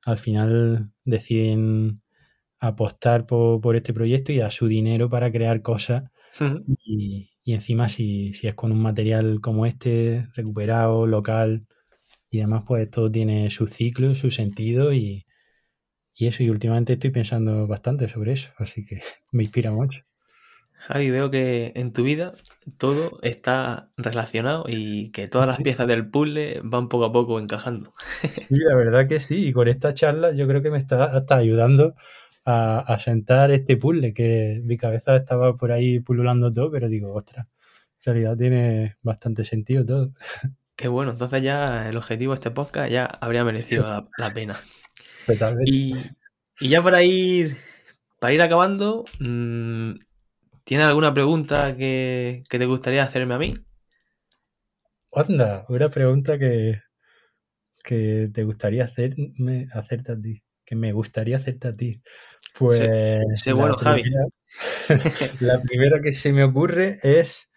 al 0.05 0.17
final 0.17 0.91
deciden 1.05 2.01
apostar 2.59 3.25
por, 3.25 3.61
por 3.61 3.75
este 3.75 3.93
proyecto 3.93 4.31
y 4.31 4.37
dar 4.37 4.51
su 4.51 4.67
dinero 4.67 5.09
para 5.09 5.31
crear 5.31 5.61
cosas 5.61 6.03
y, 6.85 7.31
y, 7.43 7.53
encima 7.53 7.89
si, 7.89 8.33
si, 8.33 8.47
es 8.47 8.55
con 8.55 8.71
un 8.71 8.81
material 8.81 9.39
como 9.41 9.65
este, 9.65 10.27
recuperado, 10.33 11.05
local 11.07 11.67
y 12.29 12.39
demás, 12.39 12.63
pues 12.67 12.89
todo 12.89 13.11
tiene 13.11 13.51
su 13.51 13.67
ciclo, 13.67 14.15
su 14.15 14.31
sentido 14.31 14.93
y, 14.93 15.25
y 16.15 16.27
eso, 16.27 16.43
y 16.43 16.49
últimamente 16.49 16.93
estoy 16.93 17.11
pensando 17.11 17.67
bastante 17.67 18.09
sobre 18.09 18.33
eso, 18.33 18.51
así 18.57 18.85
que 18.85 19.01
me 19.31 19.43
inspira 19.43 19.71
mucho. 19.71 20.03
Javi, 20.85 21.11
veo 21.11 21.31
que 21.31 21.71
en 21.75 21.93
tu 21.93 22.03
vida 22.03 22.33
todo 22.77 23.17
está 23.21 23.89
relacionado 23.95 24.65
y 24.67 25.11
que 25.11 25.29
todas 25.29 25.47
las 25.47 25.61
piezas 25.61 25.87
del 25.87 26.09
puzzle 26.09 26.59
van 26.61 26.89
poco 26.89 27.05
a 27.05 27.13
poco 27.13 27.39
encajando. 27.39 27.93
Sí, 28.35 28.57
la 28.57 28.75
verdad 28.75 29.07
que 29.07 29.21
sí. 29.21 29.47
Y 29.47 29.53
con 29.53 29.69
esta 29.69 29.93
charla 29.93 30.33
yo 30.33 30.45
creo 30.45 30.61
que 30.61 30.71
me 30.71 30.77
está 30.77 31.05
hasta 31.05 31.37
ayudando 31.37 31.95
a, 32.43 32.79
a 32.79 32.99
sentar 32.99 33.51
este 33.51 33.77
puzzle, 33.77 34.13
que 34.13 34.61
mi 34.65 34.75
cabeza 34.75 35.15
estaba 35.15 35.55
por 35.55 35.71
ahí 35.71 36.01
pululando 36.01 36.51
todo, 36.51 36.69
pero 36.69 36.89
digo, 36.89 37.13
ostras, 37.13 37.47
en 37.99 38.13
realidad 38.13 38.35
tiene 38.35 38.97
bastante 39.01 39.45
sentido 39.45 39.85
todo. 39.85 40.13
Qué 40.75 40.89
bueno, 40.89 41.11
entonces 41.11 41.41
ya 41.43 41.87
el 41.87 41.95
objetivo 41.95 42.33
de 42.33 42.39
este 42.39 42.51
podcast 42.51 42.91
ya 42.91 43.05
habría 43.05 43.45
merecido 43.45 43.83
la, 43.83 44.05
la 44.17 44.31
pena. 44.31 44.59
Totalmente. 45.25 45.71
Y, 45.71 45.93
y, 46.59 46.67
ya 46.67 46.83
para 46.83 47.03
ir, 47.03 47.55
para 48.19 48.33
ir 48.33 48.41
acabando, 48.41 49.05
mmm, 49.19 49.93
¿Tienes 50.63 50.87
alguna 50.87 51.13
pregunta 51.13 51.75
que, 51.75 52.43
que, 52.49 52.57
te 52.57 52.65
gustaría 52.65 53.03
hacerme 53.03 53.33
a 53.33 53.37
mí? 53.37 53.53
Anda, 55.11 55.65
una 55.67 55.89
pregunta 55.89 56.39
que, 56.39 56.81
que 57.83 58.29
te 58.33 58.43
gustaría 58.43 58.85
hacerme, 58.85 59.67
hacerte 59.73 60.13
a 60.13 60.19
ti. 60.19 60.41
Que 60.65 60.75
me 60.75 60.93
gustaría 60.93 61.37
hacerte 61.37 61.67
a 61.67 61.73
ti. 61.73 62.01
Pues. 62.57 62.79
Sé 62.79 63.51
bueno, 63.51 63.75
primera, 63.75 64.25
Javi. 64.87 65.39
la 65.41 65.61
primera 65.61 66.01
que 66.01 66.13
se 66.13 66.31
me 66.31 66.43
ocurre 66.43 66.97
es: 67.03 67.51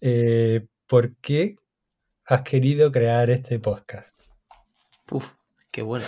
eh, 0.00 0.66
¿por 0.86 1.16
qué 1.16 1.56
has 2.24 2.42
querido 2.42 2.90
crear 2.90 3.28
este 3.28 3.58
podcast? 3.58 4.18
Uf, 5.10 5.28
qué 5.70 5.82
bueno. 5.82 6.06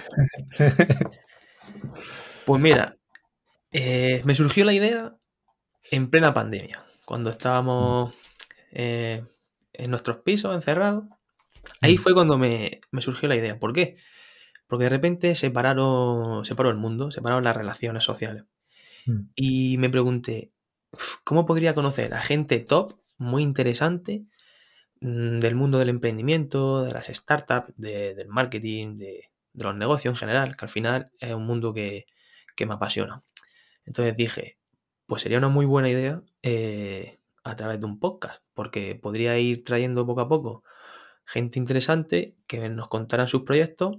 pues 2.47 2.61
mira, 2.63 2.97
eh, 3.73 4.23
me 4.25 4.35
surgió 4.35 4.65
la 4.65 4.73
idea 4.73 5.20
en 5.91 6.11
plena 6.11 6.35
pandemia, 6.35 6.85
cuando 7.05 7.31
estábamos 7.31 8.15
eh, 8.73 9.25
en 9.73 9.91
nuestros 9.91 10.19
pisos 10.19 10.55
encerrados. 10.55 11.05
Ahí 11.81 11.97
fue 11.97 12.15
cuando 12.15 12.39
me, 12.39 12.81
me, 12.91 13.03
surgió 13.03 13.29
la 13.29 13.37
idea. 13.37 13.59
¿Por 13.59 13.73
qué? 13.73 13.97
Porque 14.67 14.85
de 14.85 14.91
repente 14.91 15.35
se 15.35 15.51
pararon, 15.51 16.45
se 16.45 16.55
paró 16.55 16.71
el 16.71 16.77
mundo, 16.77 17.11
se 17.11 17.23
pararon 17.23 17.45
las 17.45 17.57
relaciones 17.57 18.05
sociales. 18.05 18.45
Y 19.35 19.77
me 19.79 19.91
pregunté, 19.91 20.53
¿cómo 21.25 21.47
podría 21.47 21.75
conocer 21.75 22.15
a 22.15 22.21
gente 22.21 22.61
top, 22.61 23.01
muy 23.19 23.43
interesante, 23.43 24.25
mm, 25.01 25.41
del 25.41 25.55
mundo 25.57 25.79
del 25.79 25.89
emprendimiento, 25.89 26.85
de 26.85 26.93
las 26.93 27.07
startups, 27.09 27.73
de, 27.77 28.15
del 28.15 28.29
marketing, 28.29 28.99
de, 28.99 29.31
de, 29.53 29.65
los 29.65 29.75
negocios 29.75 30.13
en 30.13 30.19
general, 30.19 30.57
que 30.57 30.65
al 30.67 30.71
final 30.71 31.11
es 31.19 31.35
un 31.35 31.47
mundo 31.47 31.73
que, 31.75 32.07
que 32.55 32.67
me 32.67 32.75
apasiona. 32.75 33.25
Entonces 33.87 34.17
dije, 34.17 34.60
pues 35.11 35.23
sería 35.23 35.39
una 35.39 35.49
muy 35.49 35.67
buena 35.67 35.91
idea 35.91 36.23
eh, 36.41 37.19
a 37.43 37.57
través 37.57 37.81
de 37.81 37.87
un 37.87 37.99
podcast, 37.99 38.45
porque 38.55 38.95
podría 38.95 39.37
ir 39.41 39.65
trayendo 39.65 40.07
poco 40.07 40.21
a 40.21 40.29
poco 40.29 40.63
gente 41.27 41.59
interesante 41.59 42.37
que 42.47 42.69
nos 42.69 42.87
contaran 42.87 43.27
sus 43.27 43.43
proyectos. 43.43 43.97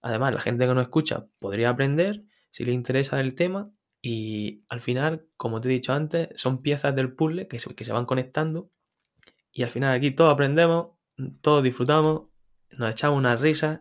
Además, 0.00 0.32
la 0.32 0.40
gente 0.40 0.64
que 0.64 0.72
nos 0.72 0.84
escucha 0.84 1.26
podría 1.40 1.70
aprender 1.70 2.22
si 2.52 2.64
le 2.64 2.70
interesa 2.70 3.18
el 3.18 3.34
tema 3.34 3.72
y 4.00 4.62
al 4.68 4.80
final, 4.80 5.26
como 5.36 5.60
te 5.60 5.68
he 5.68 5.72
dicho 5.72 5.92
antes, 5.92 6.28
son 6.36 6.62
piezas 6.62 6.94
del 6.94 7.16
puzzle 7.16 7.48
que 7.48 7.58
se, 7.58 7.92
van 7.92 8.06
conectando 8.06 8.70
y 9.50 9.64
al 9.64 9.70
final 9.70 9.92
aquí 9.92 10.12
todos 10.12 10.32
aprendemos, 10.32 10.90
todos 11.40 11.64
disfrutamos, 11.64 12.28
nos 12.70 12.92
echamos 12.92 13.18
unas 13.18 13.40
risas 13.40 13.80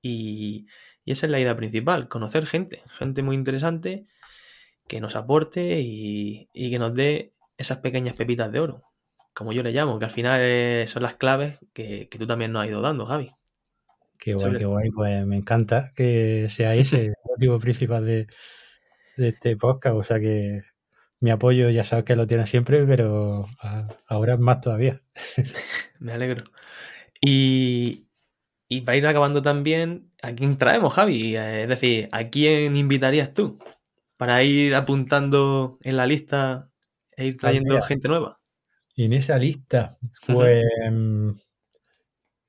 y, 0.00 0.66
y 1.04 1.12
esa 1.12 1.26
es 1.26 1.30
la 1.30 1.40
idea 1.40 1.54
principal, 1.58 2.08
conocer 2.08 2.46
gente, 2.46 2.82
gente 2.86 3.22
muy 3.22 3.36
interesante 3.36 4.06
que 4.86 5.00
nos 5.00 5.16
aporte 5.16 5.80
y, 5.80 6.48
y, 6.52 6.70
que 6.70 6.78
nos 6.78 6.94
dé 6.94 7.34
esas 7.58 7.78
pequeñas 7.78 8.14
pepitas 8.14 8.50
de 8.52 8.60
oro, 8.60 8.82
como 9.34 9.52
yo 9.52 9.62
le 9.62 9.72
llamo, 9.72 9.98
que 9.98 10.04
al 10.04 10.10
final 10.10 10.40
eh, 10.42 10.84
son 10.86 11.02
las 11.02 11.14
claves 11.14 11.58
que, 11.72 12.08
que, 12.08 12.18
tú 12.18 12.26
también 12.26 12.52
nos 12.52 12.62
has 12.62 12.68
ido 12.68 12.80
dando, 12.80 13.06
Javi. 13.06 13.32
Qué 14.18 14.34
guay, 14.34 14.44
Sobre... 14.44 14.58
qué 14.58 14.64
guay, 14.64 14.90
pues 14.90 15.26
me 15.26 15.36
encanta 15.36 15.92
que 15.94 16.48
sea 16.48 16.74
ese 16.74 17.06
el 17.06 17.14
motivo 17.24 17.58
principal 17.58 18.06
de, 18.06 18.26
de, 19.16 19.28
este 19.28 19.56
podcast, 19.56 19.96
o 19.96 20.02
sea 20.02 20.20
que 20.20 20.62
mi 21.20 21.30
apoyo 21.30 21.70
ya 21.70 21.84
sabes 21.84 22.04
que 22.04 22.16
lo 22.16 22.26
tienes 22.26 22.48
siempre, 22.48 22.84
pero 22.86 23.46
a, 23.60 23.88
ahora 24.06 24.34
es 24.34 24.40
más 24.40 24.60
todavía. 24.60 25.02
me 25.98 26.12
alegro. 26.12 26.44
Y, 27.20 28.06
y 28.68 28.82
para 28.82 28.96
ir 28.96 29.06
acabando 29.06 29.42
también, 29.42 30.10
¿a 30.22 30.32
quién 30.32 30.58
traemos, 30.58 30.94
Javi? 30.94 31.36
Es 31.36 31.68
decir, 31.68 32.08
¿a 32.12 32.24
quién 32.24 32.76
invitarías 32.76 33.32
tú? 33.34 33.58
Para 34.16 34.42
ir 34.42 34.74
apuntando 34.74 35.78
en 35.82 35.96
la 35.96 36.06
lista 36.06 36.70
e 37.16 37.26
ir 37.26 37.36
trayendo 37.36 37.80
gente 37.82 38.08
nueva. 38.08 38.40
Y 38.94 39.04
en 39.04 39.12
esa 39.12 39.38
lista, 39.38 39.98
pues 40.26 40.64
uh 40.64 40.90
-huh. 40.90 41.42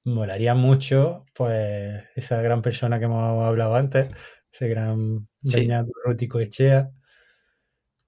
molaría 0.05 0.55
mucho, 0.55 1.25
pues, 1.33 2.03
esa 2.15 2.41
gran 2.41 2.61
persona 2.61 2.99
que 2.99 3.05
hemos 3.05 3.45
hablado 3.45 3.75
antes, 3.75 4.09
ese 4.51 4.69
gran 4.69 5.27
sí. 5.45 5.67
Rútico 6.05 6.39
Echea. 6.39 6.89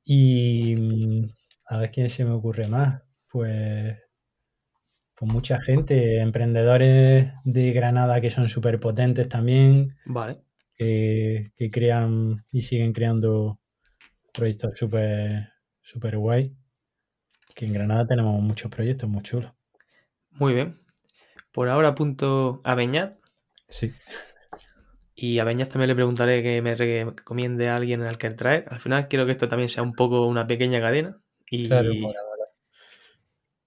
Y 0.05 0.75
mm, 0.75 1.25
a 1.65 1.77
ver 1.79 1.91
quién 1.91 2.09
se 2.09 2.23
me 2.23 2.31
ocurre 2.31 2.67
más. 2.67 3.01
Pues, 3.27 3.97
pues 5.15 5.31
mucha 5.31 5.61
gente, 5.61 6.19
emprendedores 6.19 7.33
de 7.43 7.73
Granada 7.73 8.21
que 8.21 8.31
son 8.31 8.47
súper 8.47 8.79
potentes 8.79 9.27
también. 9.27 9.97
Vale 10.05 10.48
que, 10.79 11.51
que 11.55 11.69
crean 11.69 12.45
y 12.51 12.61
siguen 12.61 12.93
creando 12.93 13.59
proyectos 14.33 14.77
súper 14.77 15.49
super 15.81 16.17
guay. 16.17 16.55
Que 17.53 17.65
en 17.65 17.73
Granada 17.73 18.05
tenemos 18.05 18.41
muchos 18.41 18.71
proyectos 18.71 19.09
muy 19.09 19.21
chulos. 19.21 19.51
Muy 20.31 20.53
bien. 20.53 20.79
Por 21.51 21.67
ahora 21.67 21.89
apunto 21.89 22.61
a 22.63 22.75
Beñat. 22.75 23.17
Sí. 23.67 23.93
Y 25.13 25.39
a 25.39 25.43
Beñat 25.43 25.69
también 25.69 25.89
le 25.89 25.95
preguntaré 25.95 26.41
que 26.41 26.61
me 26.61 26.75
recomiende 26.75 27.67
a 27.67 27.75
alguien 27.75 28.03
al 28.03 28.17
que 28.17 28.29
traer. 28.29 28.65
Al 28.69 28.79
final 28.79 29.09
quiero 29.09 29.25
que 29.25 29.33
esto 29.33 29.49
también 29.49 29.67
sea 29.67 29.83
un 29.83 29.93
poco 29.93 30.25
una 30.27 30.47
pequeña 30.47 30.79
cadena. 30.79 31.21
Y, 31.51 31.67
claro, 31.67 31.91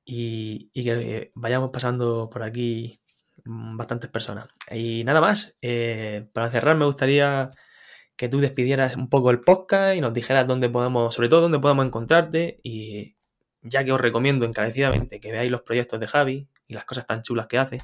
y, 0.05 0.71
y 0.73 0.85
que 0.85 1.31
vayamos 1.35 1.71
pasando 1.71 2.31
por 2.31 2.43
aquí 2.43 3.02
bastantes 3.45 4.11
personas. 4.11 4.49
Y 4.71 5.05
nada 5.05 5.21
más, 5.21 5.57
eh, 5.63 6.27
para 6.33 6.51
cerrar 6.51 6.77
me 6.77 6.85
gustaría 6.85 7.51
que 8.17 8.29
tú 8.29 8.41
despidieras 8.41 8.97
un 8.97 9.09
poco 9.09 9.31
el 9.31 9.41
podcast 9.41 9.97
y 9.97 10.01
nos 10.01 10.13
dijeras 10.13 10.47
dónde 10.47 10.69
podemos, 10.69 11.15
sobre 11.15 11.29
todo 11.29 11.43
dónde 11.43 11.59
podemos 11.59 11.87
encontrarte 11.87 12.61
y 12.63 13.17
ya 13.63 13.85
que 13.85 13.93
os 13.93 14.01
recomiendo 14.01 14.45
encarecidamente 14.47 15.21
que 15.21 15.33
veáis 15.33 15.51
los 15.51 15.63
proyectos 15.63 15.99
de 16.01 16.07
Javi 16.07 16.49
y 16.67 16.75
las 16.75 16.85
cosas 16.85 17.07
tan 17.07 17.23
chulas 17.23 17.47
que 17.47 17.59
hace 17.59 17.79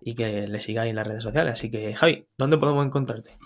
y 0.00 0.14
que 0.14 0.46
le 0.46 0.60
sigáis 0.60 0.90
en 0.90 0.96
las 0.96 1.06
redes 1.06 1.22
sociales. 1.22 1.54
Así 1.54 1.70
que 1.70 1.94
Javi, 1.94 2.28
¿dónde 2.38 2.58
podemos 2.58 2.84
encontrarte? 2.86 3.36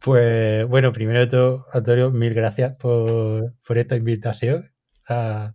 Pues 0.00 0.66
bueno, 0.66 0.92
primero 0.92 1.20
de 1.20 1.26
todo, 1.26 1.66
Antonio, 1.72 2.10
mil 2.10 2.34
gracias 2.34 2.74
por, 2.74 3.54
por 3.64 3.78
esta 3.78 3.94
invitación 3.94 4.72
a, 5.08 5.54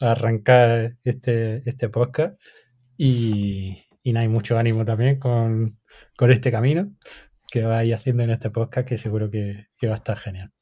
a 0.00 0.10
arrancar 0.12 0.96
este, 1.04 1.68
este 1.68 1.88
podcast. 1.88 2.40
Y, 2.96 3.84
y 4.02 4.12
nada, 4.12 4.22
hay 4.22 4.28
mucho 4.28 4.58
ánimo 4.58 4.84
también 4.84 5.18
con, 5.18 5.78
con 6.16 6.30
este 6.30 6.50
camino. 6.50 6.92
que 7.50 7.62
vais 7.62 7.92
haciendo 7.94 8.22
en 8.22 8.30
este 8.30 8.50
podcast, 8.50 8.88
que 8.88 8.98
seguro 8.98 9.30
que, 9.30 9.66
va 9.84 9.94
a 9.94 9.96
estar 9.96 10.18
genial. 10.18 10.52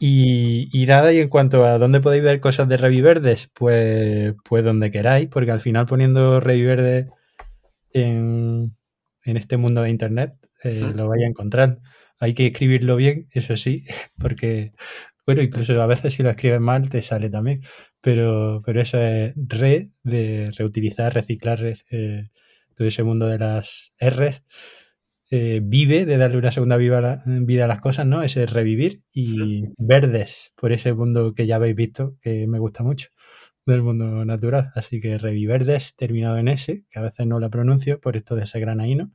Y, 0.00 0.84
nada, 0.88 1.12
y 1.12 1.20
en 1.20 1.28
cuanto 1.28 1.64
a 1.64 1.78
dónde 1.78 2.00
podéis 2.00 2.24
ver 2.24 2.40
cosas 2.40 2.68
de 2.68 2.76
Reviverdes, 2.76 3.50
pues, 3.54 4.34
pues 4.44 4.64
donde 4.64 4.90
queráis, 4.90 5.28
porque 5.28 5.52
al 5.52 5.60
final 5.60 5.86
poniendo 5.86 6.40
Reviverdes 6.40 7.06
en, 7.92 8.76
en 9.24 9.36
este 9.36 9.56
mundo 9.56 9.82
de 9.82 9.90
Internet 9.90 10.34
eh, 10.64 10.92
lo 10.94 11.08
vais 11.08 11.22
a 11.22 11.28
encontrar. 11.28 11.78
Hay 12.18 12.34
que 12.34 12.46
escribirlo 12.46 12.96
bien, 12.96 13.28
eso 13.30 13.56
sí, 13.56 13.84
porque, 14.18 14.72
bueno, 15.26 15.42
incluso 15.42 15.80
a 15.80 15.86
veces 15.86 16.14
si 16.14 16.22
lo 16.22 16.30
escribes 16.30 16.60
mal 16.60 16.88
te 16.88 17.02
sale 17.02 17.30
también, 17.30 17.62
pero, 18.02 18.60
pero 18.66 18.82
eso 18.82 18.98
es 18.98 19.32
re, 19.36 19.90
de 20.02 20.52
reutilizar, 20.58 21.14
reciclar, 21.14 21.60
eh, 21.90 22.28
todo 22.74 22.88
ese 22.88 23.04
mundo 23.04 23.26
de 23.28 23.38
las 23.38 23.94
R's. 24.00 24.42
Eh, 25.30 25.60
vive, 25.62 26.04
de 26.04 26.18
darle 26.18 26.36
una 26.36 26.52
segunda 26.52 26.76
vida 26.76 27.22
a, 27.24 27.66
las 27.66 27.80
cosas, 27.80 28.04
¿no? 28.04 28.22
Ese 28.22 28.44
revivir 28.44 29.02
y 29.14 29.64
verdes, 29.78 30.52
por 30.56 30.72
ese 30.72 30.92
mundo 30.92 31.32
que 31.32 31.46
ya 31.46 31.56
habéis 31.56 31.74
visto, 31.74 32.18
que 32.20 32.46
me 32.46 32.58
gusta 32.58 32.82
mucho, 32.82 33.08
del 33.64 33.82
mundo 33.82 34.26
natural. 34.26 34.72
Así 34.74 35.00
que 35.00 35.16
reviverdes 35.16 35.96
terminado 35.96 36.36
en 36.36 36.48
S, 36.48 36.84
que 36.90 36.98
a 36.98 37.02
veces 37.02 37.26
no 37.26 37.40
la 37.40 37.48
pronuncio 37.48 37.98
por 37.98 38.16
esto 38.16 38.34
de 38.34 38.44
ese 38.44 38.60
granaíno, 38.60 39.12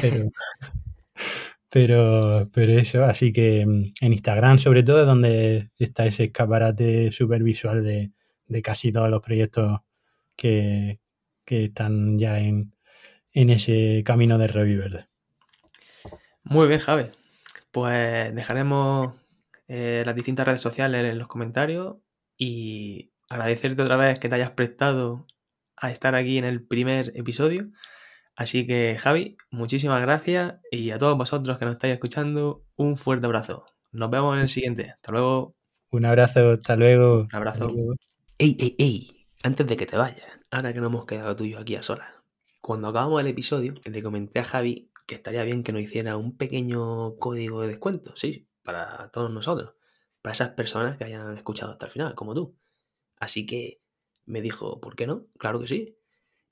pero, 0.00 0.30
pero, 1.68 2.48
pero 2.54 2.72
eso, 2.78 3.04
así 3.04 3.32
que 3.32 3.66
mm, 3.66 3.84
en 4.00 4.12
Instagram 4.12 4.58
sobre 4.58 4.82
todo 4.82 5.00
es 5.00 5.06
donde 5.06 5.70
está 5.78 6.06
ese 6.06 6.24
escaparate 6.24 7.12
súper 7.12 7.42
visual 7.42 7.84
de, 8.50 8.62
casi 8.62 8.92
todos 8.92 9.08
los 9.08 9.22
proyectos 9.22 9.80
que, 10.36 11.00
están 11.46 12.18
ya 12.18 12.38
en, 12.38 12.72
ese 13.32 14.02
camino 14.04 14.38
de 14.38 14.46
Reviverde. 14.46 15.06
Muy 16.44 16.68
bien, 16.68 16.80
Javi. 16.80 17.06
Pues 17.72 18.34
dejaremos 18.34 19.14
eh, 19.68 20.02
las 20.04 20.14
distintas 20.14 20.46
redes 20.46 20.60
sociales 20.60 21.04
en 21.04 21.18
los 21.18 21.28
comentarios 21.28 21.96
y 22.36 23.12
agradecerte 23.28 23.82
otra 23.82 23.96
vez 23.96 24.18
que 24.18 24.28
te 24.28 24.34
hayas 24.34 24.50
prestado 24.50 25.26
a 25.76 25.90
estar 25.90 26.14
aquí 26.14 26.38
en 26.38 26.44
el 26.44 26.64
primer 26.64 27.12
episodio. 27.16 27.70
Así 28.36 28.66
que 28.66 28.96
Javi, 28.98 29.36
muchísimas 29.50 30.00
gracias 30.00 30.60
y 30.70 30.90
a 30.90 30.98
todos 30.98 31.18
vosotros 31.18 31.58
que 31.58 31.64
nos 31.64 31.74
estáis 31.74 31.94
escuchando, 31.94 32.64
un 32.76 32.96
fuerte 32.96 33.26
abrazo. 33.26 33.66
Nos 33.92 34.10
vemos 34.10 34.34
en 34.36 34.42
el 34.42 34.48
siguiente. 34.48 34.90
Hasta 34.90 35.12
luego. 35.12 35.56
Un 35.90 36.04
abrazo, 36.04 36.52
hasta 36.52 36.76
luego. 36.76 37.22
Un 37.22 37.34
abrazo. 37.34 37.70
Ey, 38.42 38.56
ey, 38.58 38.74
ey, 38.78 39.26
antes 39.42 39.66
de 39.66 39.76
que 39.76 39.84
te 39.84 39.98
vayas, 39.98 40.24
ahora 40.50 40.72
que 40.72 40.80
nos 40.80 40.88
hemos 40.88 41.04
quedado 41.04 41.36
tú 41.36 41.44
aquí 41.58 41.74
a 41.74 41.82
solas, 41.82 42.10
cuando 42.62 42.88
acabamos 42.88 43.20
el 43.20 43.26
episodio, 43.26 43.74
le 43.84 44.02
comenté 44.02 44.40
a 44.40 44.44
Javi 44.44 44.90
que 45.06 45.14
estaría 45.14 45.44
bien 45.44 45.62
que 45.62 45.72
nos 45.72 45.82
hiciera 45.82 46.16
un 46.16 46.38
pequeño 46.38 47.18
código 47.18 47.60
de 47.60 47.68
descuento, 47.68 48.16
sí, 48.16 48.48
para 48.62 49.10
todos 49.10 49.30
nosotros, 49.30 49.74
para 50.22 50.32
esas 50.32 50.48
personas 50.52 50.96
que 50.96 51.04
hayan 51.04 51.36
escuchado 51.36 51.70
hasta 51.70 51.84
el 51.84 51.92
final, 51.92 52.14
como 52.14 52.32
tú. 52.32 52.56
Así 53.18 53.44
que 53.44 53.82
me 54.24 54.40
dijo, 54.40 54.80
¿por 54.80 54.96
qué 54.96 55.06
no? 55.06 55.26
Claro 55.38 55.60
que 55.60 55.66
sí. 55.66 55.98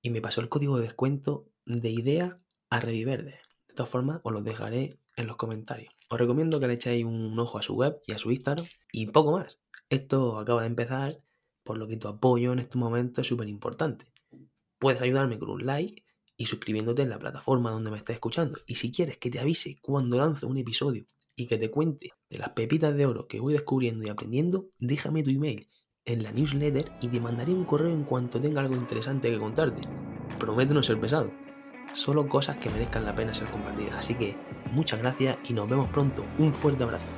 Y 0.03 0.11
me 0.11 0.21
pasó 0.21 0.43
el 0.43 0.51
código 0.51 0.77
de 0.77 0.83
descuento 0.83 1.49
de 1.65 1.89
idea 1.89 2.39
a 2.69 2.81
Reviverde. 2.81 3.41
De 3.67 3.75
todas 3.75 3.91
formas, 3.91 4.21
os 4.25 4.33
lo 4.35 4.43
dejaré 4.43 5.01
en 5.17 5.27
los 5.27 5.37
comentarios. 5.37 5.95
Os 6.11 6.19
recomiendo 6.19 6.61
que 6.61 6.69
le 6.69 6.75
echéis 6.75 7.07
un 7.07 7.39
ojo 7.39 7.57
a 7.57 7.63
su 7.63 7.77
web 7.77 7.99
y 8.07 8.13
a 8.13 8.19
su 8.19 8.31
Instagram 8.31 8.67
y 8.93 9.07
poco 9.07 9.33
más. 9.33 9.59
Esto 9.89 10.39
acaba 10.39 10.61
de 10.61 10.67
empezar, 10.67 11.23
por 11.69 11.77
lo 11.77 11.87
que 11.87 11.99
tu 11.99 12.09
apoyo 12.09 12.55
en 12.55 12.61
este 12.61 12.79
momento 12.79 13.21
es 13.21 13.27
súper 13.27 13.47
importante. 13.47 14.07
Puedes 14.79 15.03
ayudarme 15.03 15.39
con 15.39 15.51
un 15.51 15.67
like 15.67 16.03
y 16.35 16.47
suscribiéndote 16.47 17.03
en 17.03 17.11
la 17.11 17.19
plataforma 17.19 17.71
donde 17.71 17.91
me 17.91 17.99
estés 17.99 18.15
escuchando. 18.15 18.57
Y 18.67 18.77
si 18.77 18.91
quieres 18.91 19.19
que 19.19 19.29
te 19.29 19.39
avise 19.39 19.79
cuando 19.83 20.17
lance 20.17 20.47
un 20.47 20.57
episodio 20.57 21.05
y 21.37 21.47
que 21.47 21.59
te 21.59 21.71
cuente 21.71 22.13
de 22.31 22.39
las 22.39 22.49
pepitas 22.51 22.97
de 22.97 23.05
oro 23.05 23.29
que 23.29 23.39
voy 23.39 23.53
descubriendo 23.53 24.07
y 24.07 24.09
aprendiendo, 24.09 24.71
déjame 24.79 25.23
tu 25.23 25.29
email 25.29 25.69
en 26.07 26.23
la 26.23 26.33
newsletter 26.33 26.91
y 27.03 27.09
te 27.09 27.21
mandaré 27.21 27.53
un 27.53 27.67
correo 27.67 27.93
en 27.93 28.05
cuanto 28.05 28.41
tenga 28.41 28.63
algo 28.63 28.75
interesante 28.75 29.31
que 29.31 29.39
contarte. 29.39 29.83
Prometo 30.39 30.73
no 30.73 30.83
ser 30.83 30.99
pesado 30.99 31.31
solo 31.93 32.29
cosas 32.31 32.57
que 32.57 32.71
merezcan 32.71 33.05
la 33.05 33.15
pena 33.15 33.35
ser 33.35 33.49
compartidas. 33.49 33.99
Así 33.99 34.15
que 34.15 34.39
muchas 34.73 35.01
gracias 35.01 35.37
y 35.45 35.53
nos 35.53 35.69
vemos 35.69 35.91
pronto. 35.91 36.25
Un 36.39 36.51
fuerte 36.55 36.85
abrazo. 36.85 37.09